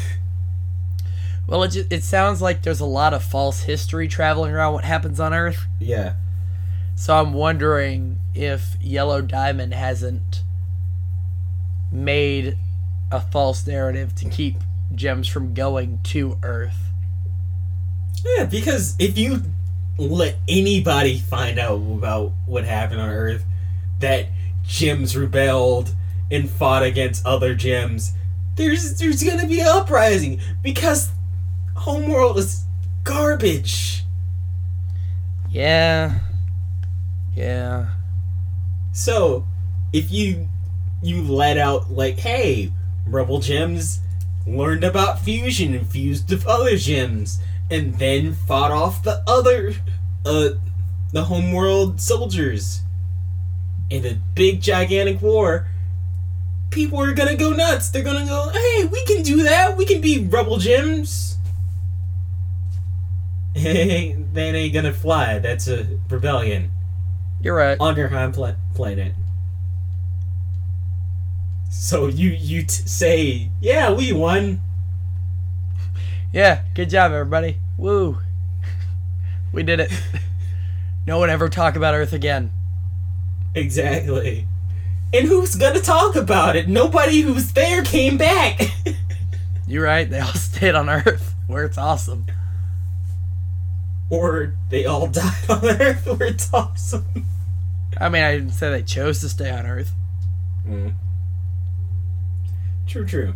[1.47, 4.85] Well, it, just, it sounds like there's a lot of false history traveling around what
[4.85, 5.67] happens on Earth.
[5.79, 6.15] yeah.
[6.97, 10.43] So I'm wondering if Yellow Diamond hasn't
[11.91, 12.57] made
[13.11, 14.57] a false narrative to keep
[14.95, 16.79] gems from going to Earth.
[18.25, 19.43] Yeah, because if you
[19.99, 23.45] let anybody find out about what happened on Earth,
[23.99, 24.27] that
[24.65, 25.95] gems rebelled
[26.31, 28.13] and fought against other gems,
[28.57, 31.11] there's there's gonna be an uprising because
[31.77, 32.65] Homeworld is
[33.03, 34.05] garbage.
[35.51, 36.21] Yeah.
[37.35, 37.89] Yeah.
[38.93, 39.47] So,
[39.93, 40.49] if you
[41.03, 42.73] you let out like, hey,
[43.07, 44.01] rebel gems
[44.47, 47.41] learned about fusion and fused with other gems,
[47.71, 49.75] and then fought off the other,
[50.25, 50.51] uh,
[51.13, 52.83] the homeworld soldiers
[53.91, 55.69] in a big gigantic war.
[56.75, 57.89] People are gonna go nuts.
[57.91, 59.77] They're gonna go, hey, we can do that.
[59.77, 61.31] We can be rebel gyms.
[63.57, 65.39] Hey, that ain't gonna fly.
[65.39, 66.73] That's a rebellion
[67.41, 67.77] You're right.
[67.79, 69.15] on your home pla- planet.
[71.71, 74.61] So you you t- say, yeah, we won.
[76.33, 77.59] Yeah, good job, everybody.
[77.79, 78.19] Woo.
[79.53, 79.93] We did it.
[81.07, 82.51] No one ever talk about Earth again.
[83.55, 84.49] Exactly.
[85.15, 86.69] And who's gonna talk about it?
[86.69, 88.61] Nobody who's there came back.
[89.69, 90.11] You're right.
[90.11, 92.27] They all stayed on Earth, where it's awesome.
[94.11, 97.27] or they all died on Earth, where it's awesome.
[97.97, 99.93] I mean, I didn't say they chose to stay on Earth.
[100.67, 100.95] Mm.
[102.89, 103.35] True, true.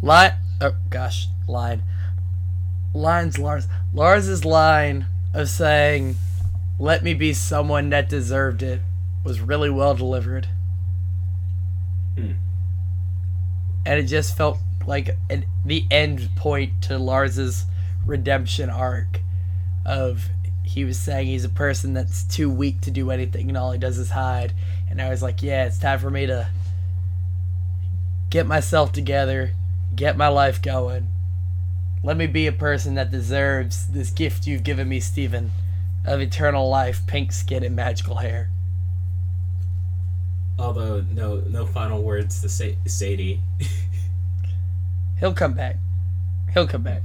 [0.00, 0.32] Line.
[0.62, 1.82] Oh gosh, line.
[2.94, 3.68] Lines Lars.
[3.92, 5.04] Lars's line
[5.34, 6.16] of saying,
[6.78, 8.80] "Let me be someone that deserved it,"
[9.22, 10.48] was really well delivered.
[12.16, 12.32] Hmm.
[13.86, 17.66] And it just felt like an, the end point to Lars's
[18.06, 19.20] redemption arc.
[19.86, 20.30] Of
[20.64, 23.78] he was saying he's a person that's too weak to do anything, and all he
[23.78, 24.54] does is hide.
[24.88, 26.48] And I was like, yeah, it's time for me to
[28.30, 29.52] get myself together,
[29.94, 31.08] get my life going.
[32.02, 35.50] Let me be a person that deserves this gift you've given me, Steven,
[36.04, 38.50] of eternal life, pink skin, and magical hair.
[40.58, 43.40] Although no no final words to say Sadie.
[45.20, 45.76] He'll come back.
[46.52, 47.02] He'll come back.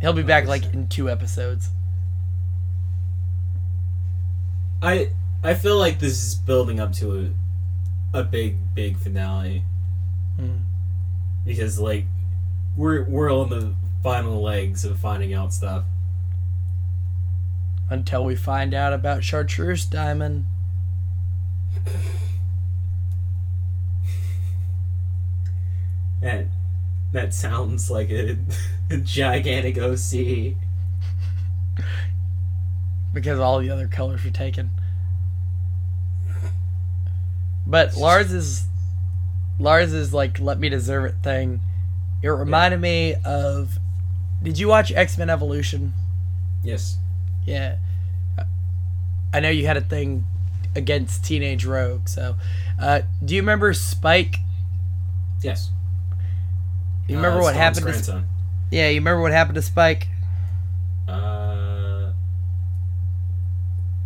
[0.00, 1.70] He'll be back like in two episodes.
[4.82, 5.10] I
[5.42, 7.32] I feel like this is building up to
[8.12, 9.64] a a big big finale
[10.38, 10.62] Mm.
[11.46, 12.06] because like
[12.76, 13.72] we're we're on the
[14.02, 15.84] final legs of finding out stuff.
[17.90, 20.46] Until we find out about Chartreuse Diamond.
[26.20, 26.46] That
[27.12, 28.36] that sounds like a,
[28.90, 30.54] a gigantic OC.
[33.12, 34.70] because all the other colors were taken.
[37.66, 38.64] But Lars is
[39.58, 41.60] Lars is like let me deserve it thing.
[42.22, 43.78] It reminded me of
[44.42, 45.92] Did you watch X-Men Evolution?
[46.62, 46.96] Yes.
[47.44, 47.76] Yeah.
[49.32, 50.24] I know you had a thing
[50.76, 52.36] against Teenage Rogue, so
[52.80, 54.36] uh, do you remember Spike?
[55.42, 55.70] Yes.
[57.08, 58.26] You remember Uh, what happened to grandson.
[58.70, 60.08] Yeah, you remember what happened to Spike?
[61.08, 62.12] Uh,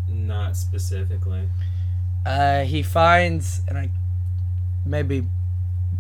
[0.09, 1.49] not specifically.
[2.27, 3.91] Uh, he finds, and I
[4.85, 5.25] may be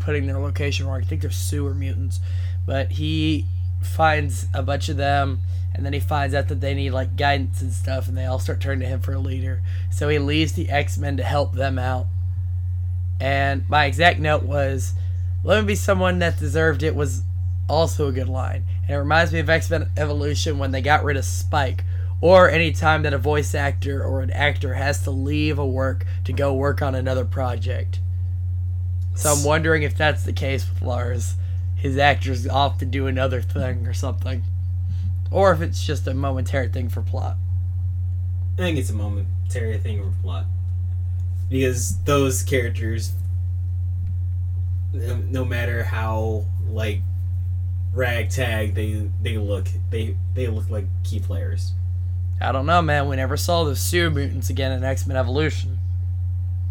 [0.00, 1.00] putting their location wrong.
[1.00, 2.20] I think they're sewer mutants,
[2.66, 3.46] but he
[3.80, 5.40] finds a bunch of them,
[5.74, 8.38] and then he finds out that they need like guidance and stuff, and they all
[8.38, 9.62] start turning to him for a leader.
[9.90, 12.06] So he leaves the X Men to help them out.
[13.20, 14.94] And my exact note was,
[15.42, 17.22] "Let me be someone that deserved it." Was
[17.68, 21.04] also a good line, and it reminds me of X Men Evolution when they got
[21.04, 21.84] rid of Spike
[22.20, 26.04] or any time that a voice actor or an actor has to leave a work
[26.24, 28.00] to go work on another project.
[29.14, 31.34] So I'm wondering if that's the case with Lars.
[31.78, 34.42] His actor's off to do another thing or something.
[35.30, 37.36] Or if it's just a momentary thing for plot.
[38.54, 40.44] I think it's a momentary thing for plot.
[41.48, 43.12] Because those characters,
[44.92, 47.00] no, matter how like
[47.94, 51.72] ragtag they they look, they they look like key players.
[52.40, 53.08] I don't know, man.
[53.08, 55.78] We never saw the sewer mutants again in X Men Evolution.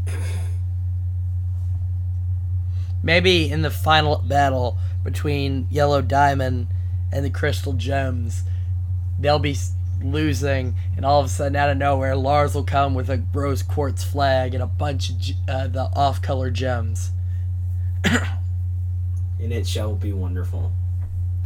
[3.04, 6.68] Maybe in the final battle between Yellow Diamond
[7.12, 8.44] and the Crystal Gems,
[9.20, 9.56] they'll be
[10.04, 13.64] losing, and all of a sudden, out of nowhere, Lars will come with a rose
[13.64, 15.16] quartz flag and a bunch of
[15.48, 17.12] uh, the off-color gems.
[19.40, 20.72] And it shall be wonderful.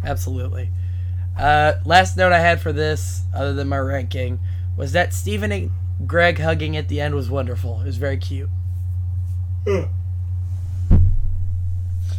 [0.02, 0.70] Absolutely.
[1.38, 4.40] Uh, last note I had for this, other than my ranking,
[4.78, 5.72] was that Steven and
[6.08, 7.82] Greg hugging at the end was wonderful.
[7.82, 8.50] It was very cute.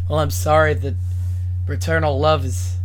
[0.09, 0.95] Well, I'm sorry that
[1.67, 2.77] paternal love is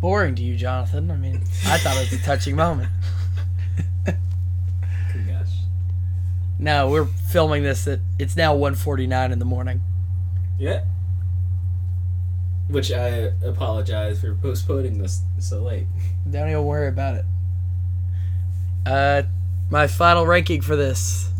[0.00, 1.10] boring to you, Jonathan.
[1.10, 2.90] I mean, I thought it was a touching moment.
[4.06, 4.16] Gosh.
[6.58, 9.80] No, we're filming this at it's now 1:49 in the morning.
[10.58, 10.82] Yeah.
[12.68, 15.86] Which I apologize for postponing this so late.
[16.30, 17.24] Don't even worry about it.
[18.84, 19.22] Uh,
[19.70, 21.30] my final ranking for this,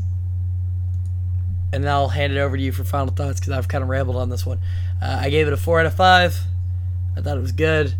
[1.73, 3.89] and then I'll hand it over to you for final thoughts because I've kind of
[3.89, 4.61] rambled on this one.
[5.03, 6.36] Uh, I gave it a four out of five.
[7.16, 7.95] I thought it was good.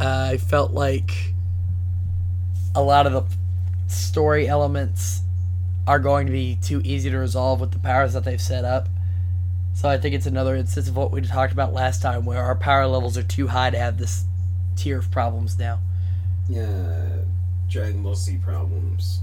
[0.00, 1.32] Uh, I felt like
[2.74, 3.24] a lot of the
[3.88, 5.22] story elements
[5.86, 8.88] are going to be too easy to resolve with the powers that they've set up.
[9.74, 12.54] So I think it's another instance of what we talked about last time, where our
[12.54, 14.24] power levels are too high to have this
[14.74, 15.80] tier of problems now.
[16.48, 17.08] Yeah,
[17.68, 19.20] Dragon Ball Z problems.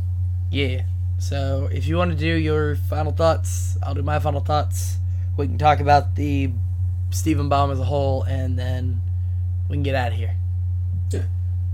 [0.51, 0.83] Yeah.
[1.23, 4.97] So if you want to do your final thoughts, I'll do my final thoughts.
[5.37, 6.51] We can talk about the
[7.11, 9.01] Steven Bomb as a whole, and then
[9.69, 10.35] we can get out of here.
[11.11, 11.23] Yeah.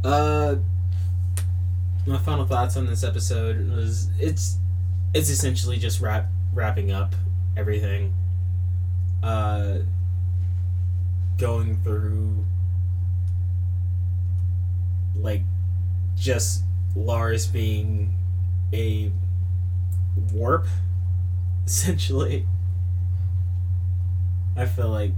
[0.03, 0.57] Uh,
[2.05, 4.57] my final thoughts on this episode was it's
[5.15, 7.15] it's essentially just wrap wrapping up
[7.57, 8.13] everything.
[9.23, 9.79] Uh,
[11.39, 12.45] going through
[15.15, 15.41] like
[16.15, 16.61] just
[16.95, 18.13] Lars being
[18.71, 19.11] a
[20.33, 20.67] warp,
[21.65, 22.47] essentially.
[24.55, 25.11] I feel like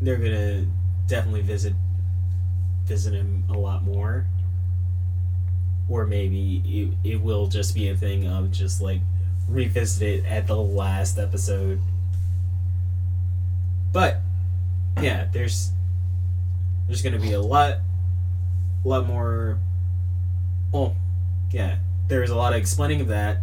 [0.00, 0.66] they're gonna
[1.06, 1.74] definitely visit
[2.86, 4.26] visit him a lot more.
[5.88, 6.62] Or maybe
[7.04, 9.00] it, it will just be a thing of just like
[9.48, 11.80] revisit it at the last episode.
[13.92, 14.20] But
[15.00, 15.72] yeah, there's
[16.86, 17.78] there's gonna be a lot
[18.84, 19.58] a lot more
[20.72, 20.94] well
[21.50, 21.76] yeah,
[22.08, 23.38] there's a lot of explaining of that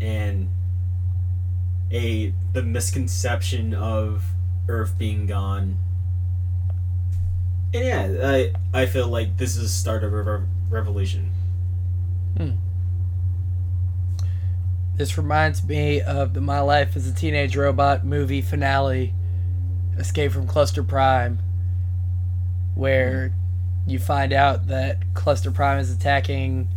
[0.00, 0.48] and
[1.90, 4.24] a the misconception of
[4.68, 5.76] Earth being gone
[7.76, 8.52] and yeah, I
[8.82, 11.30] I feel like this is the start of a re- revolution.
[12.36, 12.50] Hmm.
[14.96, 19.12] This reminds me of the My Life as a Teenage Robot movie finale,
[19.98, 21.38] Escape from Cluster Prime,
[22.74, 23.34] where
[23.86, 26.68] you find out that Cluster Prime is attacking.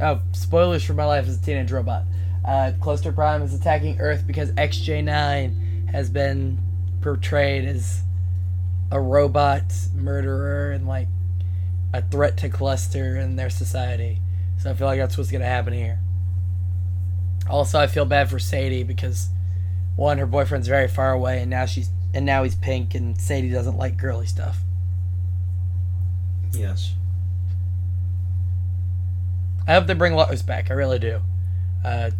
[0.00, 2.04] Oh, spoilers for My Life as a Teenage Robot.
[2.46, 6.58] Uh, Cluster Prime is attacking Earth because XJ9 has been
[7.00, 8.02] portrayed as
[8.90, 9.64] a robot
[9.94, 11.08] murderer and like
[11.92, 14.20] a threat to Cluster and their society.
[14.58, 15.98] So I feel like that's what's gonna happen here.
[17.48, 19.28] Also, I feel bad for Sadie because
[19.96, 23.50] one, her boyfriend's very far away, and now she's and now he's pink, and Sadie
[23.50, 24.60] doesn't like girly stuff.
[26.52, 26.94] Yes.
[29.66, 30.70] I hope they bring Lois back.
[30.70, 31.20] I really do.
[31.84, 32.10] Uh,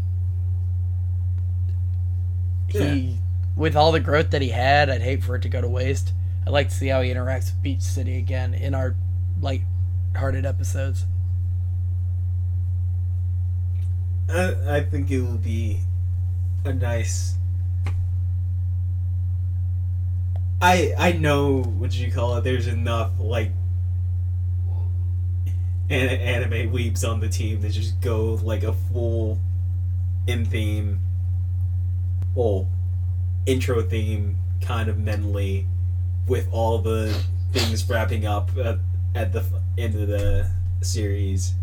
[2.79, 3.19] he,
[3.57, 6.13] with all the growth that he had, I'd hate for it to go to waste.
[6.47, 8.95] I'd like to see how he interacts with Beach City again in our
[9.41, 11.05] light-hearted episodes.
[14.29, 15.81] I, I think it will be
[16.65, 17.35] a nice.
[20.61, 22.45] I I know what you call it.
[22.45, 23.53] There's enough like
[25.89, 29.39] an, anime weeps on the team to just go like a full
[30.27, 31.01] in theme,
[32.37, 32.69] well,
[33.47, 35.67] intro theme kind of mentally,
[36.29, 37.19] with all the
[37.53, 38.79] things wrapping up at,
[39.15, 39.45] at the
[39.79, 40.51] end of the
[40.83, 41.55] series.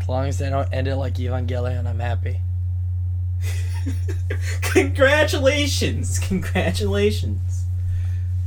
[0.00, 2.40] As long as they don't end it like Evangelion, I'm happy.
[4.62, 6.18] Congratulations!
[6.18, 7.64] Congratulations!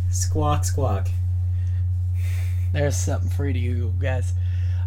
[0.09, 1.09] Squawk, squawk.
[2.73, 4.33] There's something you to Google, guys.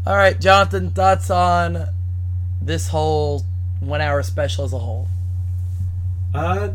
[0.06, 1.86] All right, Jonathan, thoughts on
[2.60, 3.44] this whole
[3.80, 5.08] one-hour special as a whole?
[6.34, 6.70] Uh,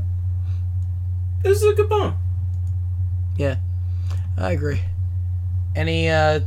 [1.44, 2.18] this is a good bomb.
[3.38, 3.57] Yeah,
[4.38, 4.82] I agree.
[5.76, 6.41] Any uh,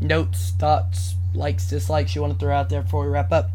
[0.00, 3.50] notes, thoughts, likes, dislikes you want to throw out there before we wrap up?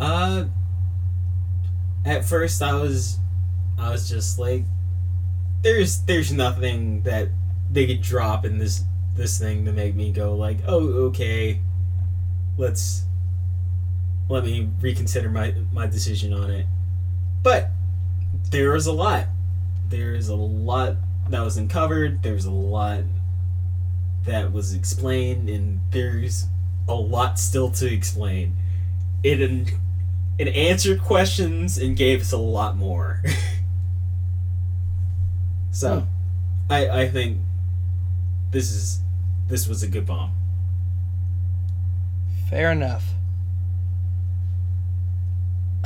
[0.00, 0.44] Uh,
[2.04, 3.18] at first I was,
[3.78, 4.64] I was just like,
[5.62, 7.28] there's there's nothing that
[7.70, 8.84] they could drop in this
[9.16, 11.60] this thing to make me go like, oh okay,
[12.56, 13.02] let's
[14.28, 16.66] let me reconsider my my decision on it.
[17.42, 17.70] But
[18.50, 19.26] there is a lot.
[19.88, 20.96] There is a lot
[21.28, 22.22] that was uncovered.
[22.22, 23.02] There's a lot
[24.24, 26.46] that was explained, and there's
[26.86, 28.54] a lot still to explain.
[29.22, 29.40] It
[30.38, 33.22] it answered questions and gave us a lot more.
[35.72, 36.06] so, hmm.
[36.70, 37.38] I I think
[38.50, 39.00] this is
[39.48, 40.32] this was a good bomb.
[42.48, 43.17] Fair enough.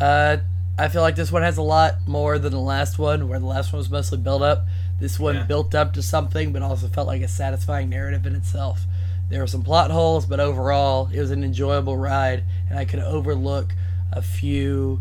[0.02, 0.38] Uh,
[0.76, 3.46] I feel like this one has a lot more than the last one, where the
[3.46, 4.66] last one was mostly built up.
[4.98, 5.42] This one Yeah.
[5.44, 8.84] built up to something, but also felt like a satisfying narrative in itself.
[9.28, 12.98] There were some plot holes, but overall, it was an enjoyable ride, and I could
[12.98, 13.74] overlook
[14.10, 15.00] a few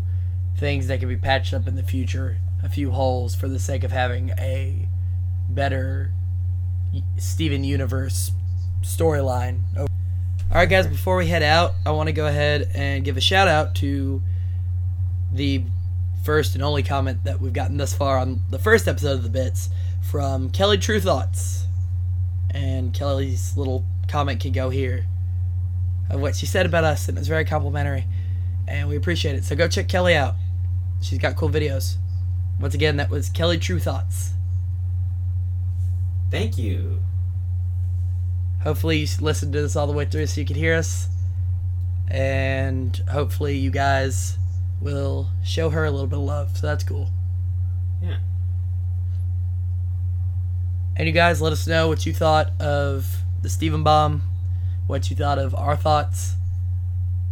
[0.56, 3.82] things that could be patched up in the future, a few holes for the sake
[3.82, 4.86] of having a
[5.48, 6.12] better
[7.16, 8.30] Steven Universe
[8.82, 9.62] storyline.
[9.76, 9.88] All
[10.52, 13.48] right, guys, before we head out, I want to go ahead and give a shout
[13.48, 14.22] out to
[15.32, 15.64] the
[16.24, 19.28] first and only comment that we've gotten thus far on the first episode of the
[19.28, 19.70] bits
[20.10, 21.66] from Kelly True Thoughts.
[22.50, 25.06] And Kelly's little comment can go here.
[26.10, 28.04] of what she said about us, and it was very complimentary,
[28.68, 29.44] and we appreciate it.
[29.44, 30.34] So go check Kelly out.
[31.00, 31.96] She's got cool videos.
[32.60, 34.30] Once again, that was Kelly True Thoughts.
[36.30, 37.00] Thank you.
[38.62, 41.08] Hopefully, you listened to this all the way through so you could hear us,
[42.08, 44.36] and hopefully, you guys
[44.82, 46.56] will show her a little bit of love.
[46.56, 47.08] So that's cool.
[48.02, 48.18] Yeah.
[50.96, 53.06] And you guys, let us know what you thought of
[53.40, 54.22] the Steven Bomb,
[54.86, 56.34] what you thought of our thoughts.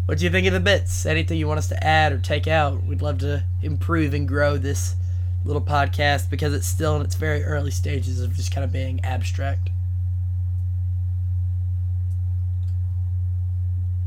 [0.07, 1.07] What do you think of the bits?
[1.07, 2.85] Anything you want us to add or take out?
[2.85, 4.97] We'd love to improve and grow this
[5.45, 9.05] little podcast because it's still in its very early stages of just kind of being
[9.05, 9.71] abstract.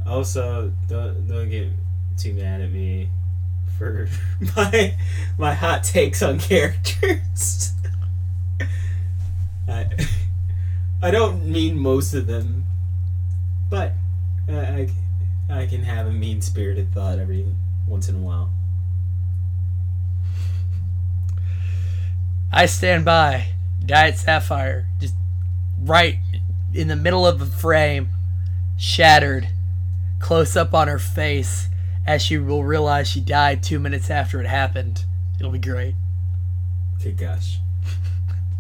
[0.06, 1.70] Also, don't don't get
[2.18, 3.10] too mad at me
[3.78, 4.08] for
[4.56, 4.96] my
[5.38, 7.72] my hot takes on characters.
[9.68, 9.88] I
[11.02, 12.66] I don't mean most of them,
[13.70, 13.94] but
[14.50, 14.90] I
[15.50, 17.46] I, can have a mean spirited thought every
[17.88, 18.52] once in a while.
[22.52, 23.48] I stand by
[23.86, 25.16] Diet Sapphire, just
[25.82, 26.18] right
[26.74, 28.10] in the middle of the frame,
[28.78, 29.50] shattered,
[30.20, 31.68] close up on her face,
[32.06, 35.06] as she will realize she died two minutes after it happened.
[35.40, 35.96] It'll be great.
[37.02, 37.58] Good gosh.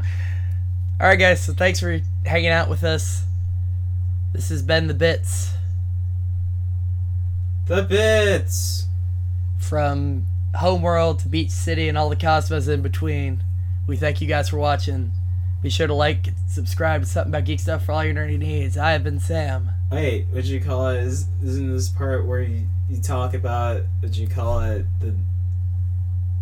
[1.00, 1.44] All right, guys.
[1.44, 3.24] So thanks for hanging out with us.
[4.34, 5.54] This has been the bits
[7.68, 8.88] The bits.
[9.60, 10.26] from
[10.56, 13.44] Homeworld to Beach City and all the cosmos in between.
[13.88, 15.12] We thank you guys for watching.
[15.62, 18.78] Be sure to like, subscribe to something about geek stuff for all your nerdy needs.
[18.78, 19.70] I have been Sam.
[19.92, 20.98] Wait, what'd you call it?
[21.04, 25.16] Is, isn't this part where you, you talk about what'd you call it the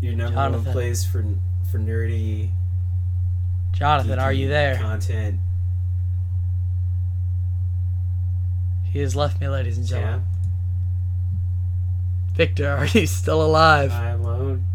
[0.01, 0.65] your number Jonathan.
[0.65, 1.23] one place for
[1.71, 2.51] for nerdy
[3.73, 4.75] Jonathan, are you there?
[4.77, 5.39] content?
[8.91, 10.25] He has left me, ladies and Yeah, gentlemen.
[12.35, 13.91] Victor, are you still alive?
[13.93, 14.65] I'm alone.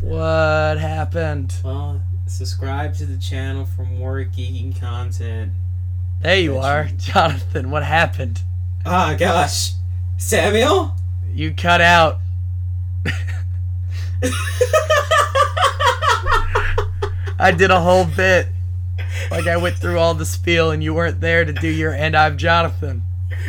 [0.00, 1.56] What happened?
[1.64, 5.52] Well, subscribe to the channel for more geeking content.
[6.24, 6.88] There you are.
[6.96, 8.40] Jonathan, what happened?
[8.86, 9.72] Ah, gosh,
[10.16, 10.96] Samuel.
[11.34, 12.18] You cut out.
[17.38, 18.46] I did a whole bit.
[19.30, 22.16] Like I went through all the spiel and you weren't there to do your and
[22.16, 23.02] I'm Jonathan.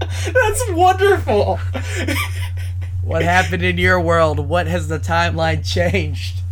[0.00, 1.58] That's wonderful.
[3.02, 4.40] What happened in your world?
[4.40, 6.42] What has the timeline changed?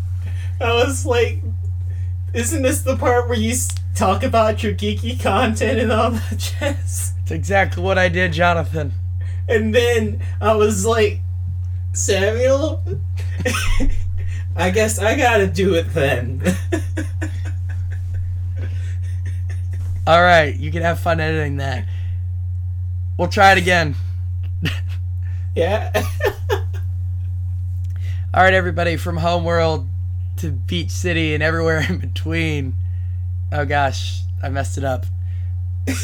[0.62, 1.40] I was like,
[2.34, 3.54] isn't this the part where you
[3.94, 7.12] talk about your geeky content and all that jazz?
[7.26, 8.92] It's exactly what I did, Jonathan.
[9.48, 11.18] And then I was like,
[11.92, 12.84] Samuel,
[14.56, 16.40] I guess I gotta do it then.
[20.06, 21.84] All right, you can have fun editing that.
[23.18, 23.96] We'll try it again.
[25.56, 25.90] yeah.
[28.32, 29.88] All right, everybody, from Homeworld
[30.38, 32.74] to Beach City and everywhere in between.
[33.52, 35.06] Oh gosh, I messed it up.
[35.86, 35.94] you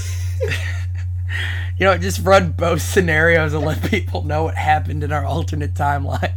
[1.80, 6.34] know, just run both scenarios and let people know what happened in our alternate timeline.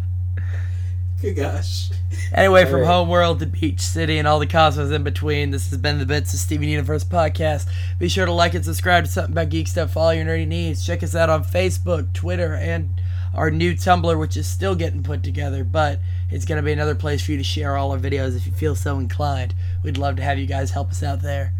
[1.22, 1.89] Good gosh.
[2.34, 2.88] Anyway, from Alright.
[2.88, 6.34] Homeworld to Beach City and all the cosmos in between, this has been the Bits
[6.34, 7.67] of Steven Universe podcast.
[7.97, 10.47] Be sure to like and subscribe to Something About Geek Stuff follow all your nerdy
[10.47, 10.85] needs.
[10.85, 12.89] Check us out on Facebook, Twitter, and
[13.35, 15.99] our new Tumblr, which is still getting put together, but
[16.29, 18.53] it's going to be another place for you to share all our videos if you
[18.53, 19.53] feel so inclined.
[19.83, 21.53] We'd love to have you guys help us out there.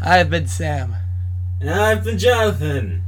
[0.00, 0.96] I have been Sam.
[1.60, 3.02] And I've been Jonathan.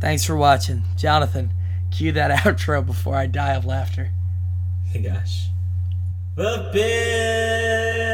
[0.00, 0.84] Thanks for watching.
[0.96, 1.52] Jonathan,
[1.90, 4.10] cue that outro before I die of laughter.
[4.92, 5.48] Good gosh.
[6.36, 8.04] The bit.